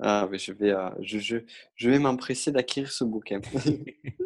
Ah, 0.00 0.26
mais 0.30 0.38
je 0.38 0.52
vais, 0.52 0.70
euh, 0.70 0.90
je, 1.00 1.18
je, 1.18 1.36
je 1.76 1.90
vais 1.90 1.98
m'empresser 1.98 2.50
d'acquérir 2.50 2.90
ce 2.90 3.04
bouquin. 3.04 3.40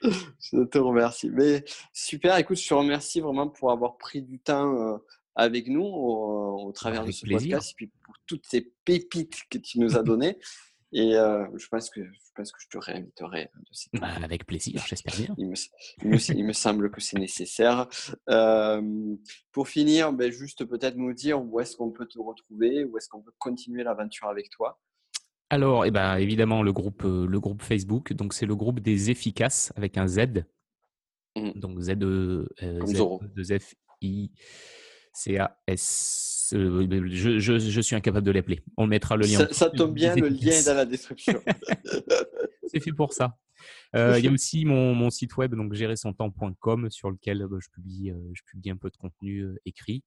je 0.40 0.64
te 0.64 0.78
remercie. 0.78 1.30
Mais 1.30 1.64
super, 1.92 2.36
écoute, 2.38 2.58
je 2.58 2.68
te 2.68 2.74
remercie 2.74 3.20
vraiment 3.20 3.48
pour 3.48 3.70
avoir 3.70 3.96
pris 3.96 4.22
du 4.22 4.38
temps 4.38 4.74
euh, 4.76 4.98
avec 5.34 5.68
nous 5.68 5.84
au, 5.84 6.72
travers 6.72 7.04
de 7.04 7.10
ce 7.10 7.26
podcast 7.26 7.72
et 7.72 7.74
puis 7.74 7.92
pour 8.02 8.14
toutes 8.26 8.46
ces 8.46 8.72
pépites 8.84 9.36
que 9.50 9.58
tu 9.58 9.78
nous 9.78 9.96
as 9.96 10.02
données. 10.02 10.38
Et 10.96 11.16
euh, 11.16 11.44
je, 11.56 11.66
pense 11.66 11.90
que, 11.90 12.04
je 12.04 12.30
pense 12.36 12.52
que 12.52 12.58
je 12.62 12.68
te 12.68 12.78
réinviterai 12.78 13.50
de 13.92 13.98
bah, 13.98 14.10
Avec 14.22 14.46
plaisir, 14.46 14.80
j'espère 14.86 15.16
bien. 15.16 15.34
Il 15.38 15.48
me, 15.48 15.56
il, 16.32 16.44
me, 16.44 16.52
semble 16.52 16.88
que 16.92 17.00
c'est 17.00 17.18
nécessaire. 17.18 17.88
pour 19.50 19.68
finir, 19.68 20.12
ben, 20.12 20.30
juste 20.30 20.64
peut-être 20.64 20.94
nous 20.96 21.12
dire 21.12 21.42
où 21.42 21.58
est-ce 21.58 21.76
qu'on 21.76 21.90
peut 21.90 22.06
te 22.06 22.20
retrouver, 22.20 22.84
où 22.84 22.96
est-ce 22.96 23.08
qu'on 23.08 23.22
peut 23.22 23.34
continuer 23.38 23.82
l'aventure 23.82 24.28
avec 24.28 24.50
toi. 24.50 24.80
Alors, 25.54 25.86
eh 25.86 25.92
ben, 25.92 26.16
évidemment, 26.16 26.64
le 26.64 26.72
groupe, 26.72 27.04
euh, 27.04 27.28
le 27.28 27.38
groupe 27.38 27.62
Facebook. 27.62 28.12
Donc, 28.12 28.34
c'est 28.34 28.44
le 28.44 28.56
groupe 28.56 28.80
des 28.80 29.12
efficaces 29.12 29.72
avec 29.76 29.96
un 29.96 30.08
Z. 30.08 30.44
Mmh. 31.36 31.52
Donc, 31.54 31.78
Z, 31.78 31.90
euh, 32.02 32.44
Z, 33.36 33.58
F, 33.60 33.74
I, 34.02 34.32
C, 35.12 35.38
A, 35.38 35.56
S. 35.68 36.52
Euh, 36.56 36.88
je, 37.08 37.38
je, 37.38 37.58
je, 37.60 37.80
suis 37.80 37.94
incapable 37.94 38.26
de 38.26 38.32
l'appeler. 38.32 38.64
On 38.76 38.88
mettra 38.88 39.16
le 39.16 39.26
lien. 39.26 39.46
Ça, 39.52 39.70
tombe 39.70 39.94
bien, 39.94 40.16
le 40.16 40.26
lien 40.26 40.50
est 40.50 40.66
dans 40.66 40.74
la 40.74 40.86
description. 40.86 41.40
c'est 42.66 42.80
fait 42.80 42.92
pour 42.92 43.12
ça. 43.12 43.38
Il 43.94 44.24
y 44.24 44.26
a 44.26 44.32
aussi 44.32 44.64
mon, 44.64 44.92
mon 44.92 45.08
site 45.08 45.36
web, 45.36 45.54
donc 45.54 45.72
gérersontemps.com, 45.72 46.90
sur 46.90 47.10
lequel 47.12 47.46
bah, 47.48 47.58
je, 47.60 47.68
publie, 47.68 48.12
je 48.32 48.42
publie 48.50 48.70
un 48.70 48.76
peu 48.76 48.90
de 48.90 48.96
contenu 48.96 49.46
écrit. 49.64 50.02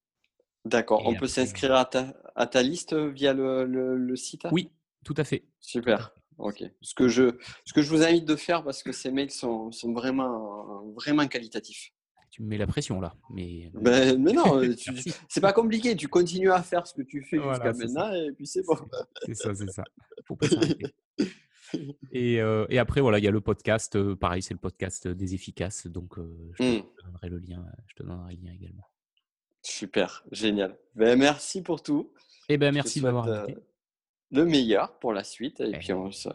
D'accord. 0.66 1.04
On 1.06 1.16
peut 1.16 1.28
s'inscrire 1.28 1.74
à 1.76 1.86
ta, 1.86 2.14
à 2.36 2.48
ta 2.48 2.62
liste 2.62 2.94
via 2.94 3.32
le, 3.32 3.64
le 3.96 4.16
site 4.18 4.46
Oui, 4.52 4.72
tout 5.08 5.14
à 5.16 5.24
fait. 5.24 5.46
Super. 5.62 6.14
Ok. 6.38 6.66
Ce 6.82 6.94
que, 6.94 7.08
je, 7.08 7.38
ce 7.64 7.72
que 7.72 7.82
je 7.82 7.90
vous 7.90 8.04
invite 8.04 8.26
de 8.26 8.36
faire, 8.36 8.62
parce 8.62 8.84
que 8.84 8.92
ces 8.92 9.10
mails 9.10 9.32
sont, 9.32 9.72
sont 9.72 9.94
vraiment, 9.94 10.84
vraiment 10.96 11.26
qualitatifs. 11.28 11.94
Tu 12.30 12.44
me 12.44 12.50
mets 12.50 12.58
la 12.58 12.68
pression 12.68 13.00
là. 13.00 13.16
Mais, 13.30 13.72
ben, 13.74 14.18
mais 14.22 14.34
non, 14.34 14.62
c'est 15.30 15.40
pas 15.40 15.54
compliqué. 15.54 15.96
Tu 15.96 16.10
continues 16.10 16.52
à 16.52 16.62
faire 16.62 16.86
ce 16.86 16.94
que 16.94 17.04
tu 17.04 17.24
fais 17.24 17.38
jusqu'à 17.38 17.72
maintenant 17.72 18.14
et 18.14 18.34
puis 18.34 18.46
c'est 18.46 18.64
bon. 18.66 18.76
C'est 19.26 19.34
ça, 19.34 19.56
c'est 19.56 19.72
ça. 19.72 19.86
Faut 20.26 20.36
pas 20.36 20.48
et, 22.12 22.42
euh, 22.42 22.66
et, 22.70 22.80
après, 22.80 23.00
voilà, 23.00 23.20
il 23.20 23.24
y 23.24 23.30
a 23.30 23.32
le 23.32 23.40
podcast. 23.40 23.96
Euh, 23.96 24.18
pareil, 24.18 24.42
c'est 24.42 24.54
le 24.54 24.60
podcast 24.60 25.08
des 25.08 25.36
efficaces. 25.36 25.88
Donc, 25.88 26.20
euh, 26.20 26.52
je, 26.60 26.64
te, 26.64 26.64
mmh. 26.64 26.84
donnerai 27.06 27.30
le 27.30 27.40
lien, 27.40 27.66
je 27.88 27.96
te 27.96 28.04
donnerai 28.04 28.36
le 28.36 28.46
lien 28.46 28.54
également. 28.54 28.90
Super, 29.62 30.26
génial. 30.32 30.78
Ben, 30.96 31.18
merci 31.18 31.62
pour 31.62 31.82
tout. 31.82 32.12
Et 32.50 32.54
eh 32.54 32.58
ben, 32.58 32.74
merci 32.74 33.00
de 33.00 33.06
m'avoir 33.06 33.28
invité 33.28 33.58
le 34.32 34.46
meilleur 34.46 34.98
pour 35.00 35.14
la 35.14 35.24
suite. 35.24 35.60
Et, 35.62 35.78
puis, 35.78 35.94
on 35.94 36.12
se... 36.12 36.30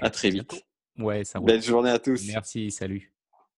à 0.00 0.10
très 0.10 0.30
vite. 0.30 0.64
Ouais, 0.98 1.24
ça 1.24 1.40
Belle 1.40 1.62
journée 1.62 1.90
à 1.90 1.98
tous. 1.98 2.26
Merci, 2.26 2.70
salut. 2.70 3.12